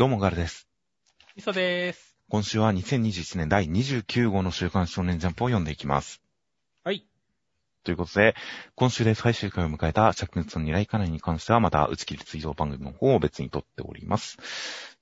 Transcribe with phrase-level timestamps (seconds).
[0.00, 0.66] どうもガルです。
[1.36, 2.16] みそでーす。
[2.30, 6.22] 今週は2021年第29号の週刊少年ジャンプを読んでいきます。
[6.82, 7.06] はい。
[7.84, 8.34] ということで、
[8.76, 14.38] 今週で最終回を迎えた着熱の二来金に関してはまた打ち切り追悼番組の方を別に撮っております。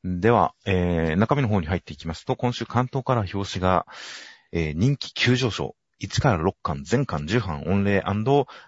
[0.02, 3.86] では、えー、中身の方に入っていきますと、今週関東から表紙が、
[4.50, 5.76] えー、人気急上昇。
[6.00, 8.00] 1から6巻、全巻10巻、御礼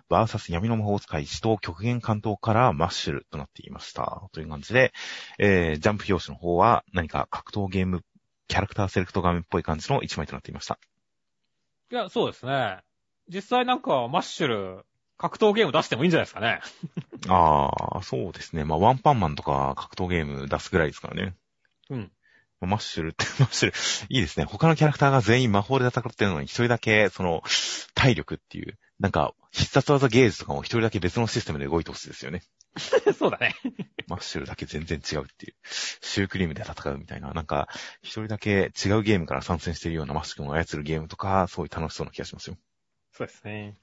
[0.09, 4.29] バーサス闇の魔法使い使徒極限関東からマッシュルとなっていました。
[4.33, 4.93] という感じで、
[5.39, 8.03] えー、ジャンプ表紙の方は何か格闘ゲーム、
[8.49, 10.79] キャラクターセレクト画面っぽい感じの1枚となっていました。
[11.93, 12.79] いや、そうですね。
[13.29, 14.87] 実際なんか、マッシュル、
[15.17, 16.61] 格闘ゲーム出してもいいんじゃないですかね。
[17.29, 18.65] あー、そうですね。
[18.65, 21.37] まあ、ワンパンマンとか格闘ゲーム出すぐらいですからね。
[21.91, 22.13] うん。
[22.67, 23.75] マッシュルって、マッシュル、
[24.09, 24.45] いいですね。
[24.45, 27.43] 他のキャラクターが全員魔法で戦ってるのに一人だけ、その、
[27.95, 32.43] 体力っていう、なんか、必殺技ゲージとかも一人だけ別のシステムで動いてほしいですよね。
[33.19, 33.57] そうだね。
[34.07, 35.55] マッシュルだけ全然違うっていう。
[35.65, 37.69] シュークリームで戦うみたいな、なんか、
[38.03, 42.57] 一人だけ違うゲームから参戦しているようなマッシュルを操るゲームとか、そういう楽しそうな気がしますよ。
[43.13, 43.77] そうですね。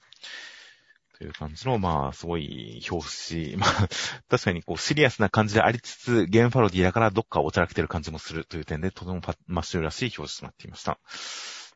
[1.18, 3.58] という感じの、まあ、すごい表紙。
[3.58, 3.88] まあ、
[4.30, 11.00] 確かにこう、シリアスな感じでありつつ、ゲームパロディだからどっかおちゃらけてる感じもするという点で、とてもパマッシュルらしい表紙となっていました。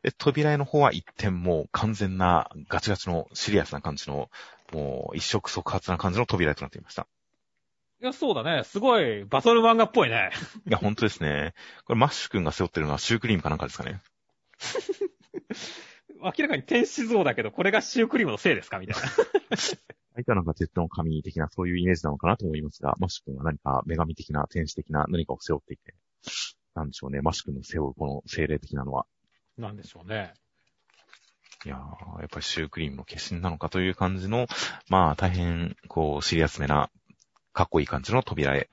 [0.02, 4.30] で、扉絵の方は一点もう完全なガチガチのシリアスな感じの、
[4.72, 7.06] もう一触即発な感じの扉絵となっていました。
[8.00, 8.64] いや、そうだね。
[8.64, 10.30] すごい、バトル漫画っぽいね。
[10.66, 11.54] いや、本当ですね。
[11.84, 14.00] これマッシュ君が背負ってるのはシュークリームかなんかですかね。
[16.24, 18.78] 明らかに天使像だけど、これがシュークリームのせいですか？
[18.78, 19.08] みたいな。
[20.14, 25.94] 相手はなんか鉄の神的なそういうイメージなのかなと思いますが、マシュ君は何か女神的な天使的な何かを背負っていて、
[26.74, 29.06] なんでしょうね、マシュ君の背負うこの精霊的なのは。
[29.56, 30.34] なんでしょうね。
[31.64, 34.48] いやー、やっぱりシュークリームの化身なのかという感じの、
[34.88, 36.90] まあ大変、こう、シリアスめな、
[37.52, 38.68] かっこいい感じの扉絵。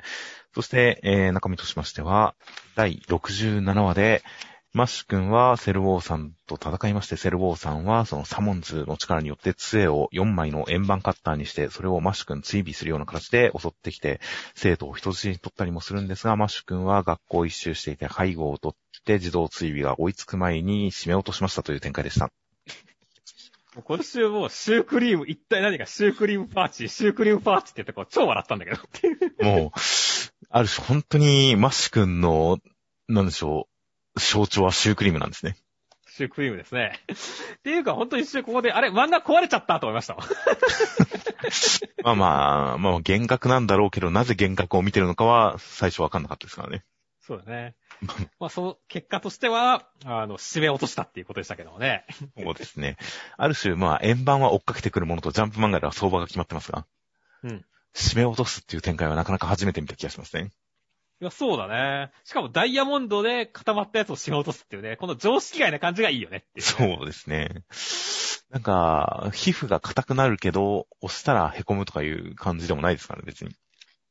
[0.56, 2.34] そして、えー、中身としましては、
[2.76, 4.24] 第67話で、
[4.72, 14.19] マッシュ君はセルウォーさんと戦いまして、セルウォーさんはそのサモンズの力によって杖を4枚の円盤カッターにして、それをマッシュ君追尾するような形で襲ってきて、
[14.53, 22.30] 生徒を人質に取ったりもするんですが、マッシュ君は学校を一周していて背後を取って自動追尾が追いつく前に締め落としましたという展開でした。
[23.84, 28.78] 今週もうシュークリーム、一体何かシュークリームパーチ、シュークリームパーチって言ってこう超笑ったんだけど。
[29.44, 29.80] もう、
[30.51, 32.59] ある種本当にマッシュ君の、
[33.07, 33.79] なんでしょう、
[34.19, 35.57] 象徴はシュークリームなんですね。
[36.07, 37.00] シュークリームですね。
[37.07, 40.24] っていうか、ほんと一瞬ここで、あれ、漫画壊れちゃったと思いましたもん。
[42.03, 46.84] まあまあ、まあ幻覚なんだろうけど、なぜ幻覚を見てるのかは最初わかんなかったですからね。
[47.22, 47.75] そうだね。
[48.40, 52.06] まあ、その結果としては、あの、締め落としたっていうことでしたけどもね。
[52.38, 52.97] そうですね。
[53.38, 56.86] ある種、まあ、円盤は追っかけてくるものとジャンプ漫画では相場が決まってますが、
[57.44, 57.66] うん。
[57.94, 60.51] 締め落とすっていう展開はなかなか初めて見た気がしますね。
[61.22, 62.12] いや、そうだね。
[62.24, 67.63] しかもダイヤモンドで固まったやつを締め落とすっていうね、この常識外な感じがいいよねっていう、そうですね。
[68.50, 73.52] なんか、皮膚が硬くなるけど、押したら凹むとかいう感じでもないですからね、別に。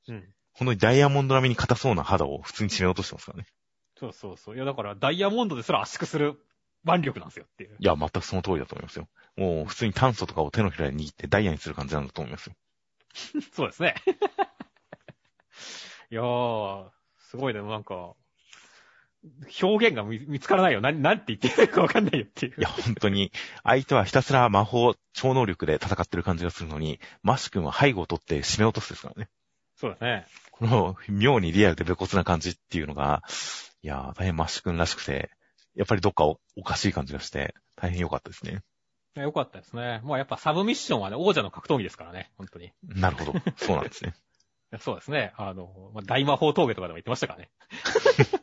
[0.09, 0.29] うん。
[0.53, 3.47] 本当にダイヤモンド並みに硬そうな肌を普通に締め落としてますからね。
[3.99, 4.57] そうそうそう。
[4.57, 6.39] いや、だからダイヤモンドですら圧縮する
[6.85, 7.77] 腕力なんですよっていう。
[7.79, 9.09] いや、全くその通りだと思いますよ。
[9.37, 12.55] もう普通に炭素とかを手のひらで握ってダイヤにする感じなんだと思いますよ。
[13.53, 13.95] そうですね。
[16.11, 16.91] いやー、
[17.31, 18.15] すごいね、なんか、
[19.63, 20.81] 表現が見見つからないよ。
[20.81, 22.55] 何、何て言ってるかわかんないよっていう。
[22.57, 23.33] いや、本当に、
[23.65, 29.29] 相手はひたすら魔法、超能力で戦ってる感じがするのに、マッシュ君は背後を取って締め落とすですからね。
[29.77, 30.27] そうですね。
[30.53, 33.23] この、妙にリアルでベコツな感じっていうのが、
[33.83, 35.31] いやー、大変マッシュ君らしくて、
[35.75, 38.63] やっぱりどっかおおかしい感じがして、大変良かったですね。
[39.17, 40.01] いやよかったですね。
[40.05, 42.67] もうやっぱサブミッションはね、王者の格闘技ですからね、本当に。
[42.67, 43.41] いなるほど。
[43.57, 44.15] そうなんですね。
[44.71, 45.33] やそうですね。
[45.37, 47.51] あの、まあ、大魔法峠とかでも言ってましたからね。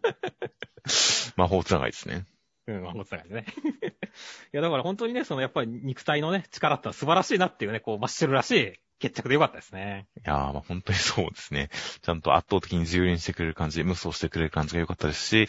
[1.36, 2.26] 魔法つながりですね。
[2.68, 3.46] うん、魔法つながりでね。
[4.54, 10.08] いや、だから本当にね、そのやっぱり肉体のね、力ってのは素晴らしいなっていうね、こう、マッシュルらしい決着でよかったですね。
[10.18, 11.70] いやー、まあ本当にそうですね。
[12.02, 15.48] ちゃんと圧倒的に自由にしてくれる感じ、無双してくれる感じが良かったですし、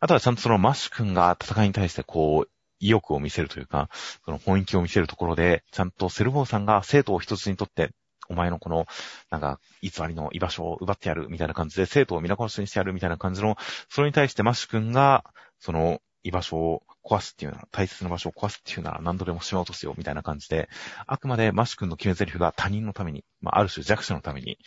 [0.00, 2.50] あとはちゃんとそのマッシュ君が戦いに対してこう、
[2.80, 3.90] 意欲を見せるというか、
[4.24, 7.90] その本気を見せるところで、ちゃんとセルウォーさんが生徒を人質にとって、
[8.30, 8.86] お前のこの、
[9.30, 13.56] なんか、偽りの居場所を奪ってやるみたいな感じで、生徒を皆殺しにしてやるみたいな感じの、
[13.88, 15.24] それに対してマッシュ君が、
[15.58, 20.68] その居場所を壊すっていうなら、大切な場所を壊すっていうなら何度でも締め落とすよみたいな感じで、
[21.06, 24.58] あくまでマッシュ君の決め台詞が他人のために、まあ、ある種弱者のために、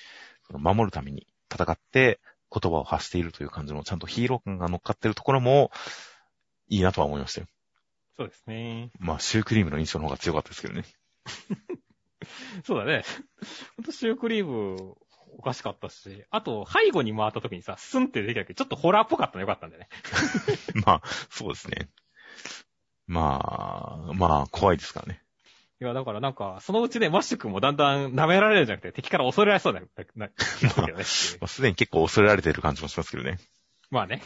[0.48, 2.20] その守るために戦って
[2.52, 5.72] 言葉を発しているという感じの、ちゃんとヒーロー感が乗っかってるところも、
[6.68, 7.48] いいなとは思いましたよ。
[8.18, 8.92] そうですね。
[9.00, 10.86] まあ、シュークリームの印象の方が強かったですけどね。
[12.66, 13.04] そうだね。
[13.78, 14.96] ほんとシュークリーム、
[15.38, 19.90] おかしかったし、あと、背後に回った時にさ、スンって出てきたけど、ちょっとホラーっぽかったのよかったんだよね。
[20.86, 21.90] まあ、そうですね。
[23.08, 25.22] まあ、まあ、怖いですからね。
[25.82, 29.88] いや、だからなんか、そのうちね、マッシュ君もだんだん舐められるんじゃなくて、敵から恐れられそうだよ。
[30.16, 30.32] な、な、
[30.78, 33.40] なね まあすでに結構恐れられてる感じもしますけどね。
[33.90, 34.24] まあね。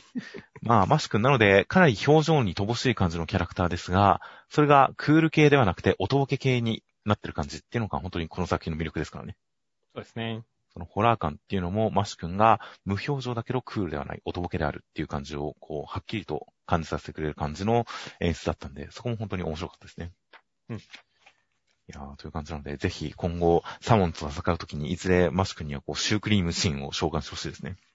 [0.61, 9.36] まあ、マッシュ君なので、かなり表情に乏しい感じのキャラクターですが、それがクール系ではなくて、おとぼけ系になってる感じっていうのが本当にこの作品の魅力ですからね。
[9.94, 10.44] そうですね。
[10.74, 17.86] そのホラー感っていうのも、マッシュ君が無表情だけどクールではない、おとぼけであるっていう感じを、こう、はっきりと感じさせてくれる感じの
[18.19, 20.12] 演出だったんで、そこも本当に面白かったですね。
[20.69, 20.77] うん。
[20.77, 20.81] い
[21.88, 27.77] やー、という感じなので、ぜひ今後、サモンと戦うときに、いずれマッシュ君にはこう、シュークリームシーンを召喚してほしいですね。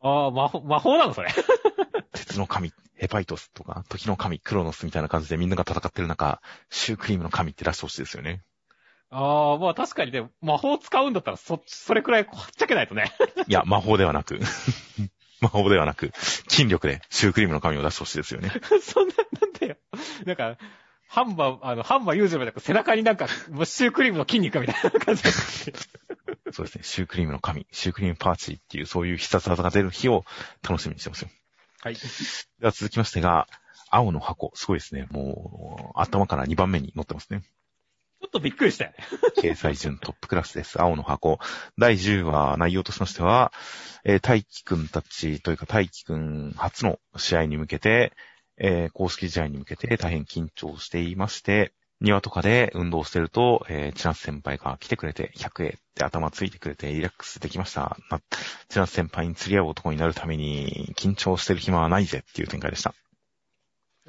[0.00, 1.30] ああ、魔法、魔法なのそれ。
[2.12, 6.40] 鉄の神、ヘパイトスとか、時の神、クロノスみたいな感じでみんなが戦ってる中、
[6.70, 8.42] シュークリームの神って出してほしいですよね。
[9.10, 13.12] ああ、まあ確かにね、魔法使うんだったら、そ、それくらいはっちゃけないとね。
[13.46, 14.40] いや、魔法ではなく、
[15.40, 16.12] 魔法ではなく、
[16.48, 18.50] 筋力でシュークリームの神を出してほしいですよね。
[18.82, 19.76] そんな、なんだよ。
[20.24, 20.56] なんか、
[21.08, 25.30] ハンマー、あの、ハンマーユージュル背中になんか、シュークリームの筋肉みたいな感じで。
[25.30, 26.84] そうですね。
[26.84, 30.24] シュークリームの神、シュークリームパーチーっていう、そういう必殺技が出る日を
[30.68, 31.28] 楽しみにしてますよ。
[31.86, 31.94] はい。
[32.58, 33.46] では続きましてが、
[33.90, 34.50] 青の箱。
[34.56, 35.06] すごいですね。
[35.12, 37.42] もう、頭から2番目に載ってますね。
[38.20, 38.96] ちょっとびっくりしたよね。
[39.38, 40.82] 掲載順トップクラスです。
[40.82, 41.38] 青の箱。
[41.78, 43.52] 第10話内容としましては、
[44.02, 48.12] えー、大輝くんたちというか大輝くん初の試合に向けて、
[48.56, 57.96] えー、公式試合に向けて大変緊張していまして、庭とかで運動してると、えー、チナス先輩が来てくれて、100円って頭ついてくれてリラックスできました。
[58.10, 58.20] な
[58.68, 62.94] チナス先輩に釣り合う男になるために、緊張してる暇はないぜっていう展開でした。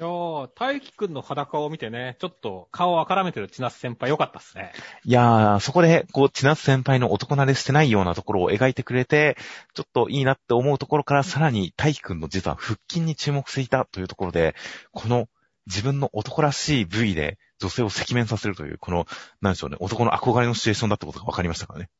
[0.00, 4.72] やー、大輝くんの裸を見てね、ちょっと顔をあからめてる千夏先輩よかったっすね。
[5.04, 9.36] いやー、そこで、こう、千夏先輩の男慣れしてないようなところを描いてくれて、
[9.74, 14.54] ちょっといいなって思うところから、さらに大輝くんの実は腹筋に注目していたというところで、
[14.92, 15.26] この
[15.68, 19.06] 自分の男らしい部位で女性を赤面させるという、この、
[19.40, 21.90] なんでしょうね、男の憧れのシチュエーションだってことが分かりましたからね。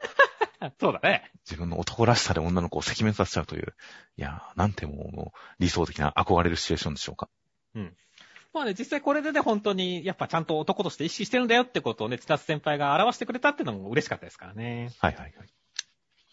[0.80, 1.30] そうだね。
[1.44, 3.74] 自分の男らしさで女の子を赤面させちゃうという、
[4.16, 7.28] いやー、なんてもう理想的な憧れるシチュエーションでしょうか。
[8.52, 14.90] まあね、実際これでね、本当に、やっぱちゃんと男として意識してるんだよってことをね、千夏先輩が表してくれたっていうのも嬉しかったですからね。
[15.00, 15.32] はいはいはい。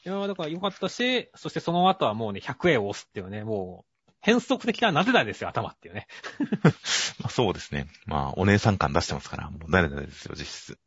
[0.05, 3.88] いやーだから良かったし、そしてその後はもうね、100円を押すっていうね、もう、
[4.21, 6.07] 変則的ななぜだですよ、頭っていうね。
[7.19, 7.87] まあそうですね。
[8.05, 10.79] まあ、お姉さん感出してますから、もう誰々ですよ、実質。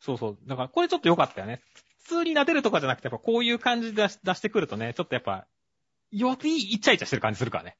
[0.00, 0.38] そうそう。
[0.46, 1.62] だからこれちょっと良かったよね。
[2.02, 5.46] 普通に撫でるとかじゃなくて、やっぱこういう感じで出してくるとね、ちょっとやっぱ、
[6.10, 7.76] 弱気にイチャイチャしてる感じするからね。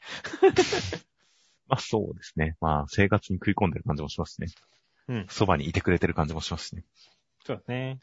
[1.66, 2.56] まあそうですね。
[2.60, 4.48] まあ生活に食い込んでる感じもしますね。
[5.08, 5.26] うん。
[5.30, 6.84] そばにいてくれてる感じもしますしね。
[7.46, 7.98] そうだね。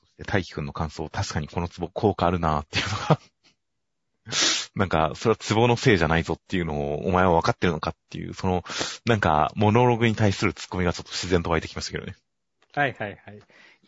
[0.00, 3.20] そして大輝くんの感想、確かにこの壺効果あるなーっていうのが、
[4.74, 8.64] なんか、それは壺のせいじゃないぞっていうのを、お前は分かってるのかっていう、その、
[9.04, 12.16] なんか、モノログに対するツッコミがちょっと自然と湧いてきましたけどね。
[12.74, 13.36] はいはいはい。
[13.36, 13.40] い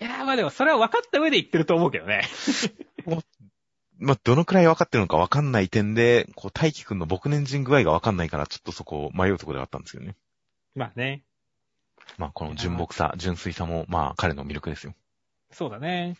[0.04, 2.22] やーまあでもそれは分かった上で言ってると思うけどね。
[3.96, 10.16] まあ、どのくらい分かってるのか分かんない点で、こう、大輝くんの僕年人具合が分かんないから、ちょっとそこを迷うところではあったんですけどね。
[10.74, 11.22] まあね。
[12.18, 14.94] まあ、この純朴さ、純粋さも、まあ、彼の魅力ですよ。
[15.52, 16.16] そうだね。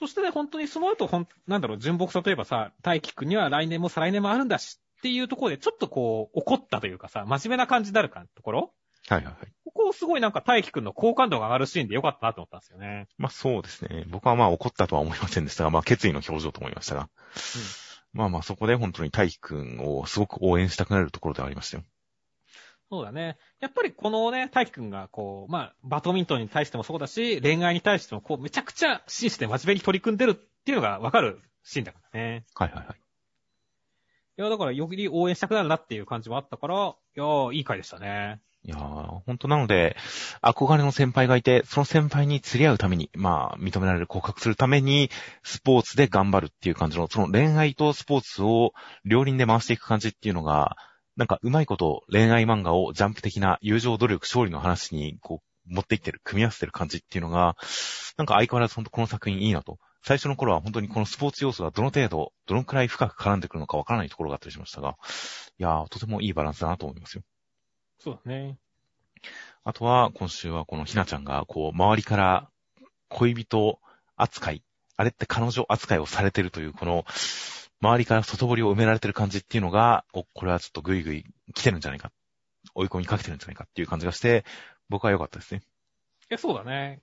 [0.00, 8.72] そしてね、本当にその後、ほん、なんだろう、純朴さといえばさ、大輝くんには来年も再来年もあるんだしっていうところで、ちょっとこう、怒ったというかさ、真面目な感じになるかところ
[9.08, 9.52] はいはいはい。
[9.64, 13.08] ここすごいなんか大輝くんの好感度が上がるシーンでよかったなと思ったんですよね。
[13.18, 14.04] まあそうですね。
[14.08, 17.08] 僕はまあ怒ったとは思いませんでしたが、まあ決意の表情と思いましたが。
[18.12, 21.84] まあまあそこで本当に大輝くんをすごく応援したくなるところではありましたよ。
[22.90, 23.38] そうだね。
[23.60, 32.44] やっぱりこのね、大輝くんがこう、まあ、バドミントンに対してもそうだし、恋愛に対してもこう、めちゃくちゃ真摯で真面目に取り組んでるっていうのがわかるシーンだからね。
[32.54, 32.96] はいはいはい。
[32.96, 36.78] いや、だからより応援したくなるなっていう感じもあったから、い
[37.14, 38.40] やー、いい回でしたね。
[38.64, 39.96] いやー、本当なので、
[40.42, 45.10] 憧れの先輩がいて、その先輩に釣り合うために、まあ、認められる、告白するために、
[45.44, 48.72] スポーツで頑張るっていう感じの、その恋愛とスポーツを
[49.04, 50.76] 両輪で回していく感じっていうのが、
[51.20, 57.58] なんかうまいこと恋愛漫画をジャンプ的な友情努力勝利の話に、こう、持っていってる、組み合わせてる感じっていうのが、
[58.16, 59.78] なんか相変わらず本当この作品いいなと。
[60.02, 64.96] 最初の頃は本当にこのスポーツ要素がどの程度、どのくらい深く絡んでくるのかわからないところがあったりしましたが、
[65.58, 67.22] いやー、とてもいいバランスだなと思いますよ。
[67.98, 68.56] そうだね。
[69.62, 72.48] あとは、今週はこのひなちゃんが、こう、周りから
[73.10, 73.78] 恋人
[74.16, 74.62] 扱い、
[74.96, 77.04] あれって彼女扱いをされてるという、この、
[77.82, 82.12] 周りから外堀を埋められてる感じっていうのが、お、これはちょっとグイグイ来てるんじゃないか。
[82.74, 84.44] 追い込みかけてるんじゃないかっていう感じがして、
[84.88, 85.62] 僕は良かったですね。
[86.30, 87.00] いや、そうだね。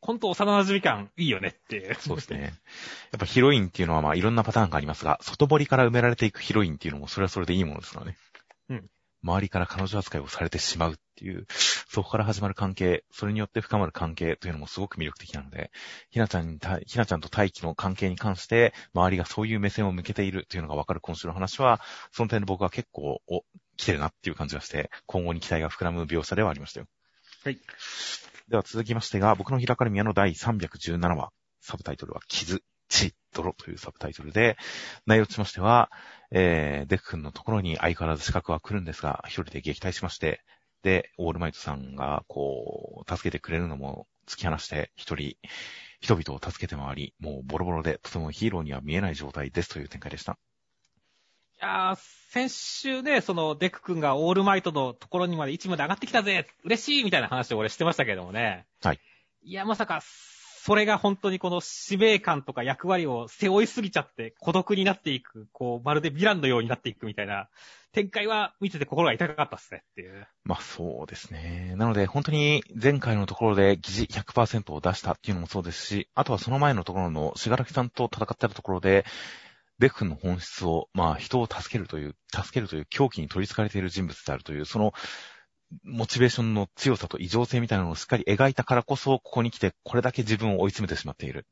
[0.00, 1.94] ほんと幼馴染感いいよねっていう。
[2.00, 2.40] そうですね。
[2.40, 8.16] やっぱヒロインっていうのはまあいろんなパターンがありますが、外堀から埋められていくヒロインっていうのもそれはそれでいいものですからね。
[8.70, 8.90] うん。
[9.22, 11.46] 周りから彼女扱いをされてしまうっていう、
[11.88, 15.70] そこから始まる関係、それによって深まる関係というのもすごく魅力的なので、
[16.10, 23.42] ひなちゃんにた、ひなちゃんと大輝の関係に関して、周りがそういう目線を向けているというのがわかる今週の話は、その点で僕は結構、お、
[23.76, 26.86] 来てるなっていう感じがして、今後に期待が膨らむ描写ではありましたよ。
[27.44, 27.58] はい。
[28.48, 34.56] では続きましてが、僕の開かれ宮の第317話、サブタイトルは、傷、血、泥というサブタイトルで、
[35.06, 35.90] 内容としましては、
[36.34, 40.42] えー、デク君のところに相変わらず資格は来るんですが、一人で撃退しまして、
[40.82, 45.36] で、オールマイトさんが、こう、助けてくれるのも突き放して、一人、
[46.00, 50.32] 人々を助けて回り、もうボロボロで、とてもヒーローには見えない状態ですという展開でした。
[50.32, 50.36] い
[51.60, 51.98] やー、
[52.30, 58.66] 先週ね、その、デク君がオールマイトのところにまで一まで上がってきたぜ嬉しいみたいな話を俺してましたけどもね。
[58.82, 59.00] はい。
[59.44, 60.02] いや、まさか、
[60.64, 67.48] それが本当にこの使命感とか役割を背負いすぎちゃって孤独になっていく、こう、まるでヴィランのようになっていくみたいな
[67.90, 70.24] 展開は見てて心が痛かったっすねっていう。
[70.44, 71.74] まあそうですね。
[71.78, 79.04] なので本当に前回のところで疑似100%を出したっていうのもそうですし、あとはその前のところのしがらきさんと戦ってたところで、
[79.80, 84.92] デク君の本質を、まあ人を助けるという、助けるという狂気に取り憑かれている人物であるという、その
[85.84, 91.46] モチベーションの強さと異常性みたいなのをしっかり描いたからこそ、ここに来てこれだけ自分を追い詰めてしまっている。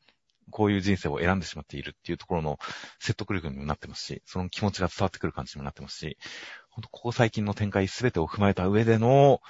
[0.50, 2.58] こういう人生を選んでしまっているっていうところの
[2.98, 6.18] 説得力にもなってますし、その気持ちが伝わってくる感じにもなってますし、
[6.70, 9.40] ほんとここ最近の展開すべてを踏まえた上での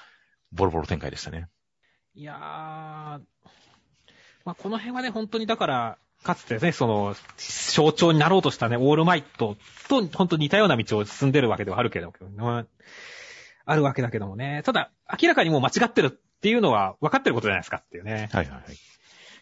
[0.52, 1.48] ボロボロ展開でしたね。
[2.14, 2.36] いやー、
[4.44, 9.56] まあ、この辺はね、本当にだから、かつてね、その、象徴になろうとしたね、オールマイト
[9.88, 12.12] と、本当に似たような道を進んでるわけではあるけど、
[13.64, 14.62] あるわけだけどもね。
[14.64, 14.90] ただ、
[15.20, 18.28] 明らかにもう間違ってるっていうのは分かってることじゃないですかっていうね。
[18.32, 18.72] はいはいはい。
[18.72, 18.76] い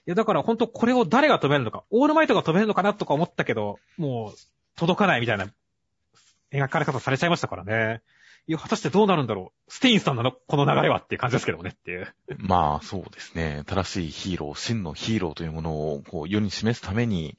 [0.06, 4.38] や、だから本当これを誰が止めるのか、オールマイトが止めるのかなとか思ったけど、もう、
[4.76, 5.48] 届かないみたいな
[6.52, 8.02] 描かれ方されちゃいましたからね。
[8.46, 9.70] いや、果たしてどうなるんだろう。
[9.70, 12.14] ステインさんなのこの流れはっていう感じですけどもねっていう。
[12.38, 13.62] まあそうですね。
[13.66, 17.36] 正しいヒーロー、真のヒーローというものをこう世に示すために、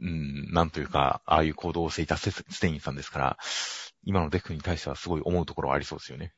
[0.00, 3.38] うん、なんというか、ああいう行動をしていたスステインさんですから、
[4.06, 6.32] 今のデクに対してはすごい思うところはありそうですよね。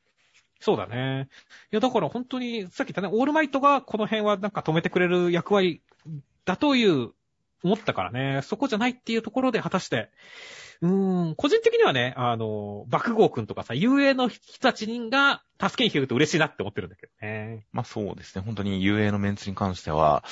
[0.59, 1.29] そうだね。
[1.71, 5.81] いや、だから本当に、さっき言ったね、オールマイトがこの辺はなんか止めてくれる役割
[6.43, 7.11] だという、
[7.63, 10.09] 思ったからね、そこじゃないっていうところで果たして、
[10.81, 17.65] うーん、個人的にはね、あの、爆豪くんとかさ、遊泳の人たちが助けに来てると嬉しいなって思ってるんだけどね。
[17.73, 18.43] まあそうですね。
[18.45, 20.23] 本当に遊泳のメンツに関しては、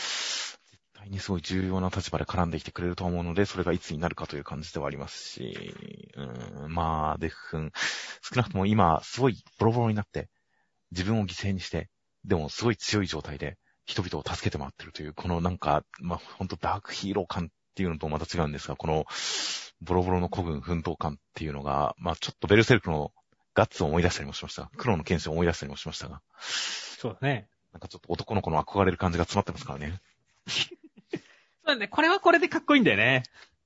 [1.09, 5.73] にすごい重要な立場で絡んできてくれると思うので、それがいつになるかという感じではありますし、
[6.15, 7.71] うーん、まあ、デフ君、
[8.21, 10.29] 少なくとも今、すごいボロボロになって、
[10.91, 11.89] 自分を犠牲にして、
[12.25, 19.05] でもすごい強い状態で、人々を助けて回ってるという、このなんか、まあ本当ダークヒーロー感っていうのとまた違うんですが、この、
[19.81, 23.11] ボロボロの古軍奮闘感っていうのが、まあちょっとベルセルクの
[23.53, 24.69] ガッツを思い出したりもしました。
[24.77, 27.47] 黒の剣士を思い出したりもしましたが、そうだね。
[27.71, 30.01] なんかちょっと男の子の憧れる感じが詰まってますからね。
[31.67, 31.89] そうだね。
[31.89, 33.23] これはこれでかっこいいんだよね。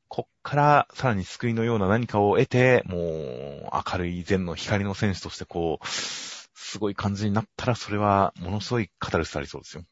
[0.07, 9.83] こっからさらに救いのような何かを得て、もう明るい善の光の戦士としてこう、すごい感じになったら、それはものすごい語るスありそうですよ。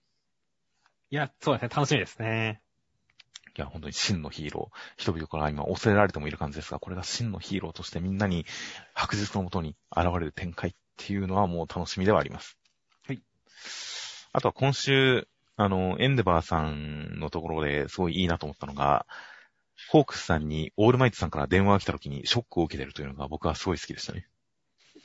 [1.11, 1.69] いや、そうですね。
[1.69, 2.61] 楽しみですね。
[3.55, 5.01] いや、本当に真のヒーロー。
[5.01, 8.47] 人々から今恐れられてもいる感じですが、これが真のヒーローとしてみんなに
[8.95, 12.57] 白日のもとに現れる展開っていうのはもう楽しみではあります。
[13.05, 13.21] はい。
[14.33, 15.27] あとは今週、
[15.61, 19.05] あの、エンデバーさんのところですごいいいなと思ったのが、
[19.89, 24.25] ホークスさんにオールマイトさんから電話が来た時にショックを受けてるというのが僕はすごい好きでしたね。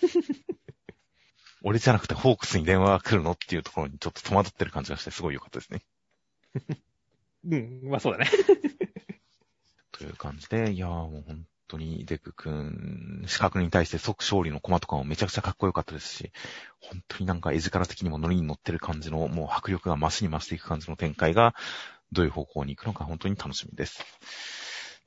[1.64, 5.82] 俺じゃなくてホークスに電話が来るのっていうところにちょっと戸惑ってる感じがしてすごい良かったですね。
[7.50, 8.30] うん、まあそうだね。
[9.90, 16.32] という感じで、いやーもう本当にデク君、資格に対して即勝利のコマとかもめちゃくちゃかっこよかったですし、
[16.80, 21.54] 本当になんか絵力的にもノリに乗ってる感じの、もう迫力が増しに増していく感じの展開が、
[22.12, 24.04] どういう方向に行くのか本当に楽しみです。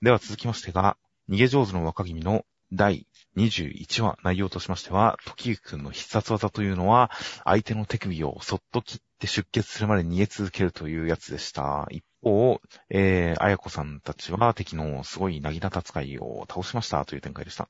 [0.01, 0.97] では続きましてが、
[1.29, 7.11] 逃げ上手の若君の第21話内容としましては、時行くんの必殺技というのは、
[7.45, 11.87] 相手の手首をそっと切って出血するまで逃げ続けるというやつでした。
[11.91, 17.69] 一方、えー、あやこさんたちは敵のすごいなぎなた使いを倒しましたという展開でした。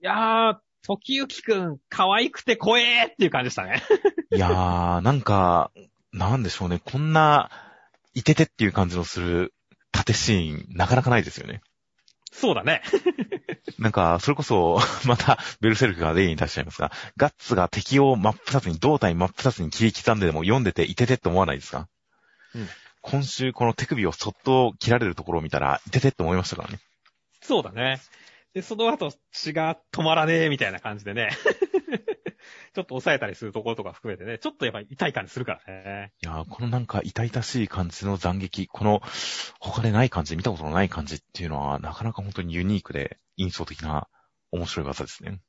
[0.00, 3.82] いやー、時行くん、可愛くて怖えーっていう感じでしたね。
[4.34, 5.70] いやー、なんか、
[6.12, 6.80] なんでしょうね。
[6.84, 7.50] こんな、
[8.14, 9.54] いててっていう感じのする
[9.92, 11.62] 縦シーン、なかなかないですよね。
[12.32, 12.82] そうだね。
[13.78, 21.88] なんか、それこそ、また、ベルセルクが例に出しちゃいますが、ガッツが敵を真っ二つに、胴体真っ二つに切り刻んででも読んでていててって思わないですか？
[22.54, 22.68] うん
[23.02, 26.78] 今週この手首をそっと切られるところを見たら、出てって思いましたからね。
[27.42, 28.00] そうだね。
[28.54, 31.30] で、その後血が止まらねえみたいな感じでね。
[32.74, 36.12] ちょっと抑えたりするところとか含めてね、ちょっとやっぱり痛い感じするからね。
[36.22, 39.02] いやー、このなんか痛々しい感じの斬撃、この
[39.60, 44.08] 他でない感じ、見たことのない感じっていうのは、なかなか本当にユニークで印象的な
[44.50, 45.40] 面白い技ですね。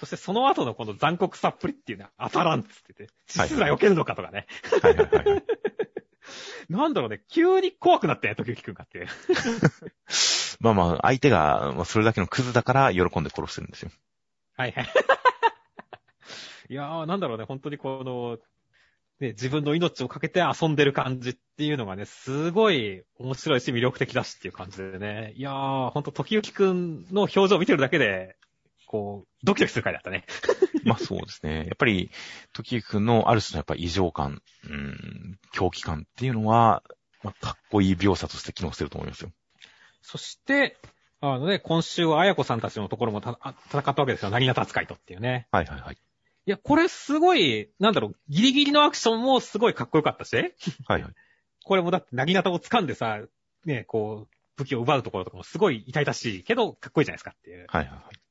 [0.00, 3.02] そしてその後のこの残酷さっぷりっていうのは当たらんっつってて、
[3.38, 4.46] はい実は避けるのかとかね。
[4.82, 5.42] はいはいはい、はい。
[6.68, 9.06] なんだろうね、急に怖くなってね、時々くんがって。
[10.60, 13.90] まあまあ、相手がまあそれだけのクズだから喜んで殺してるんですよ。
[14.56, 14.86] はいはい。
[16.70, 18.38] いやー、なんだろうね、本当にこの、
[19.20, 25.32] ね、自分の命をかけて遊んでる感じっていうのがね、すごい面白いし魅力的だしっていう感じでね。
[25.36, 28.36] いやー、ほんと時々くんの表情を見てるだけで、
[28.94, 30.24] こう、ドキドキする回だったね。
[30.86, 31.64] まあそうですね。
[31.66, 32.12] やっぱり、
[32.52, 36.84] 時行くんのある種のやっぱ異常感、うん、狂気感っていうのは、
[37.24, 39.32] まあ、かっこいい描写として機能してると思いますよ。
[40.00, 40.76] そして、
[41.20, 43.36] あのね、今週は綾子さんたちのところも戦っ
[43.72, 44.30] たわけですよ。
[44.30, 45.48] なぎなた扱いとっていうね。
[45.50, 45.96] はいはいはい。
[45.96, 45.98] い
[46.50, 50.40] や、これすごい、なんだろう、ギリギリのアクションもすごいかっこよかったし、は
[50.98, 51.12] いはい。
[51.64, 53.18] これもだって、なぎなたを掴んでさ、
[53.64, 57.66] ね、こう、武器を奪うところとかもすごい痛々しいけど、かっこいいじゃないですかっていう。
[57.68, 58.23] はいはいはい。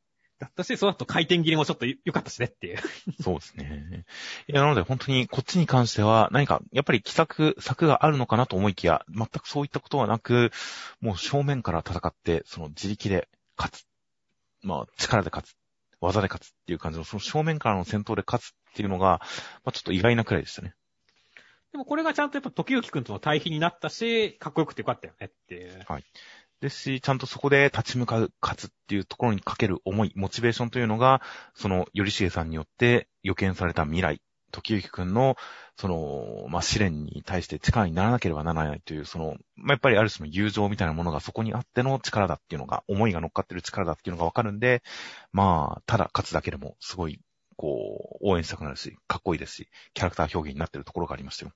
[0.43, 2.79] だったし、その後回転切りもちょっと良かったしねっていう。
[3.21, 4.05] そうですね。
[4.47, 10.51] いや、なので本当にこっちに関しては何か、やっぱり奇策、策があるのかなと思いきや、全くそういったことはなく、
[11.01, 13.85] もう正面から戦って、その自力で勝つ。
[14.61, 15.55] まあ、力で勝つ。
[15.99, 19.21] 技で勝つっていう感じの、その正面からの戦闘で勝つっていうのが、
[19.63, 20.75] まあちょっと意外なくらいでしたね。
[21.71, 25.85] でもこれがちゃんとやっぱ時々くんとの対比になったし、かっこよくてよかったよねっていう。
[26.63, 31.21] ですし、ちゃんとそこで立ち向かう、勝つっていうところにかける思い、モチベーションというのが、
[31.53, 35.35] その、よりしげさんによって予見された未来、時行くんの、
[35.75, 44.83] その、まあ、試練に対して力にならなければならないという、その、まあ、やっぱりある種の友情みたいなものがそこにあっての力だっていうのが、思いが乗っかってる力だっていうのがわかるんで、
[45.33, 47.19] まあ、ただ勝つだけでも、すごい、
[47.57, 51.51] こう、応援したくなるし、かっこいいですし、キャラクター表現になってるところがありましたよ。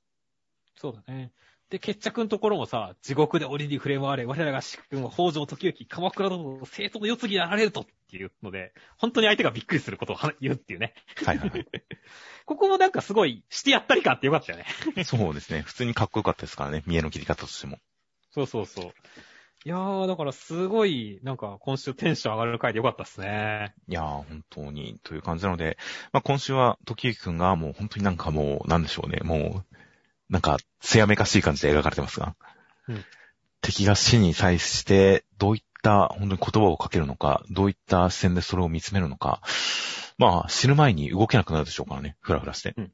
[0.76, 1.32] そうだね。
[1.70, 10.94] で、決着のところもさ、地獄で檻に触れ回れ、我らが主君は北条時行、鎌倉殿の生徒の世継ぎになられるとっていうので、本当に相手がびっくりすることをは言うっていうね。
[11.26, 11.68] はいはいはい。
[12.46, 14.66] ここもなんかすごい、してやったりかってよかったよね。
[15.04, 15.62] そうですね。
[15.62, 17.80] 普通にかっこよかったですからね、見えの切り方としても。
[18.32, 18.94] そうそうそう。
[19.66, 23.74] いやー、だからすごい、なんか今週テンション上がる回でよかったっすね。
[23.90, 25.78] いやー、本当に、という感じなので、
[26.14, 29.77] まあ、今週は、時行くんがもう本当になんかもう、なんでしょうね、もう、
[30.30, 32.36] なんか、艶めかしい感じで描かれてますが、
[32.88, 33.06] うん。
[33.62, 39.42] 敵が死に際して、どういった、本当に言葉をかけるのか、どういった視線でそれを見つめるのか、
[40.18, 42.74] まあ、死ぬ前に動けなくなるでしょうからね、ふらふらして。
[42.78, 42.92] うん。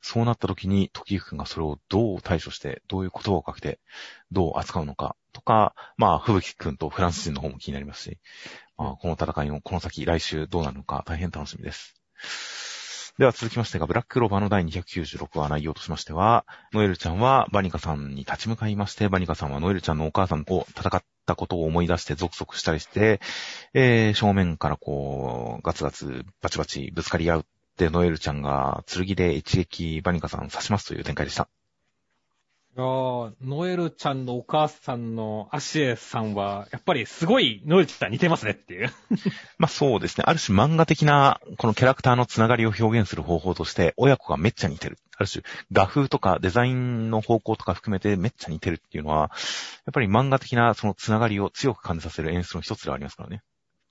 [0.00, 3.80] そうなった時に、時行くんがそれをどう対処して、どういう言葉をかけて、
[4.30, 8.18] どう扱うのか、とか、まあ、吹雪くんとフランス人の方も気になりますし、
[8.76, 11.94] まあ、この戦いのこの先、来週どうなるのか、大変楽しみです。
[13.18, 23.22] では続きましてが、ブラックローバーの第296話内容としましては、ノエルちゃんはバニカさんに立ち向かいまして、バニカさんはノエルちゃんのお母さんと戦ったことを思い出してゾクゾクしたりして、
[23.72, 27.44] えー、正面からこう、ガツガツ、バチバチぶつかり合うっ
[27.78, 31.48] て、ノエルちゃんが剣で一撃バニカさん刺しますという展開でした。
[32.76, 38.92] いやー、ノエルちゃんのお母さんのアシエさんは、やっぱりすごいノエルちゃん似てますねっていう。
[39.56, 40.24] まあそうですね。
[40.26, 44.98] ある種漫画的な、このキャラクターのつながりを表現する方法として、親子がめっちゃ似てる。
[45.16, 49.30] ある種、画風とかデザインの方向とか含めてめっちゃ似てるっていうのは、やっ
[49.94, 53.42] ぱり漫画的なそのつながりを強く感じさせる演出の一つではありますからね。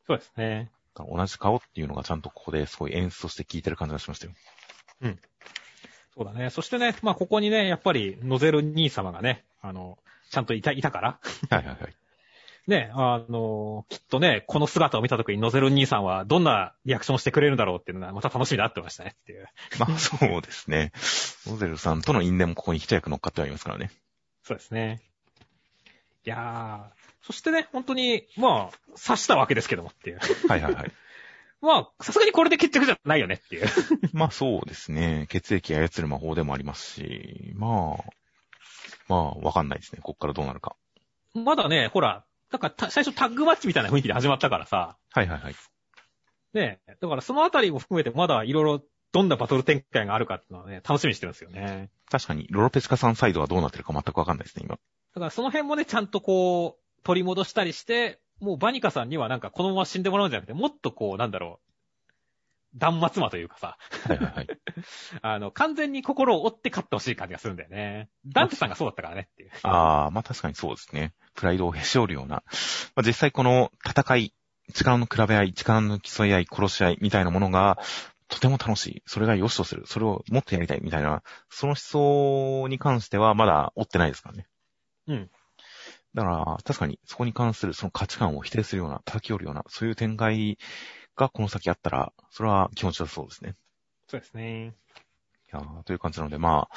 [0.05, 0.69] そうですね。
[0.93, 4.33] 同じ顔っていうのがちゃんとここですごい演出として効いてる感じがしましたよ。
[6.17, 6.49] そうだね。
[6.49, 9.97] そしてね、まあここにね、やっぱりノゼル兄様がね、あの、
[10.31, 11.95] ちゃんといた、いたから、はいはいはい。
[12.67, 19.47] ね、あの、きっとね、この姿を見たときにノゼル兄さんはどんなリアクションをしてくれるんだろうっていうのがまた楽しみになってましたねっていう。
[19.77, 20.91] まあそうですね。
[21.45, 23.91] ノゼルさんとの因縁もここに一役乗っかってはいますからね。
[24.43, 25.01] そうですね。
[26.25, 30.19] いやー、そしてね、本当に、まあ、刺したわけですけどもっていう。
[30.47, 30.91] はいはいはい。
[31.65, 33.67] まあ、さすがにこれで決着じゃないよねっていう。
[34.13, 35.27] まあそうですね。
[35.29, 38.03] 血液操る魔法でもありますし、まあ、
[39.07, 40.01] まあわかんないですね。
[40.01, 40.75] こっからどうなるか。
[41.33, 45.55] まだね、ほら、なんかた最初タッグマッチみたいな雰囲気で始まったからさ、はいはいはい。
[46.53, 51.89] ね、だからそのあたりも含めてまだいろいろどんなバトル展開があるかっていうのはね、楽しみにしてるんですよね。
[52.09, 54.75] 確かに、ロロペチカさんサイドはどうなってるか全くわかんないですね、今。
[54.75, 61.75] だからその辺もね、ちゃんとこう、取り戻したりして、もうバニカさんにはなんかこのまま死んでもらうんじゃなくて、もっとこう、なんだろう、
[62.75, 64.47] 断末魔というかさ、はいはいはい。
[65.21, 68.09] あの、完全に心を折って勝ってほしい感じがするんだよね。
[68.25, 69.51] ダンテさんがそうだったからねっていう。
[69.63, 71.13] ああ、まあ確かにそうですね。
[71.35, 72.43] プライドをへし折るような。
[72.95, 74.33] まあ、実際この戦い、
[74.73, 77.79] 力の比べ合い、力の競い合い、殺し合いみたいなものが、
[78.27, 79.03] とても楽しい。
[79.05, 79.83] それが良しとする。
[79.85, 81.75] それをもっとやりたいみたいな、その思
[82.63, 84.47] 想に関してはまだ追ってないですからね。
[85.07, 85.31] うん。
[86.15, 90.57] だから、確かにそこに関するその価値観を否定するような、叩き寄るような、そういう展開
[91.15, 93.55] がこの先あったら、それは気持ちよさそうですね。
[94.07, 94.67] そうですね。
[94.67, 94.71] い
[95.51, 96.75] やーという感じなので、まあ、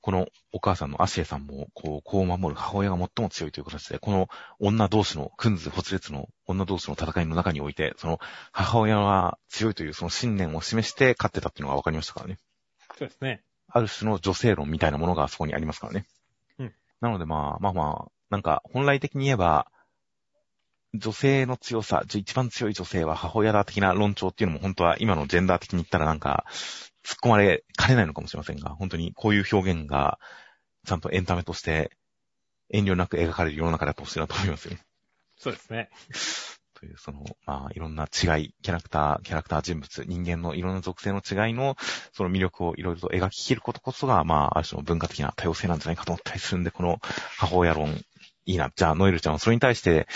[0.00, 4.28] このお母さんのアシエさんも、こう、子を守る母親が最も強いという形で、この
[4.60, 8.18] 女同士の、クンズ、ほつれつの女同士の戦いの中において、その
[8.52, 12.38] 母親は強いというその信念を示して勝ってたっていうのが分かりましたからね。
[12.98, 13.42] そうですね。
[13.70, 16.06] ある種の女性論みたいなものがそこにありますからね。
[16.58, 16.74] うん。
[17.00, 19.70] なのでまあまあまあ、なんか本来的に言えば、
[20.94, 26.44] 女性の強さ、一番強い女性は母親だ的な論調っていうのも本当は今のジェンダー的に言ったらなんか、
[27.04, 30.18] 突っ込まれかねないのかもしれませんが、本当にこういう表現が、
[30.86, 31.90] ちゃんとエンタメとして
[32.70, 34.80] 遠慮なく描かれる世の中だとほしいなと思いますよね。
[35.38, 35.90] そうですね。
[36.74, 41.76] という、その、まあ、いろんな違い、キャラクター、キャラクター人物、人間のいろんな属性の違いの、
[42.12, 47.00] その魅力をいろいろと描き切ることこそが、まあ、ある種の文化的な多様性なんじゃないかと思ったりするんで、この
[47.36, 48.00] 母親論、
[48.48, 48.72] いいな。
[48.74, 50.08] じゃあ、ノエルちゃんはそれに対して、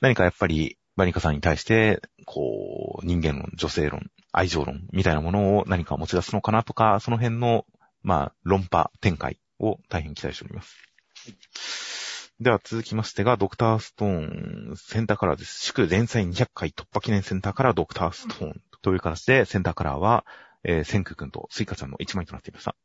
[0.00, 7.66] 何かやっぱり、バニカさんに対して、こう、人間論、女性論、愛情論、みたいなものを何か持ち出すのかなとか、その辺の、
[8.02, 12.32] まあ、論破展開を大変期待しております。
[12.38, 15.60] では続きましてが、ドクターストーンセンターカラーです。
[15.60, 20.24] 祝連載200回突破記念センターカラードクターストーンという形で、センターカラーは、
[20.62, 22.76] えー、千空君とスイカちゃんの1枚となっていました。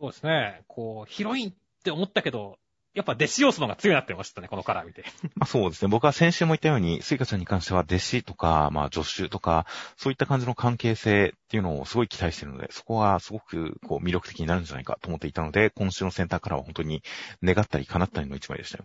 [0.00, 0.64] そうですね。
[0.66, 1.52] こう、ヒロインっ
[1.84, 2.58] て思ったけど、
[2.94, 5.04] やっぱ弟子要素の方が強いなってましたね、このカラー見て。
[5.34, 5.88] ま あそうですね。
[5.88, 17.02] 僕は先週も言ったように、スイカちゃんに関しては弟子とか、まあ助手とか、そういった感じの関係性っていうのをすごい期待しているので、そこはすごくこう魅力的になるんじゃないかと思っていたので、今週のセンターカラーは本当に
[17.42, 18.84] 願ったり叶ったりの1枚でしたよ。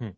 [0.00, 0.16] うん。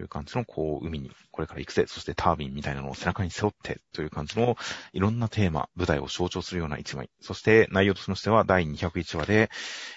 [0.00, 4.56] という感じの、こう、海にこれから行くぜ、そしてタービンみたいなのを背中に背負ってという感じの、
[4.94, 7.10] いろんなテーマ、舞台を象徴するような一枚。
[7.20, 9.50] そして内容としましては第201話で、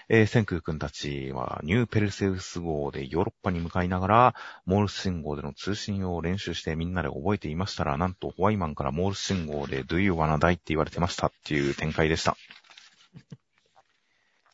[0.09, 4.35] えー、センクー君たちはニューペルセウス号でヨーロッパに向かいながら、
[4.65, 12.35] モールス信号での通信を練習してみんなで覚えていましたら、なんとホワイマンからモールス信号で Do you wanna die って言われてましたっていう展開でした。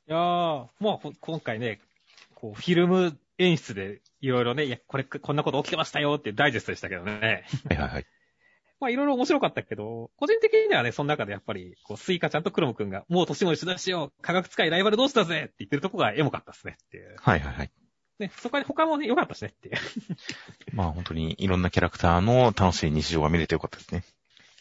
[0.08, 1.80] いやー、もう今回ね、
[2.36, 7.46] こう、フィルム演出でいろいろね、いや、これ、こんなこと起きてましたよっていうダイジェストでしたけどね。
[7.70, 8.06] はいはいはい。
[8.80, 17.16] まあいろいろ面白かったけど、個人的にはね、その中でやっぱり、こう、スイカちゃんとクロムくんが、もう年も一緒だしよう、科学使いライバル同士だぜって言ってるとこがエモかったですねっていう。
[17.20, 17.72] はいはいはい。
[18.20, 19.76] ね、そこは他もね、良かったしねっていう。
[20.74, 24.04] まあ本当にいろんなキャラクターの楽しい日常が見れてよかったですね。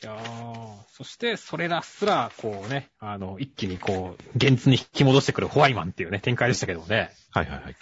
[0.01, 7.11] いやーそして、それらすら、こうね、あの、一気にこう、現実に引き戻してくるホワイマンっていうね、展開でしたけどもね。
[7.31, 7.77] はいはいはい。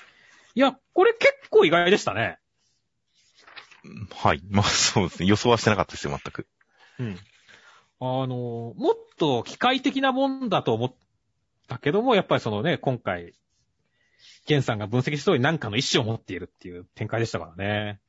[0.56, 2.38] いや、これ結構意外でしたね。
[4.10, 4.40] はい。
[4.48, 5.26] まあそうですね。
[5.28, 6.46] 予想はしてなかったですよ、全く。
[6.98, 7.18] うん。
[8.00, 10.94] あの、もっと機械的なもんだと思っ
[11.68, 13.34] たけども、やっぱりそのね、今回、
[14.46, 18.00] ゲンさんが分析した通り何かの意思を持っているっていう展開でしたからね。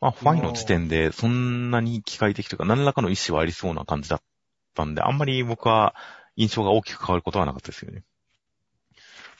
[0.00, 4.22] まあ、ファイの時点で、そんなに機械的というか、何らかの意思はありそうな感じだっ
[4.74, 5.94] たんで、あんまり僕は
[6.36, 8.02] 印象が大きく変わることはなかったですよね。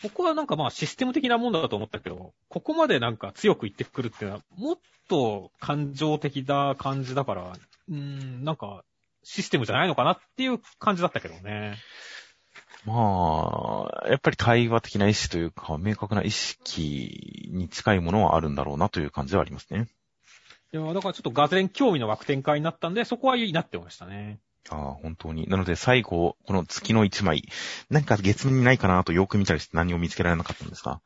[0.03, 7.53] 僕はなんかまあシステム的なもんだと思ったけど、ここまでなんか強く言ってくるっていうのは、もっと感情的な感じだから、
[7.89, 8.85] うーん、なんか、
[9.25, 11.77] システムじゃないのかなっていう感じだったけどね。
[12.85, 19.89] まあ、やっぱり対話的な意思というか、明確な意識に近いものはあるんだろうなという感じはありますね。
[20.73, 24.41] いや、だからちょっとガゼン興味の湧く展開になったんで、そこはいいなって思いましたね。
[24.71, 25.47] ああ、本当に。
[25.49, 27.49] なので最後、この月の一枚、
[27.91, 31.01] 何か月面にないかなとよく見たりして何も見つけられなかったんですが、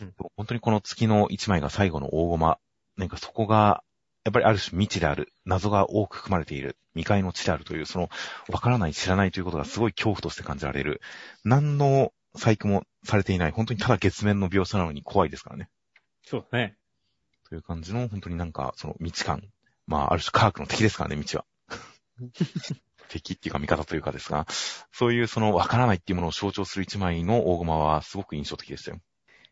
[0.00, 2.58] うん本当にこの月の一枚が最後の大駒、
[2.96, 3.84] なんかそこが、
[4.24, 8.08] やっぱりある種未知である、謎が多く含まれている、未開の地であるという、その、
[8.48, 11.02] わからない、知らないということがすごい恐怖として感じられる。
[11.44, 15.68] 何の細工もされていない、本当にただ月面の描写なのに怖いですからね。
[16.22, 16.76] そうですね。
[17.48, 19.42] という感じの、本当になんか、その未知感。
[19.86, 21.44] まあ、ある種科学の敵ですからね、道は。
[23.08, 24.46] 敵っていうか味方というかですが、
[24.92, 28.98] そういうそのわからないっていうものを象徴する一枚の大駒はすごく印象的でしたよ。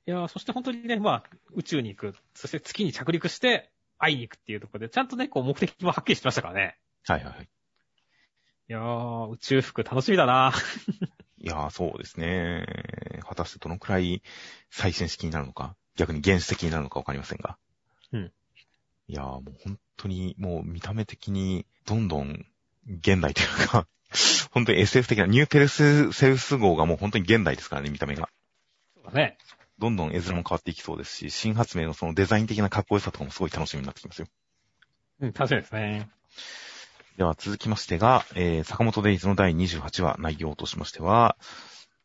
[0.07, 6.78] いや、そして本当にね、まあ、宇宙に行く、そして月に着陸して会いに行くっていうところで、ちゃんとね、こう目的もはっきりしてましたからね。
[7.07, 7.48] はいはいはい。
[8.70, 10.52] いやー、宇宙服楽しみだな。
[11.38, 12.66] いやー、そうですね。
[13.26, 14.22] 果たしてどのくらい
[14.70, 17.59] 最新式になるのか、逆に原始的になるのかわかりませんが。
[18.12, 18.33] うん。
[19.09, 22.46] いやー、もう本当にもう見た目的にどんどん
[22.88, 23.87] 現代というか、
[24.53, 28.29] 本当に SF 的な、ニューペルスセウス号がもう本当に現代ですからね、見た目が。
[28.94, 29.37] そうだね。
[29.79, 34.27] どんどん絵面も変わっていきそうですし、新発明のそのデザイン的なかっこよさとかもすごい楽しみになってきますよ。
[35.20, 36.09] うん、楽しみですね。
[37.16, 41.37] では続きましてが、えー、坂本デイズの第28話内容としましては、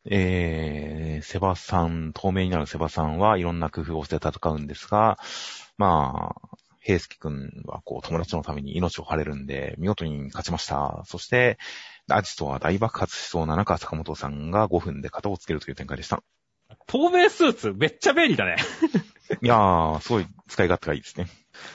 [0.06, 5.18] えー、セバさん、透明になるセバさんはいろんな工夫をして戦うんですが、
[5.78, 11.04] まあ、平介くんはこう友達のために命を張れるんで、見事に勝ちました。
[11.06, 11.58] そして、
[12.10, 16.22] アジトは大爆発しそうな中、坂本さんが5分で型をつけるという展開でした。
[16.88, 18.58] 透明スーツ、めっちゃ便利だね。
[19.42, 21.28] いやー、すごい使い勝手がいいですね。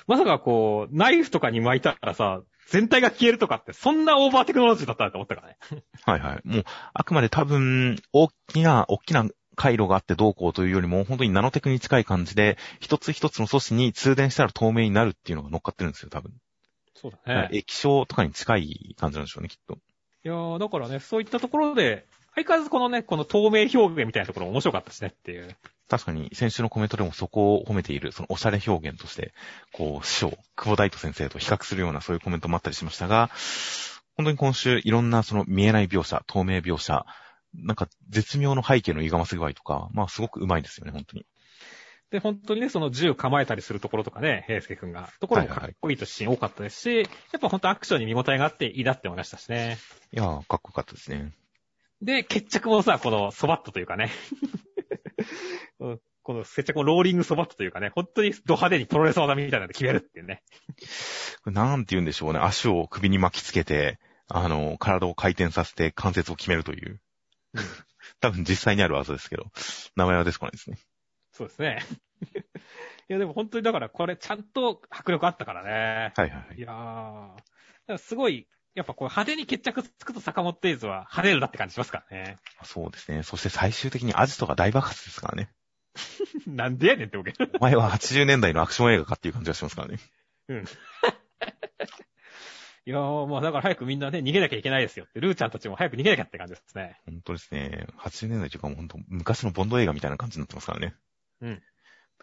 [0.06, 5.56] まさかこう、ナイフとかに巻いたらさ、全体が消えるとかって、そんなオーバーテクノロジーだったなと思ったからね。
[6.04, 6.40] はいはい。
[6.44, 9.26] もう、あくまで多分、大きな、大きな
[9.58, 16.32] 回路があってどうこうというよりも、本当にナノテクに近い感じで、一つ一つの素子に通電したら透明になるっていうのが乗っかってるんですよ、多分。
[16.94, 17.48] そうだね。
[17.52, 19.74] 液晶とかに近い感じなんでしょうね、きっと。
[19.74, 19.76] い
[20.22, 25.56] やー、だからね、そういったところで、相変わらずこのね、この透明表現みたいなところ面白かったしねっていう。
[25.88, 29.32] 確かに、先週のコメントでもそこを褒めている、そのおしゃれ表現として、
[29.72, 33.30] こう、師匠、久保大斗先生と比較するようなそういうコメントもあったりしましたが、
[34.16, 37.06] 本当に今週いろんなその見えない描写、透明描写、
[37.54, 41.26] なんか絶妙の背景の歪ませ具合とか、まあすごく上手いですよね、本当に。
[42.10, 47.04] で、本当にね、その銃構えたりするところとかね、平介くんが、ところもかっこいいとシーン多かったですし、や
[47.36, 49.76] っぱ本当アクションに見応えがあっていいなって思いましたしね。
[50.12, 51.32] いやー、かっこよかったですね。
[52.00, 54.10] で、決着もさ、このソバットというかね。
[55.80, 60.42] う んこの決着もローリングソバットというかね、本当にド派手にプロレス技みたいなので決めるっていうね。
[61.46, 62.38] なんて言うんでしょうね。
[62.38, 67.00] 足を首に巻きつけて、あの、体を回転させて関節を決めるという。
[67.54, 67.62] うん
[68.20, 69.46] 多分実際にある技ですけど、
[69.96, 70.78] 名前は出てこないですね。
[71.32, 71.82] そうですね。
[73.08, 76.12] いや、でも本当にだからこれちゃんと迫力あったからね。
[76.16, 76.60] はいはいはいい。
[76.60, 77.98] やー。
[77.98, 82.36] すごい、やっぱこう派手に決着つくと坂本デイズは跳ねるなって感じしますからね。
[82.64, 83.22] そうですね。
[83.22, 85.50] そして最終的にアジトが大爆発ですからね。
[86.46, 87.50] なんでやねんって思うけど。
[87.58, 89.98] お前は80年代のアクション映画かっていう感じがしますからね。
[92.88, 96.98] いやー、まあだから早くみんなね、逃げなきゃいけないですよって、ルーちゃんたちも早く逃げなきゃって感じですね。
[97.04, 97.86] 本当ですね。
[97.98, 100.94] 80年代というかもう本当昔のボンド映画みたいな感じになってますからね。
[101.42, 101.62] うん。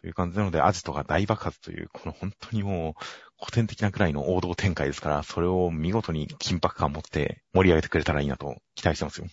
[0.01, 3.04] という感じなので、アジトが大爆発という、この本当にもう
[3.39, 9.28] 古典的なくらいの王道展開ですから、それを見事に緊迫感を持って盛り上げてくれたらいいなと期待してますよ。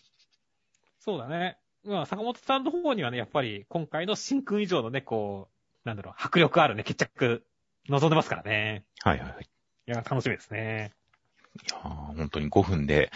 [1.00, 1.56] そうだね。
[1.82, 7.42] まあ坂本さんの方にはね、やっぱり今回の新君以上のね、こう、なんだろう、迫力あるね、決着、
[7.88, 8.84] 望んでますからね。
[9.00, 9.44] はいはいはい。
[9.44, 10.92] いや、楽しみですね。
[11.56, 13.10] いやー本当に5分で、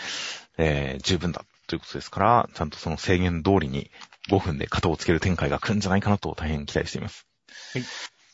[0.59, 3.91] えー十分だということですから、ちゃんとその制限通りに
[4.31, 7.27] 5分で型をつける展開が来るんじゃないかなと大変期待しています。
[7.73, 7.83] はい。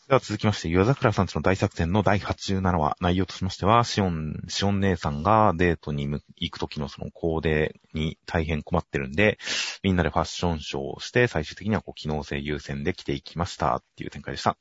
[0.08, 9.38] では続きまして、岩桜さんちの大作戦の第87話、内容としましては、シオン、シオン姉さんがデートに向行く時のそのコーデに大変困ってるんで、
[9.82, 14.56] みんなでファッションショーをして、最終的にはこう機能性優先で着ていきましたっていう展開でした。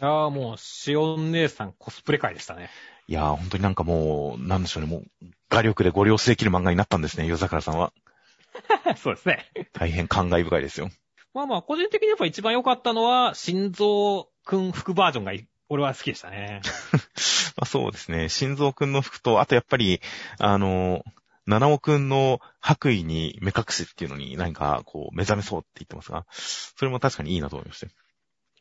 [0.00, 2.70] いやーもう、シオン姉さんコスプレ会でしたね。
[3.08, 5.04] いやー、本当になんかもう、なんでしょうね、もう、
[5.48, 7.92] 画力でご了承できる漫画になったんですね、岩桜さんは。
[8.96, 9.50] そうですね。
[9.72, 10.90] 大変感慨深いですよ。
[11.32, 16.60] まあまあ、個人的にやっぱ一番良かったのは、心臓くん服バージョンがい俺は好きでしたね。
[17.56, 18.28] まあそうですね。
[18.28, 20.00] 心臓くんの服と、あとやっぱり、
[20.38, 21.02] あの、
[21.46, 27.86] 七尾くんの白衣に目隠しっていうのに何かこう目覚めそうって言ってますが、それも確かにいいなと思いました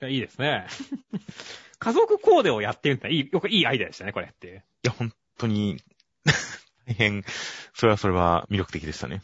[0.02, 0.68] や、いいですね。
[1.80, 4.64] 家族コーデをやってみたらいい、よくいいアイデアでしたね、これって。
[4.84, 5.78] いや、本当に、
[6.88, 7.24] 大変、
[7.74, 9.22] それはそれは魅力的でしたね。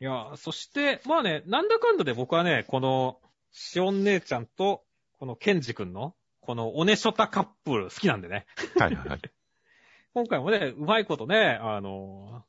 [0.00, 4.84] いや、そして、まあね、なんだかんだで僕はね、この、シオン姉ちゃんと、
[5.18, 8.46] このケンジ君の、このオネショタカップル好きなんでね。
[8.78, 9.20] はいはいはい。
[10.14, 12.44] 今回もね、うまいことね、あの、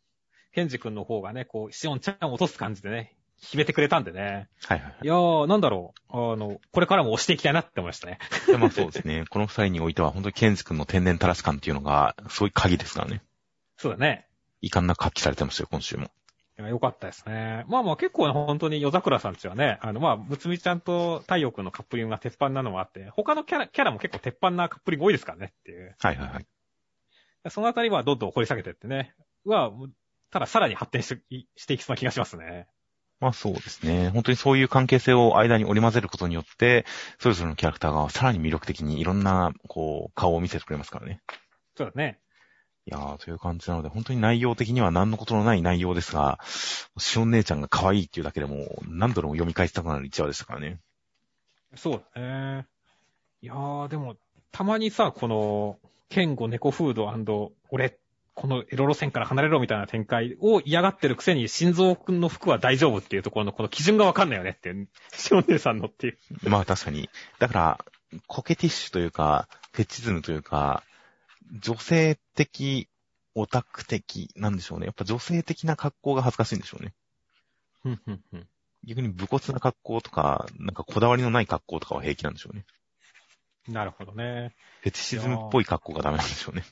[0.54, 4.50] ケンジ君の方がね、こう、シオンちゃんを落とす感じでね、決めてくれたんでね。
[4.66, 6.34] はいはいいやー、なんだろう。
[6.34, 8.20] あの、これからも押していきたいなって思いましたね。
[8.48, 9.26] でまあそうですね。
[9.30, 13.22] この二人においては本当にケンジ君の天然たらし感っていうのが、そういう鍵ですからね。
[13.78, 14.28] そうだね。
[14.62, 16.12] 遺憾なく発揮されてましたよ、今週も。
[16.60, 17.64] いや、よかったですね。
[17.70, 25.96] まあまあ結構ね、本当に夜桜さんちはね、あのまあ、むつみちゃんと太陽くんのカップリングが鉄板なのもあって、他のキャラ、キャラも結構鉄板なカップリング多いですからねっていう。
[25.98, 26.46] はいはいはい。
[27.50, 29.16] そのあたりはどんどん掘り下げてってね。
[29.46, 29.72] は、
[30.32, 32.68] たださらに発展していしていきそうな気がしますね。
[33.20, 34.10] まあそうですね。
[34.10, 36.86] 本当にそういう関係性を間に織り交ぜることによって、
[37.20, 41.22] それぞれのキャラクターがさらに魅力的にいろんな、こう、顔を見せてくれますからね。
[41.76, 42.20] そうだね。
[42.86, 46.40] いやー、という感じなので、本当に内容的には何のことのない内容ですが、
[46.98, 50.80] しおん姉ちゃんが可愛いっていうだけでも何度でも読み返したくなる一話でしたからね。
[51.76, 52.68] そうだね。
[53.42, 54.16] いやー、でも、
[54.52, 55.78] たまにさ、この、
[56.10, 58.00] ケンゴ猫フード俺、
[58.40, 64.88] このエロ路線から離れろみたいな展開を嫌がってるくせに、心臓くんの服は大丈夫っていうところのこの基準がわかんないよねっていう、
[65.50, 66.18] 姉さんのっていう。
[66.50, 67.10] まあ確かに。
[67.40, 67.86] だから、
[68.28, 70.84] コケティッシュというか、フェチズムというか、
[71.52, 72.88] 女性的、
[73.36, 74.86] オタク的なんでしょうね。
[74.86, 76.94] やっぱ女性的な格好が恥ずかしいんでしょうね。
[77.84, 78.48] ふんふんふん
[78.86, 82.64] 逆に武骨な格好とか、なんかこだわりのない格好とかは平気なんでしょうね。
[83.68, 84.56] なるほどね。
[84.82, 86.64] フェチシズムっぽい格好がダメなんでしょうね。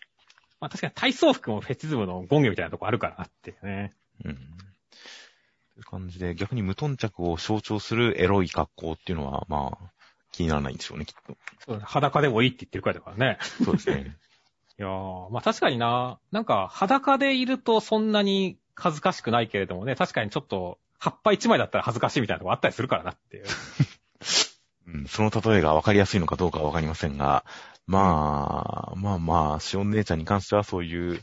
[0.60, 3.94] まあ確かに体操服もフェチズムのゴンゲみたいなとこあるからなっていうね。
[4.26, 4.36] うん。
[4.36, 9.92] という感じで、逆に無頓着を象徴するエロい格好っていうのは、まあ、
[10.32, 11.38] 気にならないんでしょうね、きっと。
[11.66, 13.38] そう裸でもいいって言ってるくらいだからね。
[13.64, 14.18] そうですね。
[14.80, 23.46] いやー、まあ確かにな、なんか裸でいるとそんなに恥ずかしくないけれどもね、確かにちょっと、葉っぱ一枚だったら恥ずかしいみたいなとこあったりするからなっていう。
[24.88, 27.44] うん、その例えが分かりやすいのかどうかは分かりませんが、
[27.88, 31.22] まあ、まあまあ、シオン姉ちゃんに関してはそういう、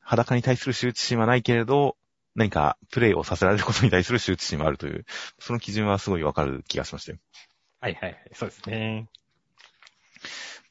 [0.00, 1.96] 裸に対する羞恥心はないけれど、
[2.34, 5.04] 何かプレイをさせられることに対する羞恥心はあるという、
[5.38, 7.18] その基準はすごい分かる気がしましたよ。
[7.80, 9.08] はいはいはい、そうですね。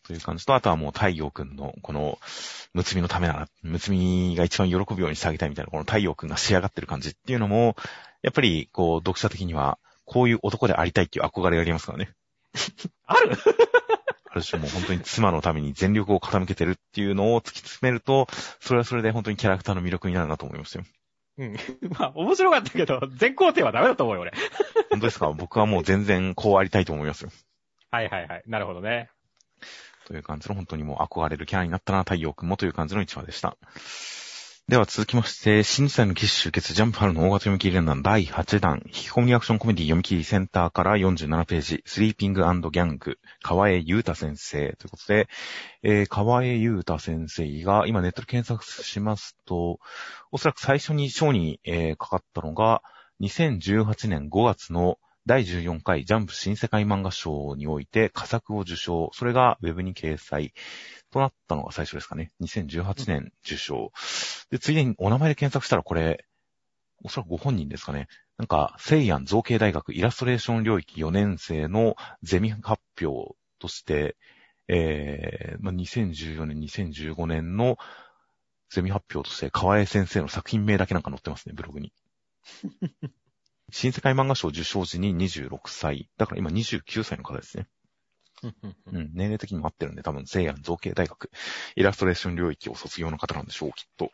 [0.08, 2.18] という感じと、あとはもう太陽くんの、この、
[2.74, 7.76] むつみのためなら、むつみが一番喜ぶようにしてあげたいみたいな、この太陽くんが仕上がってる感じっていうのも、
[8.22, 12.10] やっぱり、こう、読者的には、こういう男でありたいっていう憧れがありますからね。
[13.06, 13.38] ある？
[14.40, 18.28] ある種もう本当に妻のために全力を傾けてるっていうのを突き詰めると、
[18.60, 20.86] それはそれで本当にキャラクターの魅力になるなと思いましたよ。
[21.38, 21.56] うん。
[21.98, 24.34] まあ、面白かったけど、全肯定はダメだと思うよ、俺。
[24.90, 25.30] 本当ですか？
[25.32, 27.32] 僕はもう全然こうありたいと思いますよ。
[27.92, 28.44] はいはいはい。
[28.48, 29.10] なるほどね。
[30.06, 33.58] という感じの本当にもう憧れるキャラになったな、太陽くんもという感じの一話でした。
[34.70, 45.28] では続きまして、新時代の騎士集結ジャンプ春の大型読み切り連弾第8弾、引き込みアクションコメディ読み切りセンターから47ページ、スリーピングギャング、川江優太先生ということで、
[45.82, 49.80] えー、川江優太先生が今ネットで検索しますと、
[50.32, 52.84] おそらく最初に賞に、えーかかったのが、
[53.22, 59.12] 2018年5月の第14回ジャンプ新世界漫画賞において佳作を受賞。
[59.14, 60.54] それがウェブに掲載
[61.12, 62.32] となったのが最初ですかね。
[62.42, 63.92] 2018年受賞。
[64.50, 66.26] で、ついでにお名前で検索したらこれ、
[67.04, 68.08] おそらくご本人ですかね。
[68.38, 74.18] なんか、セイアン造形大学イラストレーション領域4年生のゼミ発表として、
[74.68, 77.78] えー、まあ、2014年、2015年の
[78.70, 81.94] ゼミ発表として、河江先生の作品名だけなんか載ってますね、ブログに。
[83.72, 86.10] 新世界漫画賞受賞時に26歳。
[86.18, 87.68] だから今29歳の方ですね。
[88.88, 91.30] うん、年齢的にも合ってるんで、多分、西安造形大学、
[91.76, 94.12] イラストレーション領域を卒業の方なんでしょう、きっと。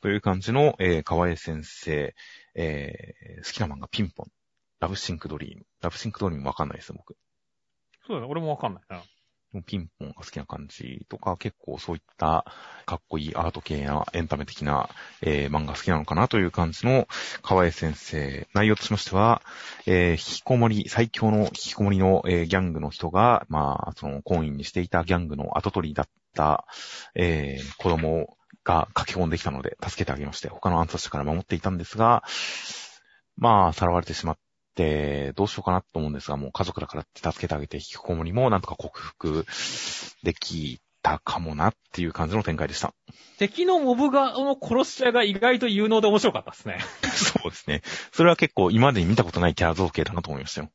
[0.00, 2.14] という感じの、えー、河江先生、
[2.54, 4.32] えー、好きな漫画、ピンポン、
[4.80, 5.66] ラブシンクドリーム。
[5.82, 7.16] ラブシンクドリームわかんないですよ、僕。
[8.06, 9.02] そうだね、俺もわかんないな。
[9.66, 12.44] ピンポンが好きな感じとか、結構そういった
[12.86, 14.88] かっこいいアート系なエンタメ的な、
[15.22, 17.08] えー漫画好きなのかなという感じの
[17.42, 18.46] 河江先生。
[18.54, 19.42] 内容としましては、
[19.86, 26.66] えー引きこもり、最強の引きこもりの、えーギャングの人が、まあ、その、婚姻にしていたギャングの後取りだった、
[27.14, 32.22] えー子供が駆け込んできたので助けてあげまして、他の暗殺者から守っていたんですが、
[33.36, 34.38] まあ、さらわれてしまっ
[34.80, 39.46] て、どうしようかなと思うんですが、もう家族だからって助けてあげて、引きこもりもなんとか克服
[40.22, 42.94] できたかもなっていう感じの展開でした。
[43.38, 46.78] 敵のモブが、の殺し屋が意外と有能で面白かったですね。
[47.12, 47.82] そうですね。
[48.12, 50.70] それは結構今までに見たことないキャラ造形だなと思いましたよ。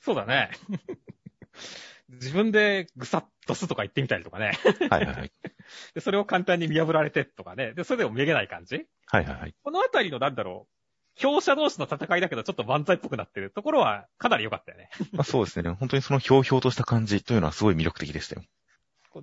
[0.00, 0.50] そうだね。
[2.08, 4.52] 自分でぐさっとすとか言ってみたりとかね。
[4.90, 5.32] はいはいはい。
[5.94, 7.72] で、それを簡単に見破られてとかね。
[7.74, 9.54] で、それでもめげない感じはいはいはい。
[9.62, 10.77] このあたりのなんだろう。
[11.18, 14.88] 強者同士の戦いだけどちょっと万歳っぽくなってるところはかなり良かったよね。
[15.12, 15.70] まあ、そうですね。
[15.70, 18.42] 本当にそのひょうひょうとした感じというのはすごい魅力的でしたよ。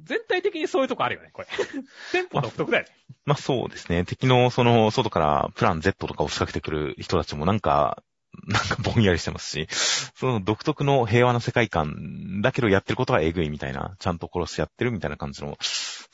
[0.04, 1.48] 全体的にそういうとこあるよね、これ。
[2.12, 2.90] テンポ独特だよね。
[3.26, 4.04] まあそうですね。
[4.04, 8.04] 敵のその外からプラン Z とかを仕掛けてくる人たちもなんか、
[8.48, 9.68] なんかぼんやりしてますし、
[10.16, 15.58] その独特の平和な世界観だけどやってることはえぐいみたいな、ちゃんと殺してやってるみたいな感じの、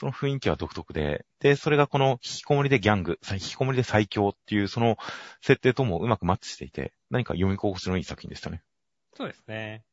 [0.02, 4.97] その雰囲気は独特で、で、それがこの引きこもりでギャング、引きこもりで最強っていうその
[5.43, 8.64] 設定ともうまくマッチしていて、何か読み心地のいい作品でしたね。
[9.16, 9.84] そうですね。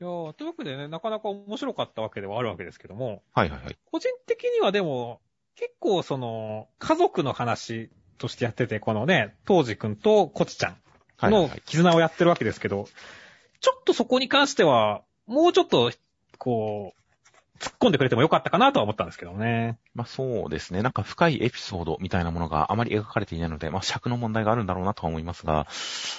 [0.00, 3.78] いやーというわけでね、なかなか面白かったわけではあるわけですけども、はいはいはい。
[3.84, 5.20] 個人的にはでも、
[5.54, 7.88] 結構その、家族の話
[8.18, 10.76] としてやってて、このね、当時くんとコチちゃん
[11.30, 11.62] のはいはいはい。
[11.66, 12.88] 絆をやってるわけですけど、
[13.60, 15.92] ちょっとそこに関しては、もうちょっと、
[16.38, 17.01] こう、
[17.62, 19.78] 突っ込んでくれてもよかったかなとは思ったんですけどね。
[19.94, 20.82] まあそうですね。
[20.82, 25.68] なんか深いエピソードみたいなものがあまり描かれていないので、まあ尺の問題があるんだろうなとは思いますが、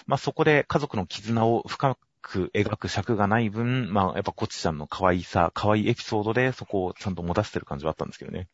[0.08, 8.48] まあそこで家族の絆を深く描く尺がない分、まあやっぱコチちゃんの可愛さ、可愛いエピソードでそこをちゃんと持たせてる感じはあったんですけどね。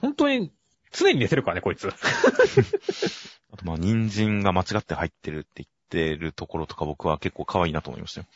[0.00, 0.52] 本当に、
[0.92, 1.88] 常に寝てるからね、こいつ。
[3.52, 8.26] あとまあ、人参が間違って入ってるって言ってるところとか僕は結構可愛いなと思いましたよ。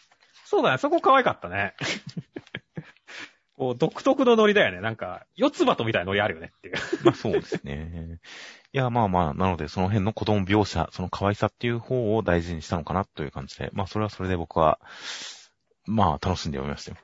[0.46, 1.74] そうだね、そこ可愛かったね。
[3.60, 4.80] こう、独特のノリだよね。
[4.80, 6.76] なんか、四つ葉とみたいなノリあるよねっていう。
[7.04, 8.18] まあそうですね。
[8.72, 14.80] いや、まあまあ、なのでその辺の子供描写、その可愛さっていう方を大事にしたのかなという感じで、まあそれはそれで僕は、
[15.84, 16.96] まあ楽しんで読みましたよ。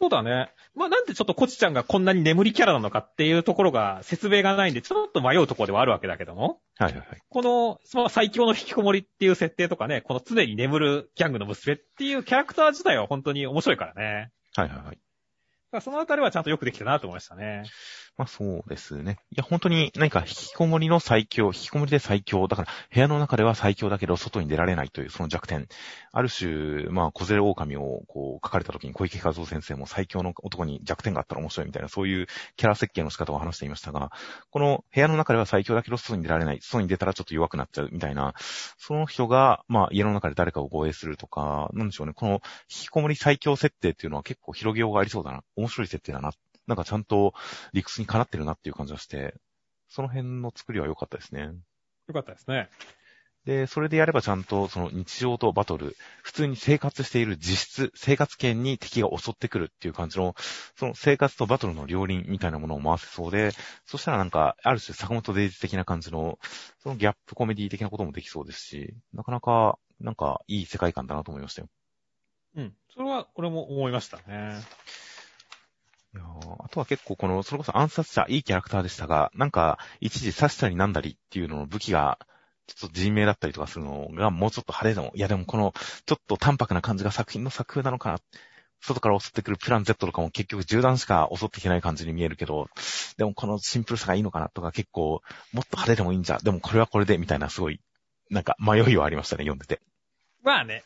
[0.00, 0.54] そうだね。
[0.74, 6.60] まあなんでちょっとコチちゃんがこんなに眠りキャラなのかっていうところが説明がないんで、ちょっと迷うところではあるわけだけども。
[6.78, 7.18] はいはいはい。
[7.28, 14.30] この、まあ最強の引きこもりっていう設定とかね、この常に眠るギャングの娘っていうキャラクター自体は本当に面白いからね。
[14.54, 14.98] はいはいはい。
[15.80, 17.72] そのあたりはちゃんとよくできたなと思いましたね。
[18.18, 19.20] まあそうですね。
[19.30, 22.48] いや本当に何か引きこもりの最強、引きこもりで最強。
[22.48, 25.68] だから部屋の中では最強だけど外に出られないというその弱点。
[26.10, 34.10] ある種、まあ小連れ狼をこう書かれた時に小池和夫先生も最強の男に弱点があったら面白いみたいなそういうキャラ設計の仕方を話していましたが、
[34.50, 36.58] この部屋の中では最強だけど外に出られない。
[36.60, 38.34] 外に出たらちょっと弱くなっちゃうみたいな、
[38.78, 42.14] その人がまあ家の中で誰かを護衛するとか、なんでしょうね。
[42.14, 45.44] この引きこもり最強設定っていうのは結構広げようがありそうだな。
[45.54, 46.32] 面白い設定だな
[46.68, 47.34] なんかちゃんと
[47.72, 49.34] 理屈にかなってるなっていう感じがして、
[49.88, 51.50] その辺の作りは良かったですね。
[52.06, 52.68] 良かったですね。
[53.44, 60.34] で、それでやればちゃんとその日常とバトル、普通に生活している実質、生活圏に敵が襲ってくるっていう感じの、
[60.76, 63.52] その生活とバトルの両輪みたいなものを回せそうで、
[63.86, 66.38] そしたらなんか、ある種坂本デイズ的な感じの、
[66.82, 71.68] そのギャップコメディ的なこともできそうですし、なかなか、なんかいい世界観だなと思いましたよ。
[72.56, 72.74] うん。
[72.92, 74.60] それは俺も思いましたね。
[76.18, 82.18] いやあとは結構この、それこそ暗殺者、いいキャラクターでしたが、なんか、一時刺したりなんだりっていうのの武器が、
[82.66, 85.72] ちょっと人命だったりとかするのがもうちょっと派手でも、いやでもこの、
[86.06, 88.18] ちょっと淡白な感じが作品の作風なのかな。
[88.80, 92.68] 外から襲ってくるプラン Z とかも結局銃弾しか襲ってきてない感じに見えるけど、
[93.16, 97.80] でもこのシンプルさがいいのかなとか結構、もっと派手でもいいんじゃ、でもこれはこれでみたいなすごい、
[98.30, 99.80] なんか迷いはありましたね、読んでて。
[100.42, 100.84] まあね、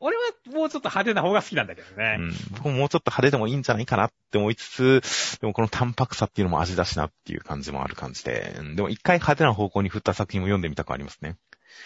[0.00, 0.22] 俺は
[0.52, 2.16] もうちょっと派手な方が好きなんだけどね。
[2.18, 2.32] うん。
[2.52, 11.36] 僕ももうちょっと派手でもいいんじゃないかなって思いつつ、でもこの淡白さっていうのも味だしなっていう感じもある感じで、でも一回派手な方向に振った作品を読んでみたくありますね。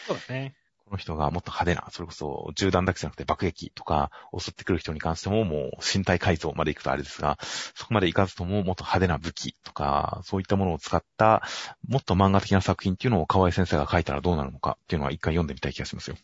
[0.07, 0.55] そうですね。
[0.89, 11.43] この人がもっと派手な、それこそ銃弾だけじゃなくて爆撃とか襲ってくる人に関してももう身体改造まで行くとあれですが、そこまで行かずとももっと派手な武器とか、そういったものを使った
[11.87, 16.17] もっと漫画的な作品っていうのを河合先生が書いたらどうなるのかっていうのは一回読んでみたい気がしますよ。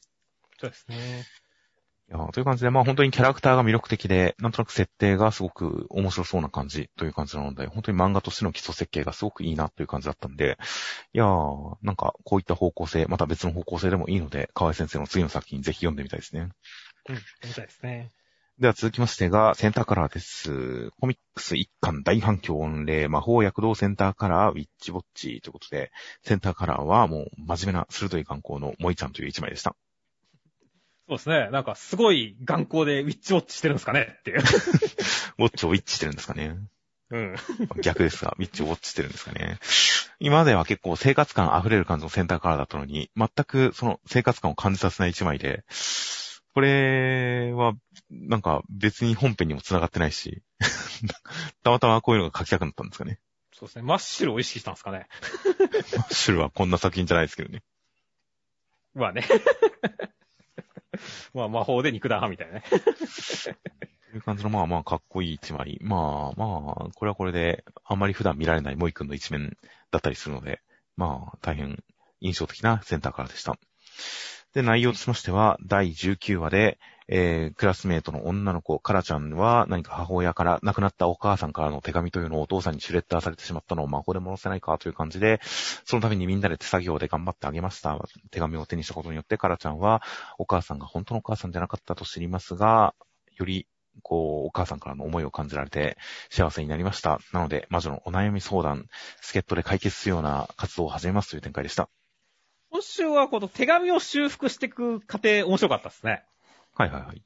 [0.58, 1.24] そうですね。
[2.14, 10.56] いやという感じで、まあ本当にキャラクターが魅力的で、なんとなく設定がすごく面白そうな感じという感じなので、本当に漫画としての基礎設計がすごくいいなという感じだったんで、
[11.12, 16.50] いやー、なんかこういった方向性、また別の方向性でもいいので、河合先生の次の作品ぜひ読んでみたいですね。
[17.08, 18.12] うん、読みたいですね。
[18.60, 20.90] では続きましてが、センターカラーです。
[21.00, 25.90] コミックス一巻大反響御礼、魔法躍動センターカラー、ウィッチウォッチということで、
[26.22, 29.74] センターカラーはもう真面目な鋭い眼光の萌ちゃんという一枚でした。
[31.08, 31.50] そうですね。
[31.50, 34.38] なんかすごい眼光でウィッチウォッチしてるんですかねっていう。
[34.38, 36.56] ウォッチをウィッチしてるんですかね。
[37.10, 37.36] うん。
[37.82, 39.58] 逆ですが、ウィッチをウォッチしてるんですかね。
[40.18, 45.64] 今までは結構生活感溢れる感じのセンターカラーだったのに、全くその生活感を感じさせない一枚で、
[46.54, 47.74] これは、
[48.10, 50.42] なんか別に本編にも繋がってないし、
[51.62, 53.18] たまたまこういうのが書きたくなったんですかね。
[53.52, 53.82] そうですね。
[53.82, 55.08] マッシュルを意識したんですかね。
[55.96, 57.62] マッシュルはこんな作品じゃないですけどね。
[58.94, 59.26] まあね。
[61.34, 62.62] まあ魔法で肉だみたいなね。
[62.68, 62.76] と
[64.16, 65.78] いう感じの、まあまあかっこいい一枚。
[65.80, 69.56] まあまあ、これはこれで、あんまり普段見られないモイ君の一面
[69.90, 70.60] だったりするので、
[70.96, 71.82] まあ大変
[72.20, 73.58] 印象的なセンターからでした。
[74.54, 76.78] で、内容としましては、第19話で、
[77.08, 85.40] えー、クラスメイトの女の子、カラちゃんは何か母親から亡くなったお母さんからの手紙というのをお父さんにシュレッダーされてしまったのを魔法で戻せないかという感じで、
[85.84, 87.98] そのためにみんなで手作業で頑張ってあげました。
[88.30, 90.02] 手紙を手にしたことによって、カラちゃんは
[90.38, 92.94] お母さんが本当のお母さんじゃなかったと知りますが、
[93.36, 93.66] より
[94.02, 95.96] こう、お母さんからの思いを感じられて
[96.30, 97.20] 幸せになりました。
[97.32, 98.86] なので、魔女のお悩み相談、
[99.20, 101.88] 助っ人で解決するような活動を始めますという展開でした。
[102.70, 106.24] 今週はこの手紙を修復していく過程面白かったですね。
[106.74, 107.22] はいはいはい。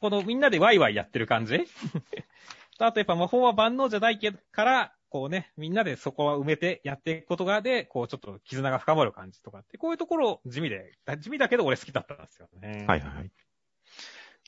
[0.00, 1.64] このみんなでワイワイやってる感じ？
[2.78, 12.86] あとやっぱ魔法は万能じゃないけど、から、こうね、みんなでそこは埋めてやっていくことがで、こうちょっと絆が深まる感じとかって、こういうところ地味で、地味だけど俺好きだったんですよね。
[12.88, 13.30] はいはいはい。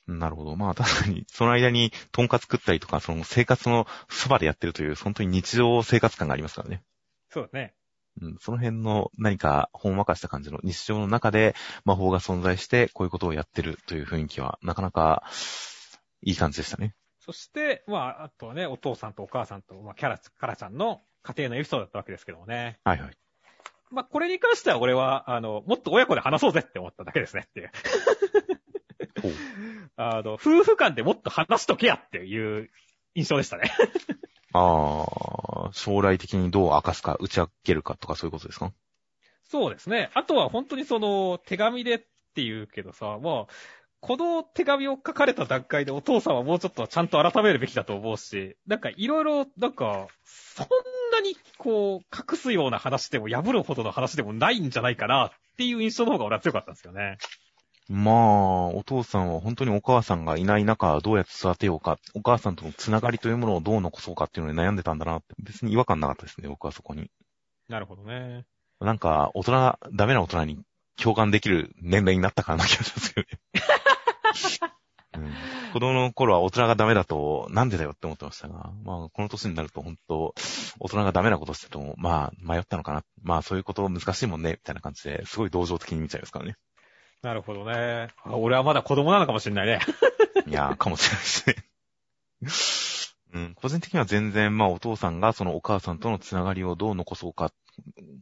[0.07, 0.57] なるほど。
[0.57, 6.83] まあ確かに、その間にトンカツ食ったりとか、その生活のそばでやってるという、本当に日常生活感がありますからね。
[7.31, 7.75] そうですね。
[8.21, 11.55] うん、その辺の何かほんわかした感じの日常の中で
[11.85, 15.25] 魔法が存在してこういうことをやってるという雰囲気はなかなか
[16.23, 16.95] いい感じでしたね。
[17.25, 22.79] そして、まあ、あとはね、お父さんとお母さんと、まあ、キャラ、カラちゃんの家庭のエピソードだったわけですけどもね。
[22.85, 23.17] はいはい。
[23.91, 27.71] まあ、これに関しては俺は、あの、もっと親子で話そうぜって思っただけですねっていう。
[29.97, 32.71] あの、夫婦間でもっと話しとけやっていう
[33.15, 33.73] 印象でしたね。
[34.55, 38.73] ああ、将来的にどう明かすか、打ち明けるかとかそういうことですか？
[39.51, 40.11] そうですね。
[40.15, 42.03] あとは本当にその、手紙でっ
[42.35, 43.47] ていうけどさ、まあ、
[44.01, 50.67] この手紙を書かれた段階でお父さんはもうちょっとちゃんと改めるべきだと思うし、なんかいろいろ、なんか、そん
[51.13, 57.19] なにこう、隠すような話でも破るほどの話でもないんじゃないかなっていう印象の方が俺は強かったんですよね。
[57.89, 67.11] まあ、お父さんは本当にお母さんがいない中、どうやって育てようか、お母さんとのつながりというものをどう残そうかっていうのに悩んでたんだなって、別に違和感なかったですね、僕はそこに。
[67.69, 68.47] なるほどね。
[68.81, 70.63] なんか、大人、ダメな大人に
[70.97, 73.39] 共感できる年齢になったかな気がしますけどね。
[75.17, 75.33] うん、
[75.73, 80.35] 子供の頃は大人がダメだと、なんでだよって思ってましたが、まあ、この年になると本当、
[80.81, 83.05] 大人がダメなことしてても、まあ、迷ったのかな。
[83.23, 86.57] まあ、そういうこと難しいもんね、みたいな感じで、すごい同情的に見ちゃいますからね。
[87.25, 88.09] なるほどね。
[88.23, 89.81] あ俺はまだ子供なのかもしれないね。
[90.47, 91.23] いやー、かもしれない
[92.43, 93.33] ですね。
[93.33, 97.51] うん、個人的には全然、まあ、お父さんがそのお母さんとのつながりをどう残そうか、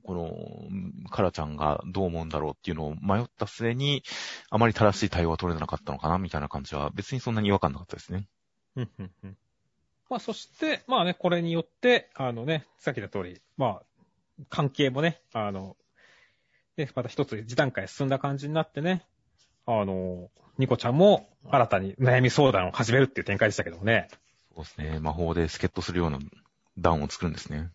[0.04, 4.04] この、カラちゃんがどう思うんだろうっていうのを迷った末に、
[4.50, 8.28] あまり正しい対応は取れなかったのかな、みたいな感じは、別にそんなに違和感なかったですね。
[8.76, 9.36] うんうんうん
[10.08, 15.76] まあ、そして、まあね、これによって、あのね、さっき言った通り、まあ、関係もね、あの、
[16.76, 19.04] で、また一つ一段階進んだ感じになってね、
[19.66, 24.08] あの、ニコちゃんも新たに悩み相談を始めるっていう展開でしたけどもね。
[24.54, 24.98] そうですね。
[25.00, 26.18] 魔法で助っ人するような
[26.78, 27.70] 段を作るんですね。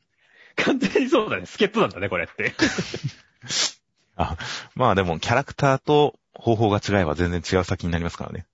[0.56, 1.46] 完全にそうだね。
[1.46, 2.54] 助っ人なんだね、これって。
[4.16, 4.38] あ、
[4.76, 8.46] まあでも、キャラクターと方法が違えば全然違う先になりますからね。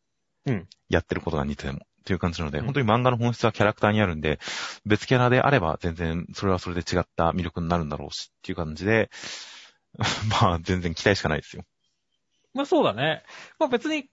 [0.46, 0.68] うん。
[0.90, 1.80] やってることが似てても。
[1.80, 4.40] っていう感じなので、うん本当に漫画の本質はキャラクターにあるんで、
[4.86, 9.10] 別キャラであれば全然それはそれで違った魅力になるんだろうしっていう感じで、
[10.42, 11.64] まあ全然期待しかないですよ。
[12.54, 13.24] まあそうだね。
[13.60, 14.10] まあ別に、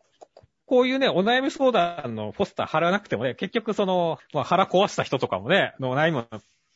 [0.66, 6.26] こういうね、お悩み相談のポスター貼らなくてもね、結局その、まあ腹壊した人とかもね、のお悩みも、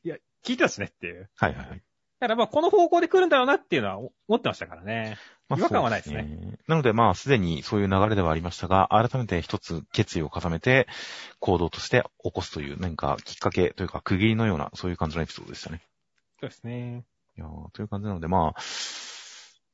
[0.02, 1.30] いや、聞いてたしねっていう。
[1.36, 1.82] はいはいはい。
[2.20, 5.18] だからまあこの方向で来るんだろうなっていうのは思ってましたからね。
[5.48, 10.86] まあ違和感はないですねそうねなのでまあすでにそういう流れではありましたが、改めて一つ決意を固めて
[11.38, 15.82] 行動として起こすという何かきっかけというか区切りのようなそういう感じのエピソードでしたね。
[16.40, 17.04] そうですね。
[17.36, 18.62] いやという感じなのでまあ、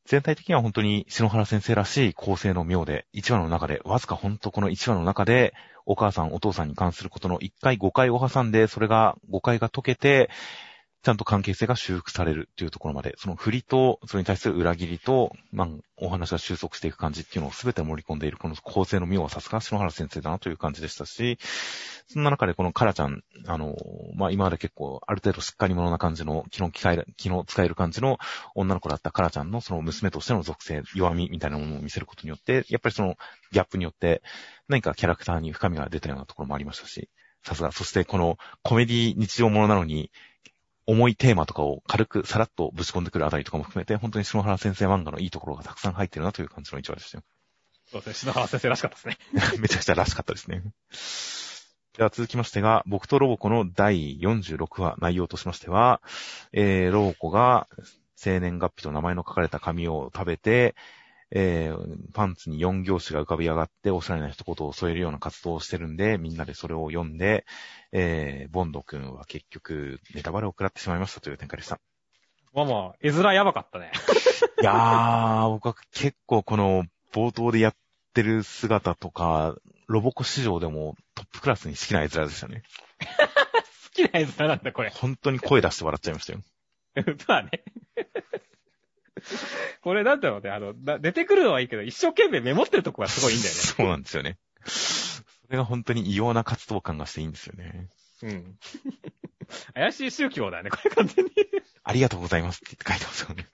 [0.07, 5.55] 全体的には本当に篠原先生らしい構成の妙で、1話の中で、わずか本当この1話の中で、
[5.87, 10.31] お母さんお父さんに関することの1回誤解を挟んで、それが誤解が解けて、
[11.03, 21.39] ちゃんと関係性が修復されるっていうところまで、その振りと、それに対する裏切りと、まあ、お話が収束していく感じっていうのを全て盛り込んでいる、この構成の妙はさすが篠原先生だなという感じでしたし、
[22.07, 23.77] そんな中でこのカラちゃん、あの、
[24.15, 28.19] まあ、今まで結構ある程度しっかり者な感じの、気の使える、気の使える感じの
[28.55, 33.17] 女の子だったカラちゃんのその娘としての属性、弱みみたいなものを見せることによって、やっぱりその
[33.53, 34.23] ギャップによって
[34.69, 37.09] 何かキャラクターに深みが出たようなところもありましたし、
[37.43, 40.11] さすが、そしてこのコメディ日常ものなのに、
[40.87, 47.25] 重いテーマとかを軽くさらっとぶち込んでくるあたりとかも含めて、本当に篠原先生漫画のいいところがたくさん入ってるなという感じの一話でしたよ。
[47.91, 48.33] そうですね。
[48.33, 49.17] 篠原先生らしかったですね。
[49.61, 50.63] めちゃくちゃらしかったですね。
[51.97, 56.01] では続きましてが、僕とロボコの第46話内容としましては、
[56.53, 57.69] えー、ロボコが
[58.15, 60.77] 生年月日と名前の書かれた紙を食べて、
[61.33, 67.47] えー、パンツに4行詞が浮かび上がって、おしゃれな一言を添えるような活動をしてるんで、みんなでそれを読んで、
[67.93, 71.81] えー、ボンド君は結局、ネタバレを食らってしまいましたという展開でした。
[72.53, 73.93] まあまあ、絵面やばかったね。
[74.61, 77.77] いやー、僕は結構この冒頭でやっ
[78.13, 79.55] てる姿とか、
[79.87, 82.63] ロボコ市場でもトップクラスに好きな絵面でしたね。
[82.99, 84.91] 好きな絵面なんだ、これ。
[84.91, 86.41] 本当に声出して笑っちゃいましたよ。
[87.29, 87.51] まあね。
[89.83, 93.61] これなんだろうね、あの、だ出てくるのはいいけど、一生懸命メモってるとこがすごいいいんだよね。
[93.61, 94.39] そうなんですよね。
[94.65, 97.89] それが本当に異様な活動感がしていいんですよね。
[98.23, 98.59] うん。
[99.75, 101.31] 怪しい宗教だよね、これ完全に。
[101.31, 101.35] い
[101.83, 103.49] ありがとうございますって書いてますよね。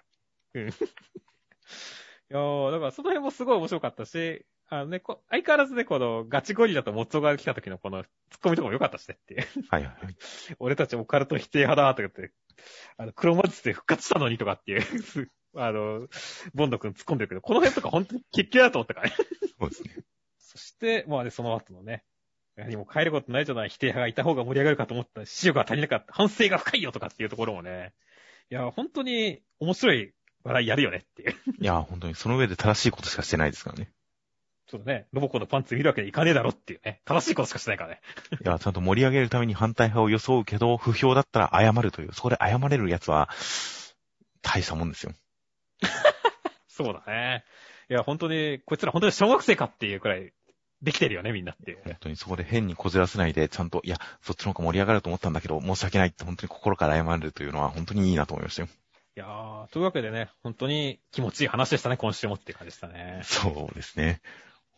[2.29, 9.47] やー、だからその辺もすごい面白かったし、あのね、こ相変わらずね、このガチゴリラとモッツォが来た時のこのツッコミとかも良かったしねっていう。
[9.71, 10.17] はいはいはい。
[10.59, 12.35] 俺たちオカルト否定派だとか言って、
[12.97, 14.83] あの、黒魔術で復活したのにとかっていう、
[15.57, 16.09] あの、
[16.55, 19.15] ボンド君突っ込んでるけど、この辺とか本当に結局だと思ったからね。
[19.59, 19.91] そうですね。
[20.39, 22.05] そして、まあね、その後のね、
[22.57, 26.13] 何も変えることないじゃない否定派がいた方が盛り上がるかと思ったら、視力が足りなかった。
[26.13, 27.93] 反省が深いよとかっていうところもね、
[28.51, 30.13] いや、本当に面白い
[30.45, 31.35] 笑いやるよねっていう。
[31.61, 33.91] いや、本当にその上で正しいことしかしてないですからね。
[34.69, 35.07] そうだね。
[35.13, 37.01] ロボコのパンツ見るわけにいかねえだろっていうね。
[37.05, 38.01] 正しいことしかしてないからね。
[38.33, 43.29] いや、ちゃんと盛り上げるために反対派を装うけど、不評だったら謝るという、そこで謝れるやつは、
[44.43, 45.13] 大したもんですよ。
[46.77, 47.43] そうだね。
[47.89, 50.33] いや、本当に、こいつら本当に小学生かっていうくらい、
[50.83, 51.81] できてるよね、みんなっていう。
[51.85, 58.69] 本当にそこで変にこじらせないで、ちゃんと、いや、そっちの方が盛り上がると思ったんだけど、申し訳ないって本当に心から謝るというのは本当にいいなと思いましたよ。
[59.17, 63.21] いやー、というわけでね、本当に気持ちいい話でしたね、今週もっていう感じでしたね。
[63.23, 64.21] そうですね。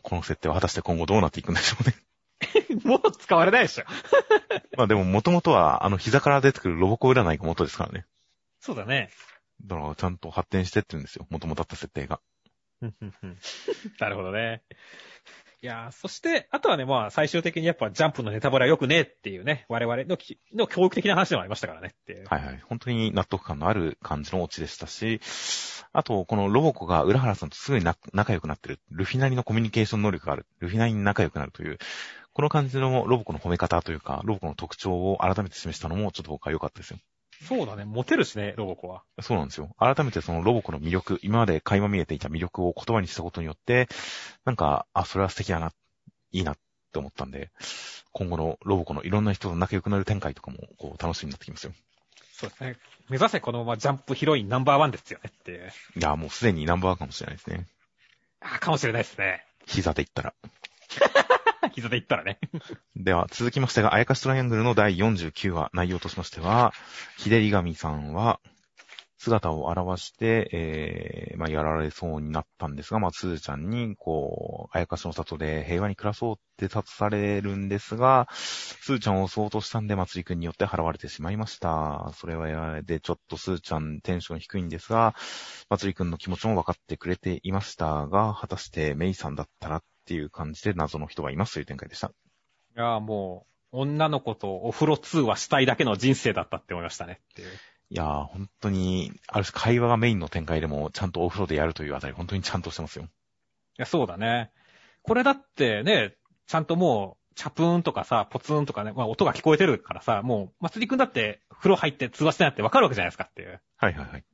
[0.03, 1.97] この設定は果たして今後どうなっていくんでしょうね。
[2.85, 3.85] もう使われないでしょ。
[4.79, 8.07] まあでも元々は、あの膝から出てくるロボコ占いが元ですからね。
[8.61, 9.11] そうだね。
[9.65, 11.27] だからちゃんと発展してってるんですよ。
[11.31, 12.21] 元々あった設定が。
[13.99, 14.63] なるほどね。
[15.61, 22.27] いやー、そして、あとはね、まあ、最終的にやっぱジャンプのネタバレは良くねえっていうね、我々のきの教育的な話でもありましたからねっていう。
[22.29, 22.63] はいはい。
[22.65, 25.21] 本当に納得感のある感じのオチでしたし、
[25.93, 28.79] あと、このロボコが浦原さんとすぐにな仲良くなってる。
[28.91, 30.47] ルフィなりのコミュニケーション能力がある。
[30.61, 31.79] ルフィなりに仲良くなるという、
[32.33, 36.99] この感じのロボコの褒め方というか、ロボコの特徴を改めて示したのもちょっと僕は良かったですよ。
[37.47, 39.03] そうだね、モテるしね、ロボコは。
[39.21, 39.75] そうなんですよ。
[39.79, 43.89] 改めてそのロボコの魅力、今まで垣間見えていた魅力を言葉にしたことによって、
[44.45, 45.73] なんか、あ、それは素敵だな、
[46.33, 46.59] いいなっ
[46.93, 47.51] て思ったんで、
[48.13, 51.73] 今後のロボコのいろんな人と仲良くなる展開とかも、こう、楽しみになってきますよ。
[52.33, 52.77] そうですね。
[53.09, 55.73] 目指せこのままジャンプヒロインナンバーワンですよねっていう。
[55.97, 57.67] いや、もうすでにナンバーワンかもしれないですね。
[58.41, 59.45] あかもしれないですね。
[59.67, 60.35] 膝で言ったら。
[61.73, 62.39] 膝で言ったらね。
[62.97, 66.73] では、続きましてが、あやかしトライアングルの第49話、内容としましては、
[67.17, 68.41] ひでりがみさんは、
[69.21, 82.13] 姿を現して、えー、まあ、やられそうになったんですが、まあ、すずちゃんに、こう、あやかしの里で平和に暮らそうって立されるんですが、すずちゃんを襲おうとしたんで、まつりくんによって払われてしまいました。
[82.15, 85.17] それは、で、ちょっとすずちゃんテンション低いんですが、
[85.69, 92.09] まつりくんの気持ちも分かってくれていましたが、果たしてメイさんだったらっていう感じで謎の人がいますという展開でした。
[92.09, 92.11] い
[92.77, 97.49] やーもう、女の子とお風呂通話したいだけの人生だったって思いましたねっていう。
[97.91, 103.05] いやー、本当に、ある種会話がメインの展開でも、ちゃんとお風呂でやるというあたり、本当にちゃんとしてますよ。
[103.05, 103.09] い
[103.77, 104.51] や、そうだね。
[105.03, 106.15] これだってね、
[106.47, 113.61] ちゃんともう、チャプーンとかさ、ポツンとかね、まあ音が聞こえてるからさ、もう、まつりくんだって風呂入って通話してないってわかるわけじゃないですかっていう。
[113.77, 114.25] はいはいはい。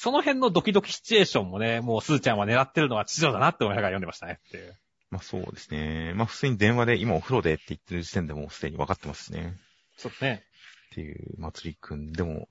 [0.00, 4.76] その辺のドキドキシチュエーションもね、もうすずちゃんは狙ってるのは地上だなって思いながら読んでましたねっていう。
[5.10, 6.12] まあそうですね。
[6.14, 9.56] まあ普通に電話で今お風呂でって言ってる時点でもうすでに分かってますしね。
[9.96, 10.44] そうですね。
[10.90, 12.12] っていう、まつりくん。
[12.12, 12.48] でも、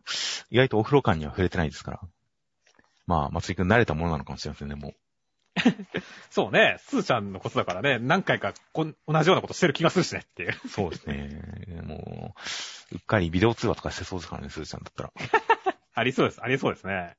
[0.49, 1.99] 意外とお風呂感には触れてないですから。
[3.08, 4.93] まあ、まつりくん慣れたものなのかもしれませんね、もう。
[6.30, 10.53] そうね、すずちゃんのことだからね、何回かこん同じようなことしてる気がするしねっていう。
[10.70, 11.41] そうですね。
[11.84, 12.36] も
[12.91, 15.12] う、うっかりビデオ通話とかしてそうですからね、すずちゃんだったら。
[15.93, 17.16] ありそうです、ありそうですね。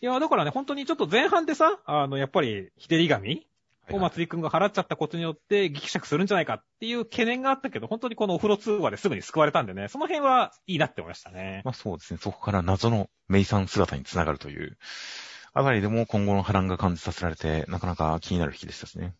[0.00, 3.46] いや、だからね、本当にちょっと前半でさ、あの、やっぱり、ひでり紙
[3.90, 11.62] をまつりくんが払っちゃったことによって、ギクシャクするんじゃないかっていう懸念があったけど、本当にこのお風呂通話ですぐに救われたんでね、その辺はいいなって思いましたね。
[11.64, 12.18] まあそうですね。
[12.20, 14.76] そこから謎のメイさん姿につながるという、
[15.52, 19.14] あたりでも今後の波乱が感じさせられて、なかなか気になる日でしたしね。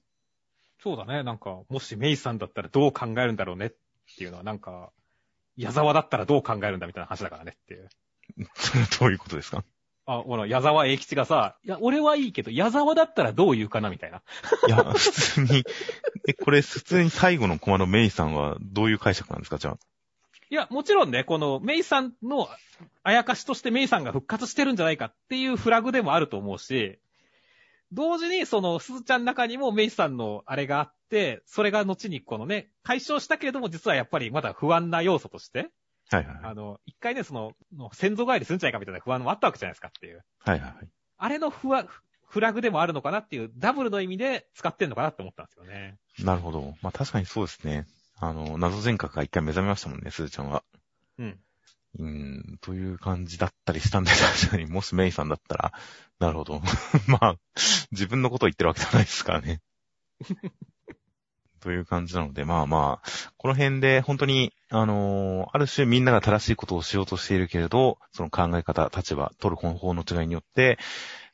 [0.82, 3.70] そうだね、なんか、もしメイさんだったらどう考えるんだろうねっ
[4.16, 4.92] ていうのは、なんか、
[5.56, 7.88] 矢沢だったらどう考えるんだみたいな話だからねっていう。
[8.54, 9.64] それはどういうことですか？
[10.07, 14.22] あ、ほら、矢沢永吉がさ、いや、俺はいいけど、矢沢だったらどう言うかなみたいな。
[14.68, 15.64] いや、普通に、
[16.28, 19.78] え、これ普通に最後のコマのメイさんはどういう解釈なんですかじゃあ？
[20.48, 22.48] いや、もちろんね、このメイさんの
[23.02, 27.00] あやかしとしてメイさんが復活してるんじゃないかっていうフラグでもあると思うし、
[27.90, 35.68] 同時にそのすずちゃんの中にもメイさんのあれがあって、それが後にこのね、解消したけれども実はやっぱりまだ不安な要素として、
[36.11, 36.44] はいはいはい。
[36.44, 40.24] あの、一回ね、その、の先祖返りするんじゃないかみたいな不安もあったわけじゃないですかっていう。
[40.40, 40.88] はいはいはい。
[41.18, 41.86] あれのフワ
[42.28, 45.96] フラグでもあるのかなっていう、ダブルの意味で使ってんのかなって思ったんですよね。
[46.20, 46.74] なるほど。
[46.82, 47.86] まあ確かにそうですね。
[48.18, 50.62] あの、謎人格が一回目覚めましたもんね、すずちゃんは。
[51.18, 51.40] うん。
[51.98, 55.72] うーん、という感じだったりしたんで、確かに、 もしメイさんだったら、
[56.18, 56.61] なるほど。
[57.09, 57.36] まあ、
[57.90, 59.61] 自分のことを言ってるわけじゃないですからね。
[61.61, 70.78] という感じなので、まあまあ、この辺で本当に、あのーある種みんなが正しいことをしようとしているけれど、その考え方、立場、取る方法の違いによって、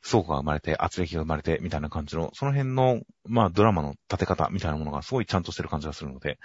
[0.03, 6.37] 相互が生まれて、圧力が生まれて、みたいな感じの、その辺の、まあドラマの立て方みたいなものがすごいちゃんとしてる感じがするので、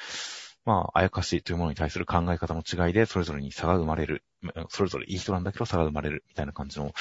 [0.65, 4.23] まあ、あやかしというものに対する考え方の違いで、それぞれに差が生まれる。
[4.69, 6.25] それぞれいい人なんだけど差が生まれる。
[6.29, 6.93] みたいな感じの、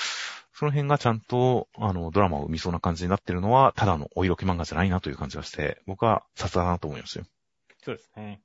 [0.54, 7.26] その辺がちゃんと、あの、ドラマを生みそうな感じになってるのは、ただのお色気漫画じゃないなという感じがして、僕はさすがだなと思いましたよ。
[7.84, 8.42] そうですね。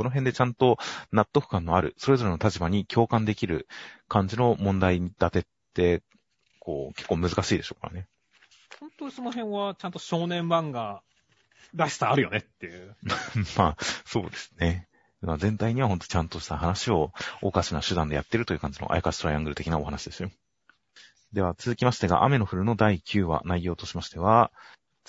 [0.00, 0.78] この辺でちゃんと
[1.12, 3.68] 納得感のある、それぞれの立場に共感できる
[4.08, 5.42] 感じの問題立てっ
[5.74, 6.02] て、
[6.58, 8.08] こう、結構難しいでしょうからね。
[8.80, 11.02] 本当にその辺はちゃんと少年漫画
[11.74, 12.96] らしさあるよねっていう。
[13.58, 14.88] まあ、そうですね。
[15.20, 20.30] まあ全体にはほんとちゃんとした話をおかしな手段でやってるという感じのあやかしトライアングル的なお話ですよ。
[21.34, 24.50] では続きましてが、雨の降るの第9話、内容としましては、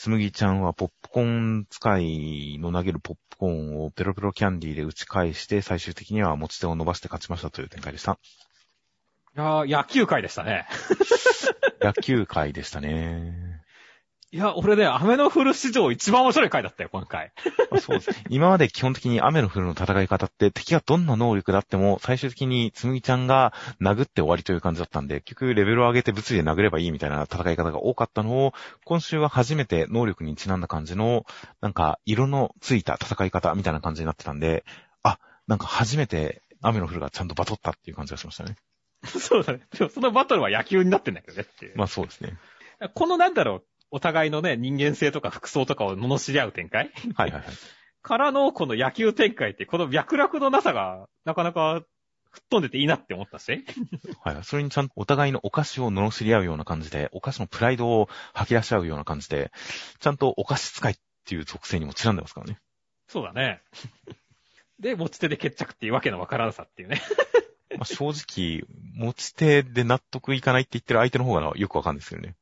[0.02, 8.14] つむぎちゃんはポップコーン使いの投げるポップコーンをペロペロキャンディーで打ち返して、最終的には持ち手を伸ばして勝ちましたという展開でした。
[8.14, 8.16] い
[9.36, 10.66] やー、野球界でしたね。
[11.82, 13.51] 野球界でしたね。
[14.34, 17.34] いや、俺ね、雨の降る史上一番面白い回だったよ、今回。
[17.70, 18.24] ま あそうです。
[18.30, 23.52] 今まで基本的に雨の降るの戦い方って敵がどんな能力だっても最終的につむぎちゃんが
[23.82, 28.54] 殴って終わりという感じだったんで、結局レベルを上げて物理で殴ればいいみたいな戦い方が多かったのを、
[28.86, 31.26] 今週は初めて能力にちなんだ感じの、
[31.60, 34.64] なんか色のついた戦い方みたいな感じになってたんで、
[35.04, 38.56] あ、なんか初めて雨の降るがちゃんとバトったっていう感じがしましたね。
[39.04, 39.60] そうだね。
[39.78, 41.78] でもそのバトルは野球になってんだけどねっていう。
[41.78, 42.38] まあそうですね。
[42.94, 46.92] このなんだろう、お互いのね、人間性とか服装とかを罵り合う展開？
[47.16, 47.54] はいはいはい。
[48.02, 51.84] からのこの野球展開って、この脈絡のなさが、なかなか
[52.32, 53.64] 吹っ飛んでていいなって思ったし。
[54.22, 54.44] はいはい。
[54.44, 59.52] それにちゃんとお互いのお菓子を罵り合うような感じで、お菓子のプライドを吐き出し合うような感じで、
[60.00, 62.58] ちゃんとお菓子使いっていう属性にもちなんでますからね。
[63.08, 63.62] そうだね。
[64.80, 67.02] で、持ち手で決着っていうわけのわからなさっていうね。
[67.78, 68.64] まあ、正直、
[68.96, 72.36] 持ち手で納得いかないって言ってる相手の方がよくわかんないですけどね。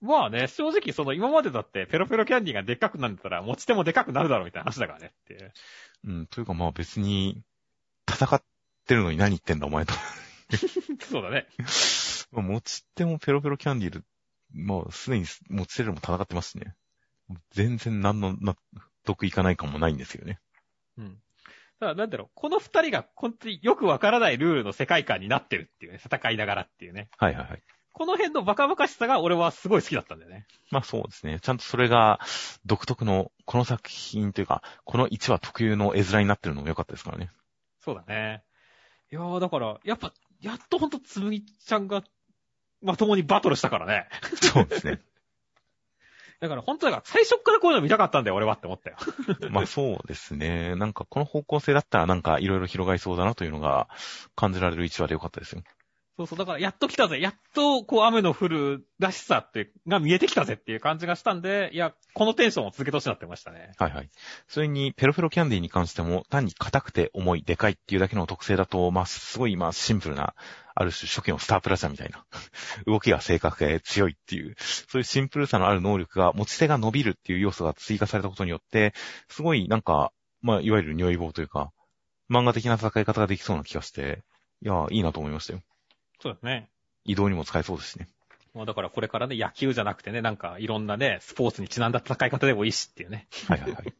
[0.00, 5.52] まあね、正直その今までだってペロペロキャンディーがでっかくなってたら持ち手もでかくなるだろうみたいな話だからねっていう。
[6.04, 7.42] うん、というかまあ別に、
[8.08, 8.42] 戦っ
[8.86, 9.94] てるのに何言ってんだお前と。
[11.10, 11.46] そうだね。
[12.30, 14.04] まあ持ち手もペロペロキャンディール、
[14.52, 16.74] まあすでに持ち手でも戦ってますしね。
[17.50, 18.56] 全然何の納
[19.04, 20.38] 得いかない感もないんですよね。
[20.98, 21.20] うん。
[21.80, 27.08] ただなんだろう、この二人が本当によくわからないルールの世界観になってるっていうね、戦いながらっていうね。
[27.18, 27.62] はいはいはい。
[27.96, 30.46] この辺のバカバカしさが俺はすごい好きだったんだよね。
[30.70, 31.40] まあそうですね。
[31.40, 32.20] ちゃんとそれが
[32.66, 37.30] 独特の、この作品というか、この1話特有の絵面になってるのも良かったですからね。
[37.80, 38.44] そうだね。
[39.10, 42.04] いやーだから、やっぱ、やっとほんとつむぎちゃんが、
[42.82, 44.08] まともにバトルしたからね。
[44.42, 45.00] そうですね。
[46.38, 48.98] だから本当だから最初っからこういうの見たかったんだよ、俺はって思ったよ。
[49.50, 50.76] まあそうですね。
[50.76, 53.88] なんかこの方向性だったらなんかいろいろ広がりそうだなというのが
[54.34, 55.62] 感じられる1話で良かったですよ。
[56.16, 57.20] そうそう、だからやっと来たぜ。
[57.20, 63.72] やっとこう雨の降るらしさって、が見えてきたぜっていう感じがしたんで、いや、このテンションを続けてほしなってましたね。
[63.76, 64.10] はいはい。
[64.48, 70.34] それに、ペロペロキャンディに関しても、単に硬くて重い、でかいっていうだけの特性だと、まあ、すごい、まあ、シンプルな、
[70.74, 72.24] ある種初期のスタープラチャみたいな、
[72.86, 78.94] 動きが正確で強いっていう、そういうシンプルさのある能力が、持ち手が伸びるっていう要素が追加されたことによって、
[79.28, 81.72] すごい、なんか、まあ、いわゆる如意棒というか、
[82.30, 84.24] 漫画的な戦い方ができそうな気がして、
[84.62, 85.60] いや、いいなと思いましたよ。
[86.26, 86.68] そうですね。
[87.04, 88.08] 移動にも使えそうですしね。
[88.52, 93.28] まあだからこれからね、野球じゃなくてね、なんかいろんなね、スポーツにちなんだ戦い方でもいいしっていうね。
[93.48, 93.84] はいはいはい。
[93.86, 93.90] い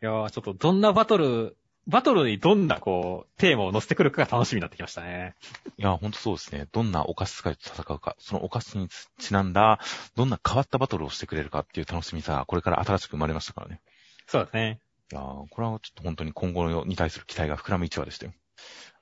[0.00, 1.56] やー、ちょっとどんなバトル、
[1.88, 5.34] バトルにどんなこう、テーマを乗せてくるかが楽しみになってきましたね。
[5.76, 6.68] いや、ほんとそうですね。
[6.70, 8.88] どんなお菓子使いと戦うか、そのお菓子に
[9.18, 9.80] ちなんだ、
[10.14, 13.80] どんな変わったバトルをしてくれるかっていう楽しみさが、これから新しく生まれましたからね。
[14.28, 14.80] そうですね。
[15.12, 18.32] いやーこれはちょっと本当に今後に対する期待が膨らむ一話でしたよ。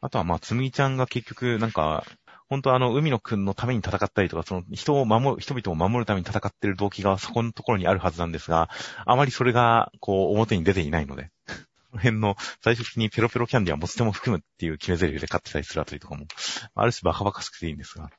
[0.00, 2.04] あとはまあ、つむぎちゃんが結局、なんか、
[2.48, 8.70] 本当あの、海野くんのために戦ったりとか、その人を守る、人々を守るために戦ってる動機がそこのところにあるはずなんですが、
[9.04, 11.30] あまりそれが、こう、表に出ていないので、
[11.90, 16.26] この辺の最終的にペロペロキャンディは持ち手も含むっていう決め台詞で勝ってたりするあたりとかも、
[16.74, 18.10] ある種バカバカしくていいんですが、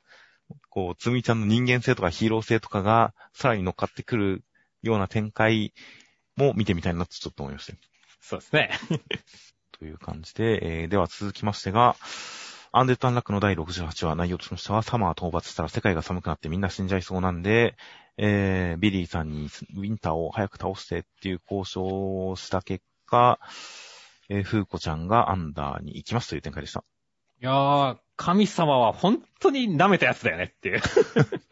[0.68, 4.44] こう、つむぎちゃんの人間性とかヒーロー性とかが、さらに乗っかってくる
[4.82, 5.72] ような展開
[6.36, 7.78] も見てみたいなとちょっと思いましたよ。
[8.20, 8.70] そうですね。
[9.72, 11.96] という感じで、えー、では続きましてが、
[12.72, 17.74] アンデッド・アンラックの第68話、内容としましては、サマー討伐したら世界が寒くなってみんな死んじゃいそうなんで、
[18.16, 19.46] えー、ビリーさんに
[19.76, 23.40] ウィンターを早く倒してっていう交渉をした結果、
[24.28, 26.84] えー、フーコちゃんがアンダーに行きますという展開でした。
[27.42, 30.80] いやー、神様は本当に舐めたやつだよねっていう。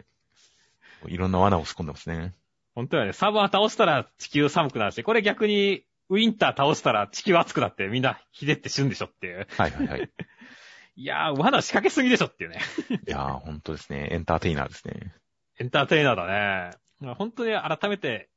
[1.09, 2.35] いろんな罠を仕込んでますね。
[2.77, 3.13] 本当だよね。
[3.13, 9.49] サバー倒したら地球寒くなるし、これ逆にウィンター倒したら地球暑くなってみんなひでって死ぬんでしょっていう。
[9.57, 10.11] はいはいはい。
[10.99, 12.59] いやー、罠仕掛けすぎでしょっていうね。
[13.07, 14.09] いやー、本当ですね。
[14.11, 15.15] エンターテイナーですね。
[15.61, 16.77] エンターテイナーだね。
[16.99, 18.29] まあ本当に改めて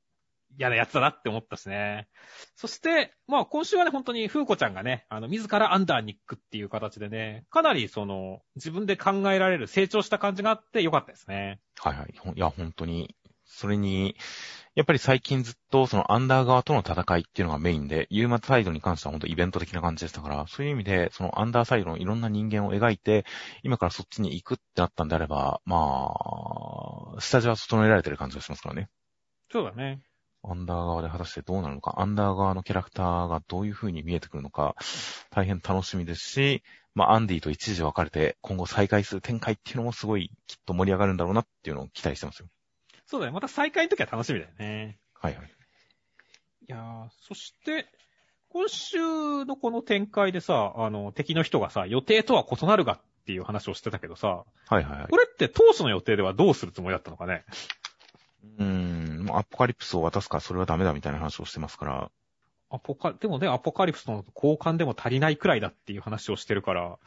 [0.60, 2.08] 嫌なやつだなって思ったしね。
[2.56, 11.62] そして、まあ今週はね、本当に風子ちゃんがね、あの、自らアンダーに行くっていう形でね、かなりその、自分で考えられる成長した感じがあってよかったですね。
[11.80, 12.14] はいはい。
[12.20, 13.16] ほんいや、本当に、
[13.52, 14.16] それに、
[14.74, 23.26] やっぱり最近ずっとそのアンダー側との戦いっていうのがメインで、ユーマサイドに関しては本当イベント的な感じでしたから、そういう意味で、そのアンダーサイドのいろんな人間を描いて、
[23.64, 26.14] 今からそっちに行くってなったんであれば、ま
[27.18, 28.90] あ、下地は整えられてる感じがしますからね。
[29.52, 30.02] そうだね。
[30.44, 34.76] アンダー側で果たしてどうなるのか、アンダー側のキャラクターがどういう風に見えてくるのか、
[35.30, 36.64] 大変楽しみですし、
[36.96, 42.48] まあ、アンディと一時分かれて今後再開する展開っていうのもすごいきっと盛り上がるんだろうなっていうのを期待してますよ。
[43.12, 43.34] そうだね。
[43.34, 44.98] また再開の時は楽しみだよね。
[45.14, 45.46] はいはい。
[45.46, 45.50] い
[46.66, 47.86] やー、そして、
[48.48, 55.18] 今週のこの展開でさ、あの、敵の人がさ、予定とは異なるがっていう話をしてたけどさ、はいはいはいこ。
[55.18, 57.44] れって当初の予定ではどうするつもりだったのかね？
[58.58, 62.12] うーん、もうアポカリプスを渡すからそれはダメだみたいな話をしてますから、
[62.70, 66.98] アポカ、でもね、アポカリプスの交換でも足りないくらいだっていう話をしてるから、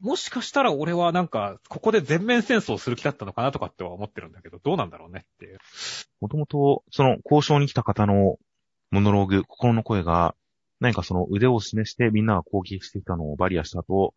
[0.00, 5.58] もしかしたら俺はなんか、ここで全面戦争する気だったのかなとかっては思ってるんだけど、どうなんだろうねっていう。
[6.20, 8.38] もともと、その交渉に来た方の
[8.90, 10.34] モノローグ、心の声が、
[10.80, 14.14] 何かその腕を示してみんなが攻撃してきたのをバリアした後、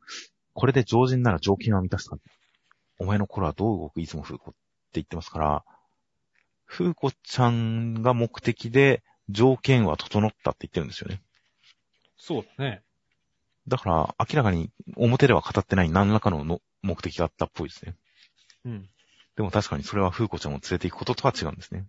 [0.54, 2.18] これで常人なら条件は満たすか。
[3.00, 4.00] お前の頃はどう動く？
[4.00, 4.60] いつも風子って
[4.94, 5.64] 言ってますから、
[6.68, 11.24] 風子ちゃんが目的で条件は整ったって言ってるんですよね。
[12.18, 12.84] そうだね。
[13.68, 17.96] だから、明らかに表では語ってない何らかのの目的があったっぽいですね。
[18.66, 18.90] うん。
[19.36, 21.86] でも確かにそれは風子ちゃんを連れて行くこととは違うんですね。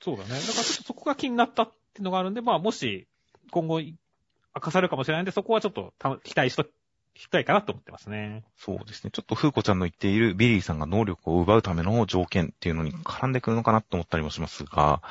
[0.00, 0.30] そうだね。
[0.30, 3.08] だからちょっとそこが気になったっていうのがあるんで、まあもし
[3.50, 3.94] 今後明
[4.60, 6.64] かされるかもしれないんで、そこはちょっとた期待しと
[7.14, 8.44] きたいかなと思ってますね。
[8.56, 9.10] そうですね。
[9.10, 15.02] ちょっと風子ちゃんの言っているビリーさんが能力を奪うための条件っていうのに絡んでくるのかなと思ったりもしますが、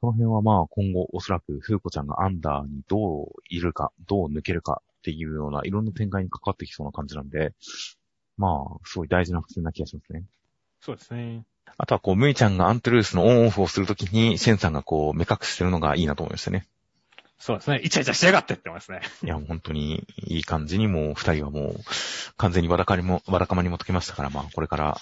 [0.00, 7.52] その辺はまあ今後おそらく風子ちゃんがアンダーにどういるか、どう抜けるかっていうようないろんな展開に関わってきそうな感じなんで、
[8.38, 10.24] まあ、すごい大事な伏線な気がしますね。
[10.80, 11.44] そうですね。
[11.76, 16.66] あとはこう、ムイちゃんがアントゥルースのオンオフをするときに、シェンさんがこう、目隠してるのがいいなと思いましたね。
[17.38, 17.80] そうですね。
[17.82, 19.02] イチャイチャしやがってって思いますね。
[19.22, 21.80] いや、もう本当にいい感じにもう二人はもう
[22.36, 24.98] 完全にわだかりも、わだかまにも解けましたから、まあこれから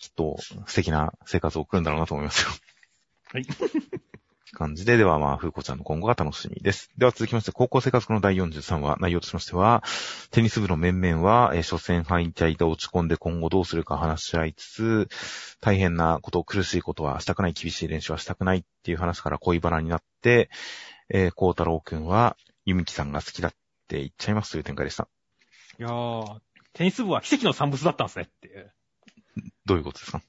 [0.00, 0.36] きっと
[0.66, 2.50] 素敵な生活を送るんだろうなと思いますよ。
[3.32, 3.46] はい。
[4.54, 6.90] 感じで、ではまあ、風子ちゃんの今後が楽しみです。
[6.96, 9.82] では続きまして、高校生活の第43話、内容としましては、
[10.30, 15.08] テニス部の面々は、えー初戦敗退で落ち込んで今後どうするか話し合いつつ、
[15.60, 20.50] 大変なこと、苦しいことはしたくない、厳しい練習はしたくないっていう話から恋バナになって、
[21.08, 23.52] えー、孝太郎くんは、ゆみきさんが好きだっ
[23.88, 25.08] て言っちゃいますという展開でした。
[25.78, 26.38] いやー、
[26.72, 28.72] テニス部は奇跡の産物だったんですねっていう。
[29.66, 30.22] どういうことですか？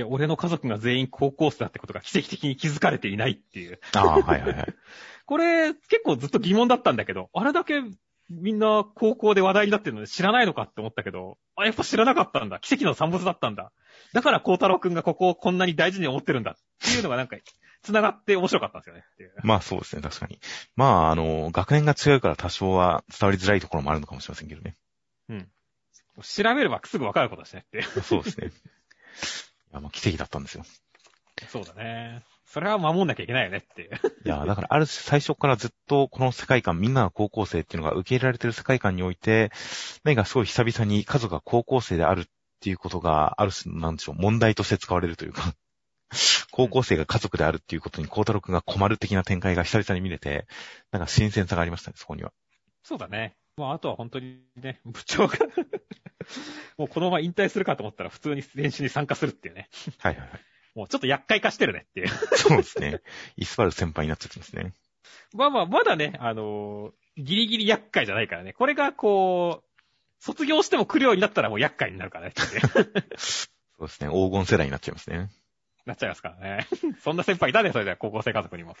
[0.00, 3.80] いや、俺の家族が全員高校生だってことが奇跡的に気づかれていないっていう。
[3.94, 4.74] ああ、はいはいはい。
[5.26, 7.82] これ、結構ずっと疑問だったんだけど、あれだけ
[8.30, 12.60] みんな高校で話題になってるので知らないのかって思ったけど、あ、やっぱ知らなかったんだ。
[12.60, 13.72] 奇跡の産物だったんだ。
[14.14, 17.36] だから孝太郎くんがここをこんなに大事に思ってるんだっていうのがなんか、
[17.82, 19.34] 繋がって面白かったんですよね。
[19.42, 20.40] まあそうですね、確かに。
[20.74, 24.76] まあ、あの、学年が違うから多少は伝わりづらいところもあるのかもしれませんけどね。
[26.22, 27.82] 調べればすぐわかることですねって。
[28.02, 28.50] そうですね。
[29.72, 30.64] いや、まあ奇跡だったんですよ。
[31.48, 32.22] そうだね。
[32.44, 33.90] それは守んなきゃいけないよねっていう。
[34.24, 39.52] いや、だからある種最初からずっとこの世界観、みんなが高校生っていうのが受け入れられてる世界観において、
[40.02, 42.24] 何かすごい久々に家族が高校生であるっ
[42.60, 45.54] ていうことが、ある種、なんでしょう、問題として使われるというか、
[46.50, 50.46] 高校生が家族であるっていうことに孝太郎くんが困る的な展開が久々に見れて、
[50.90, 52.32] なんか新鮮さがありましたね、そこには。
[52.82, 53.36] そうだね。
[53.56, 55.38] まあ、あとは本当にね、部長が
[56.78, 59.68] もうこのまま引退するかと思ったら普通に練習に参加するっていうね。
[59.98, 60.40] はいはいはい。
[60.74, 62.08] もうちょっと厄介化してるねっていう。
[62.08, 63.00] そうですね。
[63.36, 64.72] イスバル先輩になっちゃってますね。
[65.32, 68.52] まあまあ、まだね、あのーギリギリ厄介じゃないからね。
[68.52, 69.82] これがこう、
[70.20, 72.34] 卒業しても来るようになったらもう厄介になるからね
[73.16, 74.10] そうですね。
[74.10, 75.30] 黄金世代になっちゃいますね。
[75.86, 76.66] なっちゃいますからね。
[77.02, 78.76] そんな先輩いたね、それでは高校生家族にも。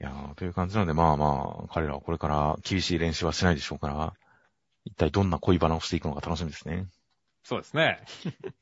[0.00, 4.14] いやー、という感じなので、まあまあ、彼らはこれから厳しい練習はしないでしょうから、
[4.84, 6.86] 一体どんな恋バナをしていくのか楽しみですね。
[7.42, 8.00] そうですね。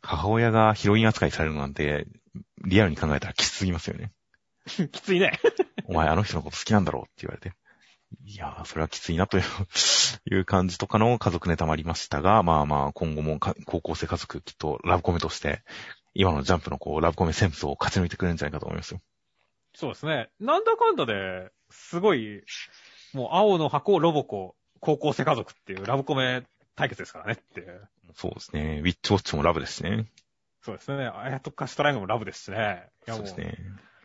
[0.03, 2.07] 母親がヒロイン扱いされるなんて、
[2.65, 4.13] リアルに考えたらきつすぎますよね。
[4.93, 5.41] きついね。
[5.85, 7.57] お前あの人のこと好きなんだろうって言われて。
[8.25, 9.45] いやー、それはきついなという
[10.31, 15.63] いう感じとかの家族ネタもありましたが、まあまあ、今後もか高校生家族きっとラブコメとして、
[16.15, 19.01] 今のジャンプのこう、ラブコメ戦争を勝ち抜いてくれるんじゃないかと思いますよ。
[19.75, 20.29] そうですね。
[20.39, 22.43] なんだかんだで、すごい、
[23.15, 26.43] もう青の箱、ロボコ、高校生家族っていうラブコメ
[26.75, 27.89] 対決ですからねっていう。
[28.15, 28.81] そうですね。
[28.83, 30.07] ウィッチウォッチもラブですしね。
[30.61, 31.07] そうですね。
[31.07, 32.89] あやとかシトライングもラブですしね。
[33.07, 33.59] いやもう、そうですね。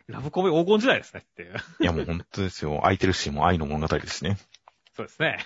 [0.06, 1.56] ラブコメ黄金時代ですねっていう。
[1.80, 2.78] いやもう本当ですよ。
[2.82, 4.38] 空いてるし、もう愛の物語ですしね。
[4.96, 5.38] そうですね。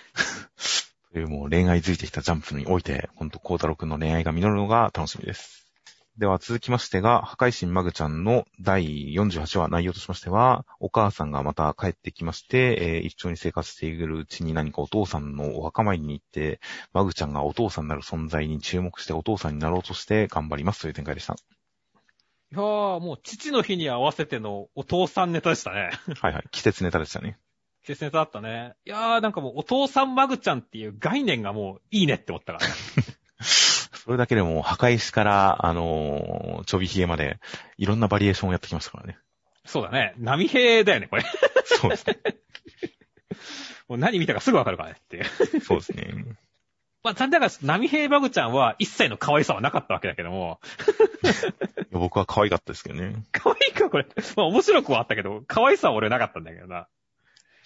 [1.13, 5.62] というもう恋愛づいてきたジャンプにおいて、ほんと孝太郎くんの恋愛が実るのが楽しみです。
[6.19, 16.61] では続きましてが、破壊神マグちゃんの第48話内容としましては、お母さんがまた帰ってきまして、えー一緒に生活しているうちに何かお父さんのお墓参りに行って、
[16.93, 21.33] マグちゃんがお父さんになる存在に注目してお父さんになろうとして頑張りますという展開でした。
[21.33, 21.37] い
[22.53, 25.91] いやー、もう父の日に合わせてのお父さんネタでしたね。
[26.21, 26.45] はいはい。
[26.51, 27.39] 季節ネタでしたね。
[27.85, 28.75] 季節ネタだったね。
[28.85, 32.73] いやー、なんかもうお父さんマグちゃんっていう概念がもういいねって思ったからね。
[34.05, 37.39] それだけでも、破壊しから、あのーちょびひげまで、
[37.79, 39.17] いろんなバリエーションをやってきましたからね。
[39.65, 40.15] そうだね。
[40.19, 41.25] 波平だよね、これ。
[41.65, 42.19] そうですね。
[43.87, 45.61] もう何見たかすぐわかるからねっていう。
[45.61, 46.37] そうですね。
[47.05, 50.61] まあ、残念ながら、波平マグちゃんは一切の可愛さはなかったわけだけども、
[51.93, 53.25] 僕は可愛かったですけどね。
[53.31, 54.07] 可愛いか、これ。
[54.37, 56.89] まあ、面白くはあったけど、可愛さは俺なかったんだけどな。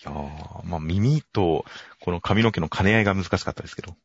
[0.02, 1.64] いやーまあ耳と、
[2.00, 3.96] この髪の毛の兼ね合いが難しかったですけど。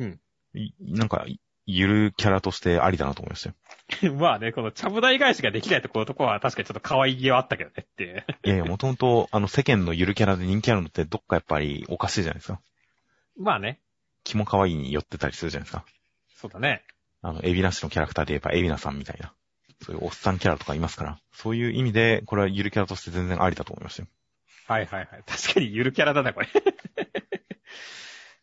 [0.00, 0.20] うん
[0.54, 0.72] い。
[0.80, 1.24] なんか、
[1.70, 4.12] ゆるキャラとしてありだなと思いましたよ。
[4.16, 8.24] まあね、このちゃぶ台返しができないところとこは確かにちょっと可愛げはあったけどねっていう。
[8.44, 12.60] いやいや、もともと、あの、世間のゆるキャラで人気あるのって、どっかやっぱりおかしいじゃないですか。
[13.36, 13.80] まあね。
[14.24, 15.84] 気も可愛いに寄ってたりするじゃないですか。
[16.36, 16.84] そうだね。
[17.20, 19.34] あの、エビナシのキャラクターで言えば、エビナさんみたいな。
[19.82, 21.18] そういうおっさんキャラとかいますから。
[21.32, 24.08] そういう意味で、これはゆるキャラとして全然ありだと思いましたよ。
[24.66, 25.22] はいはいはい。
[25.26, 26.48] 確かにゆるキャラだな、これ。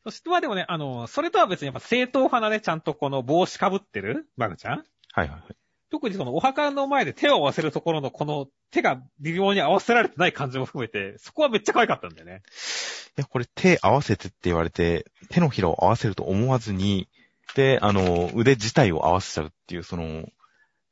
[0.05, 4.77] そして、まあでもね、あの、それとは別にやっぱ正統派なね、ちゃんとこの帽子かぶってるマグちゃん？
[4.77, 4.85] はい
[5.17, 5.41] はいはい。
[5.89, 12.43] 特にそのお墓の前で手を合わせるところのこの手が微妙に合わせられてない感じも含めて、そこはめっちゃ可愛かったんだよね。
[13.17, 17.07] いや、これ手合わせてって言われて、手のひらを合わせると思わずに、
[17.55, 20.27] で、あの、腕自体を合わせちゃうっていう、その、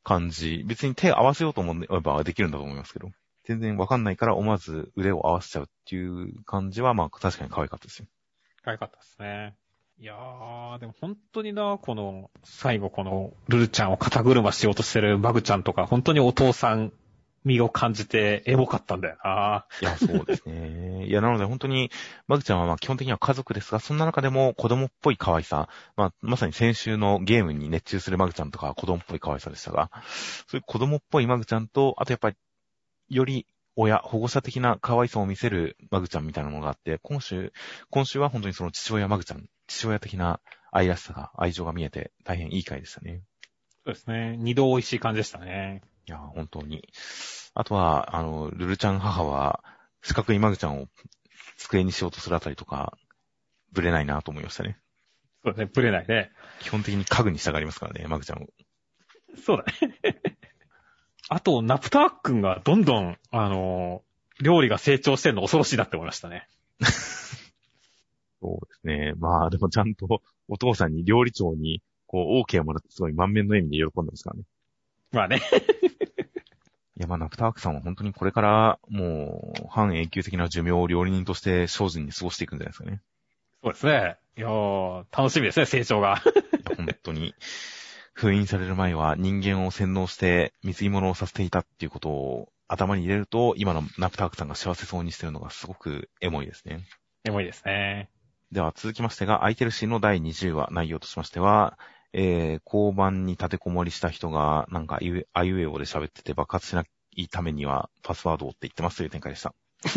[0.04, 0.64] 感じ。
[0.66, 3.12] 別に手合わせようと思えばできるんだと思いますけど。
[3.46, 8.06] 全然わかんないから思わず腕を合わせちゃうっていう感じは、まあ確かに可愛かったですよ。
[8.64, 9.56] かったですね。
[10.00, 16.92] いやー、でも本当にな、この、最後この、ルルちゃんを肩車しようとしてるマグちゃんとか、本当にお父さん
[17.44, 19.66] 身を感じてエモかったんだよな。
[19.82, 21.06] いや、そうですね。
[21.08, 21.92] いや、なので本当に、
[22.28, 29.92] マグちゃんはまあ基本的には家族ですが、そんな中でも子供っぽい可愛さ、まあ、まさに先週のゲームに熱中するマグちゃんとかは子供っぽい可愛さでしたが、
[30.48, 32.36] そういう子供っぽいマグちゃんと、あとやっぱり、
[33.10, 33.46] より
[33.76, 37.52] 親、保護者的な可愛さを見せるマグちゃんみたいなものがあって、今週、
[37.90, 40.40] 今週は本当にその父親マグちゃん、父親的な
[40.72, 43.24] 愛らしさが、愛情が見えて、大変いい回でしたね。
[43.86, 44.38] そうですね。
[44.38, 45.82] 二度美味しい感じでしたね。
[46.08, 46.88] いや、本当に。
[47.54, 49.64] あとは、あの、ルルちゃん母は、
[50.02, 50.88] 四角いマグちゃんを
[51.58, 52.98] 机にしようとするあたりとか、
[53.72, 54.78] ぶれないなと思いましたね。
[55.44, 55.72] そうですね。
[55.74, 56.32] ぶれないね。
[56.60, 58.48] 基本的に家具に従いますからね、マグちゃんを。
[59.44, 60.33] そうだね。
[61.30, 66.48] あと、ナプター君がどんどん、あのー料理が成長してるの恐ろしいなって思いましたね。
[68.42, 69.14] そうですね。
[69.18, 74.44] まあ、でもちゃんと、お父さんに料理長に、こう、OK をもらってすごい満面の笑みで喜んでますからね。
[75.12, 75.42] まあね。
[76.98, 83.02] いや、まあ、ナプタークさんは本当にこれから、もう、半永久的な寿命を料理人として精進に過ごしていくんじゃないですかね。
[83.64, 84.18] そうですね。
[84.36, 86.22] いやー、楽しみですね、成長が。
[86.76, 87.34] 本当に。
[88.14, 96.86] 封印される前は人間を洗脳して水着物をさせていたっていうことを頭に入れると、今のナプタークさんが幸せそうにしてるのがすごくエモいですね。
[97.24, 98.10] エモいですね。
[98.52, 101.78] では続きましてが、空いてるシーンの第20話、内容としましては、
[102.14, 106.86] えー、交番に立てこもりした人が、なんかあいう、あいうえおで喋ってて爆発しな
[107.16, 109.56] いためには、パスワードをって言ってますという展開でした。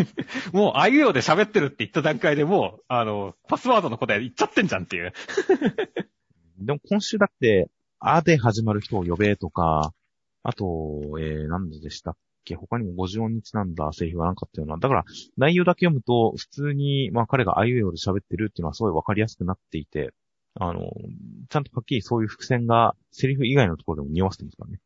[0.52, 5.12] もう、あいうえおで喋ってるって言った段階でもう、あの、パスワードの答え言っちゃってんじゃんっていう。
[6.58, 9.92] でも今週だって、あで始まる人を呼べとか、
[10.42, 12.54] あと、えー、何でしたっけ？
[12.54, 14.78] 他にも50音にちなんだ製品はなかったような。
[14.78, 15.04] だから、
[15.36, 20.12] 内容だけ読むと、普通に、まあ彼があいうえおで喋ってるっていうのはすごいわかりやすくなっていて、
[20.54, 20.90] あの、
[21.48, 24.78] ちゃんとはっきりそういう伏線が、セリフ以外のところでも匂わせてますからね。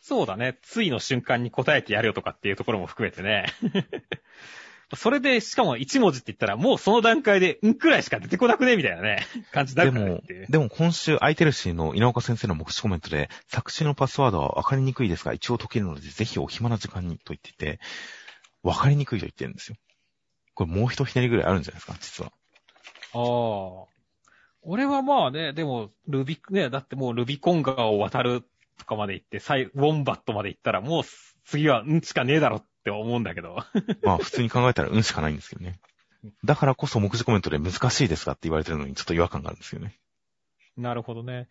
[0.00, 0.58] そうだね。
[0.62, 3.46] ついの瞬間に答えてやるよとかっていうところも含めてね。
[4.94, 8.76] それで、しかも1文字って言ったら、もうその段階で、んくらいしか出てこなくね？
[8.76, 10.46] みたいなね、 感じになでるからねもっていう、。
[10.48, 17.80] でも今週、空いてるしの稲岡先生の目視コメントで、作詞のパスワードは分かりにくいですが、一応解けるので、ぜひお暇な時間にと言っていて、
[18.62, 19.76] 分かりにくいと言ってるんですよ。
[20.54, 22.32] これもう一ひねりぐらいあるんじゃないですか、実は。
[23.14, 23.92] ああ。
[24.64, 28.44] 俺はまあね、でも、ルビ、ね、だってもうルビコン川を渡る
[28.78, 31.02] とかまで行って、サイ、ウォンバットまで行ったら、もう
[31.44, 33.56] 次はんしかねえだろって思うんだけど。
[34.02, 35.80] まあ普通に考えたらうんしかないんですけどね。
[36.44, 39.98] だからこそ目次コメントで難しいですかって言われてるのにちょっと違和感があるんですよね。
[40.76, 41.48] なるほどね。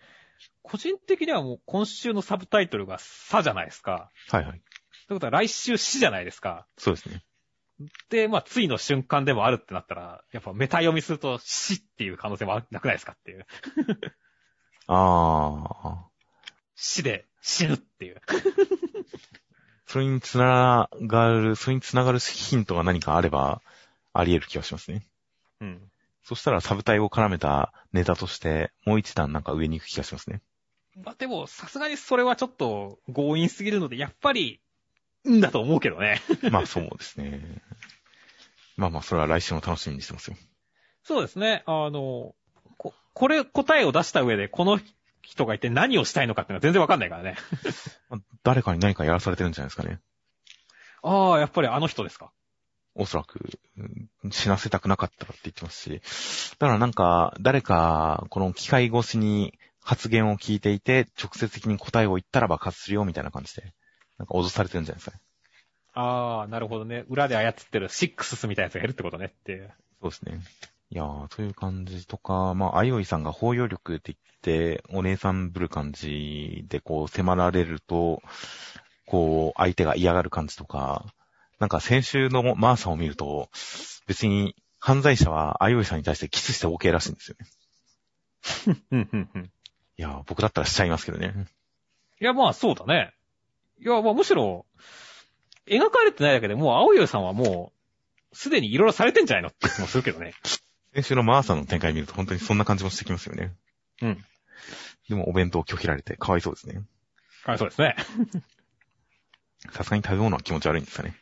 [0.64, 4.10] 個人的にはもう今週のサブタイトルがさじゃないですか。
[4.30, 4.62] はいはい。
[5.08, 6.68] ということは来週死じゃないですか。
[6.78, 7.24] そうですね。
[8.10, 13.46] で、まあ、ついの瞬間でもあるってなったら、やっぱメタ読みすると死っていう可能性もなくないですかっていう。
[14.88, 16.12] あー。
[16.76, 18.22] 死で死ぬっていう。
[19.92, 23.62] それにつながる、それにつながるヒントが何かあれば、
[24.14, 25.06] あり得る気がしますね。
[25.60, 25.82] うん。
[26.24, 30.42] そしたらサブタイを絡めたネタとして、もう一段なんか上に行く気がしますね。
[31.04, 34.62] まあ、でも、さすがにそれはちょっと強引すぎるので、やっぱり、
[35.30, 36.22] んだと思うけどね。
[36.50, 37.62] まあそうですね。
[38.78, 40.38] まあまあ、それは来週の楽しみにしてますよ。
[41.04, 41.64] そうですね。
[41.66, 42.34] あの、
[42.78, 44.80] こ、これ答えを出した上で、この
[45.22, 47.36] 人が一体何をしたいのかっていうのは全然わかんないからね。
[48.10, 50.00] ま あ誰かに何かやらされてるんじゃないですかね。
[51.04, 52.32] ああ、やっぱりあの人ですか。
[52.94, 53.40] おそらく、
[53.78, 56.56] うん死なせたくなかったらって言ってますし。
[56.60, 63.74] だからなんか、誰か、この機械越しに発言を聞いていて、直接的に答えを言ったら爆発するよみたいな感じで、
[64.18, 65.22] なんか脅されてるんじゃないですかね。
[65.94, 67.06] ああ、なるほどね。
[67.10, 69.74] 裏で操ってるシックスみたいなやつがいるってことねっていう。
[70.02, 70.40] そうですね。
[70.94, 78.22] いやー、という感じとか、まあ、あいおいさんが包容力って言って、お姉さんぶる感じでこう迫られると、
[79.06, 81.06] こう、相手が嫌がる感じとか、
[81.60, 83.50] なんか先週のマーサを見ると、
[84.06, 87.48] 別に犯罪者はあいおいさんに対してキスして OK らしいんですよね。
[89.98, 91.34] いやー、僕だったらしちゃいますけどね。
[92.20, 93.14] いや、まあそうだね。
[93.80, 94.66] いや、まあむしろ、
[95.68, 97.72] 描かれてないだけでもう青湯さんはも
[98.34, 100.34] う、すでにいろいろされてんじゃないのって気もするけどね。
[100.94, 103.54] 先週のマーサの展開見ると本当にそんな感じもしてきますよね。
[104.02, 104.26] うん。
[105.08, 106.84] でもお弁当を拒否られてかわいそうですね。
[107.44, 107.96] はい、そうですね。
[109.72, 111.16] さすがに食べ物は気持ち悪いんですかね。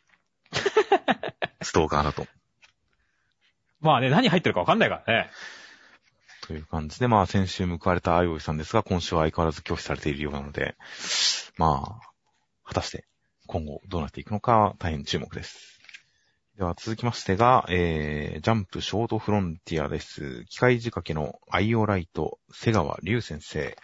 [1.62, 2.28] ストーカーだと。
[3.82, 5.32] まあね、何入ってるかわかんないからね。
[6.42, 10.76] という感じで、まあ先週報われたあいおいさんですが、今週は相変わらず拒否されているようなので、
[11.58, 12.10] まあ、
[12.66, 13.06] 果たして
[13.48, 15.79] 今後どうなっていくのか大変注目です。
[16.60, 20.44] では続きましてが、えー、ジャンプショートフロンティアです。
[20.50, 23.78] 機械仕掛けのアイオライト、瀬川隆先生。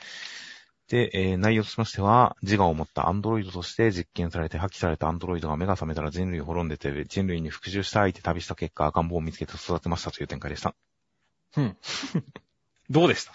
[0.89, 10.75] で、えー内容としましては、自我を持ったアンドロイドとして実験されて破棄されたアンドロイドが目が覚めたら人類を滅んでて、人類に復讐したいって旅した結果、赤ん坊を見つけて育てましたという展開でした。
[11.55, 11.77] うん。
[12.89, 13.31] どうでした？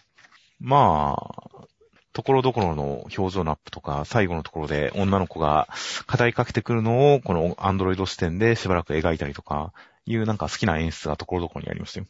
[0.61, 1.67] まあ、
[2.13, 5.69] ところどころの表情のアップとか、最後のところで女の子が
[6.07, 9.73] 語りかけてくるのを、このアンドロイド視点でしばらく描いたりとか、
[10.07, 12.07] いうなんか好きな演出がところどころにありましたよ。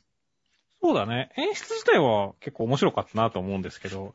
[0.83, 1.31] そうだね。
[1.37, 4.15] 演出自体は結構面白かったなと思うんですけど、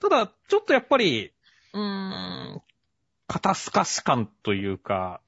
[0.00, 1.32] ただ、ちょっとやっぱり、
[1.72, 2.62] うーん、
[3.26, 5.20] 肩透かし感というか、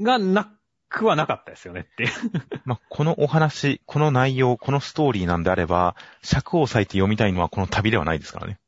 [0.00, 0.57] がな
[0.88, 2.08] くはなかったですよねって。
[2.64, 8.58] まあ、このお話、この内容、このストーリーなんであれば、尺を割いて読みたいのはこの旅ではないですからね。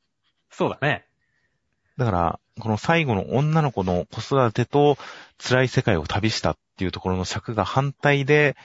[0.51, 1.07] そうだね。
[1.97, 4.97] だから、この最後の女の子の子育てと
[5.39, 8.57] 辛い世界を旅したっていうところの尺が反対で、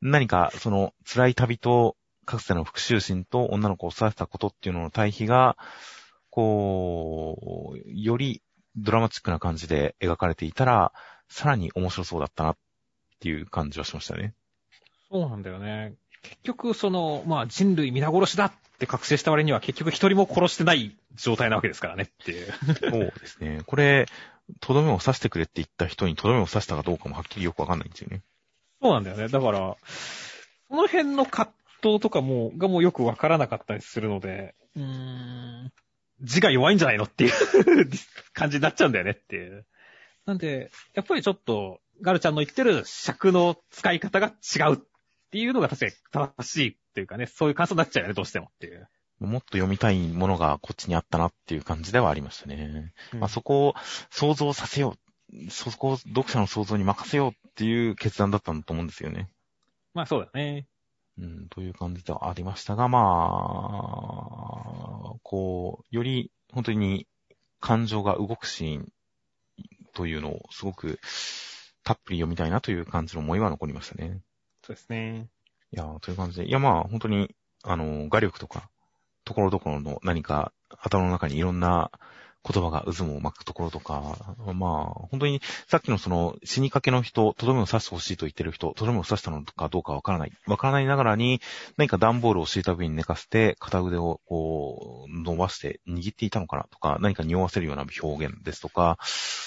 [0.00, 5.56] 何かその辛い旅とかつての復讐心と女の子を育てたことっていうのの対比が、
[6.30, 8.42] こう、より
[8.76, 10.92] ドラマチックな感じで描かれていたら、
[11.28, 12.56] さらに面白そうだったなっ
[13.24, 14.34] ていう感じはしましたね。
[15.10, 15.94] そうなんだよね。
[16.20, 22.52] 結局、その、まあ人類皆殺しだって覚醒した割には結局一人も殺してない状態なわけですからねっていう。
[22.90, 23.62] そうですね。
[23.64, 24.06] これ、
[24.60, 28.20] とどめを刺してくれって言った人にとどめを刺したかどうかもはっきりよくわかんないんですよね。
[28.82, 29.28] そうなんだよね。
[29.28, 29.76] だから、
[30.68, 31.50] その辺の葛
[31.82, 35.72] 藤とかも、がもうよくわからなかったりするので、うーん、
[36.20, 37.32] 字が弱いんじゃないのっていう
[38.34, 39.64] 感じになっちゃうんだよねっていう。
[40.26, 44.78] なんで、やっぱりちょっと、ガルちゃんの言ってる尺の使い方が違うっ
[45.30, 45.92] ていうのが確かに
[46.36, 48.88] 正しいっていうかね、そういう感想になっちゃうよね、どうしてもっていう。
[49.20, 52.92] もっと読みたいものがこっちにあったなっていう感じではありましたね。
[53.12, 53.74] うんまあ、そこを
[54.10, 55.50] 想像させよう。
[55.50, 59.28] そこを読者の想像に任せようっていう決断だったんだと思うんですよね。
[59.94, 60.66] まあそうだね。
[61.18, 63.04] うん、という感じではありましたが、まあ、
[65.22, 67.06] こう、より本当に
[67.60, 68.92] 感情が動くシーン
[69.94, 70.98] というのをすごく
[71.84, 74.20] たっぷり読みたいなという感じの思いは残りましたね。
[74.62, 75.28] そうですね。
[75.72, 76.48] いやー、という感じで。
[76.48, 78.70] いや、まあ、本当に、あの、画力とか、
[79.24, 81.90] ところどころの何か、頭の中にいろんな
[82.46, 90.32] 言葉が渦も巻くところとか、まあ、本当に、さっきのその、死にかけの人、とどめを刺してほしいと言ってる人、とどめを刺したのかどうかわからない。
[90.46, 91.40] わからないながらに、
[91.78, 98.98] 何か段ボールを敷いた上に寝かせて、片腕をこう、伸ばして握っていたのかなとか、何か匂わせるような表現ですとか、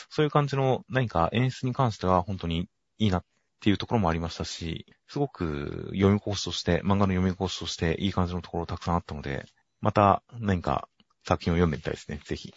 [0.09, 2.67] そういう感じの何か演出に関しては本当に
[2.97, 3.23] いいなっ
[3.59, 9.45] ていうところもありましたし、すごく読み講師として、漫画の読み講師としていい感じのところたくさんあったので、
[9.81, 10.87] また何か
[11.27, 12.53] 作品を読んでみたいですね、ぜひ。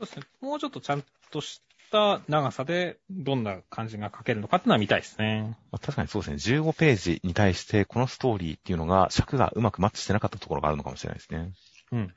[0.00, 0.24] そうですね。
[0.40, 1.60] もうちょっとちゃんとし
[1.92, 5.58] た長さで、どんな感じが書けるのかっていうのは見たいですね。
[5.70, 11.52] まあ確かにそうですね、15ページに対してこのストーリーっていうのが尺がうまくマッチしてなかったところがあるのかもしれないですね。
[11.92, 12.14] うん。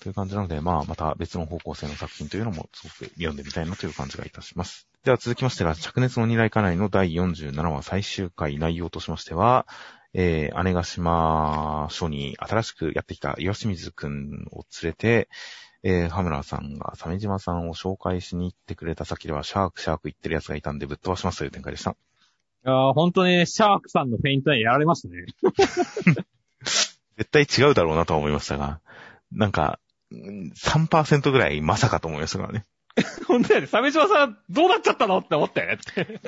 [0.00, 4.88] という感じなので、まあ、また別の方向性の作品というのもすごく読んでみたいなという感じがいたします。
[5.04, 9.66] では続きましてが、灼熱の二来家内の第47話最終回内容としましては、
[10.12, 15.28] えー、姉ヶ島署に新しくやってきた岩清水くんを連れて、
[15.84, 21.90] えー、羽村さんが鮫島さんを紹介しに行ってくれた先では、シャークシャーク言ってる奴がいたんでぶっ飛ばしますという展開でした。
[21.90, 21.94] い
[22.64, 25.26] やー、本当にシャークさんのフェイントにやられましたね。
[27.18, 28.80] 絶対違うだろうなとは思いましたが、
[29.32, 29.78] なんか、
[30.10, 32.66] うん3%ぐらいまさかと思いましたからね。
[33.26, 35.78] 本当やね、鮫島さんどうなっちゃったのって思って。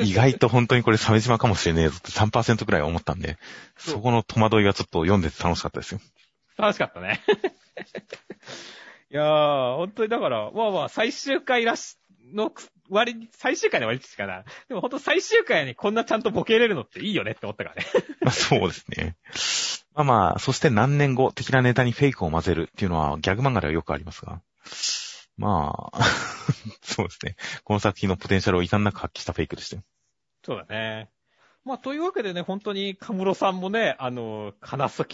[0.01, 3.37] 意外と本当にこれ鮫島かもしれねえぞって3%ぐらい思ったんで、
[3.77, 6.01] そこの戸惑いがちょっと読んでて楽しかったですよ。
[6.57, 7.21] 楽しかったね。
[9.11, 11.99] いやー、本当にだから、まあまあ、最終回らし、
[12.33, 12.53] の
[12.91, 14.45] 割に、最終回の割にしかな。
[14.69, 17.87] でも本当最終回にこんなちゃんとボケれるのっていいよねって思ったからね。
[18.21, 19.17] まあそうですね。
[19.95, 24.41] まあまあ、そして何年後、的なネタにフェイクを混ぜるっていうのはギャグ漫画ではよくありますが。
[25.37, 26.05] まあ、
[26.83, 27.37] そうですね。
[27.65, 29.83] この作品のポテンシャルを遺憾なく発揮したフェイクでしたよ。
[30.45, 31.11] そうだね。
[31.65, 35.07] まあ、というわけでね、本当に、カムロさんもね、あの、話そう、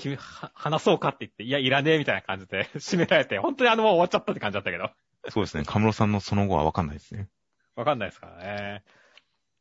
[0.55, 4.90] 話そうかって言って、いや、いらねえみたいな感じで 締められて、本当にあのまま終わっちゃったって感じだったけど。
[5.28, 5.64] そうですね。
[5.64, 7.28] カムロさんのその後はわかんないですね。
[7.77, 8.82] わかんないですからね。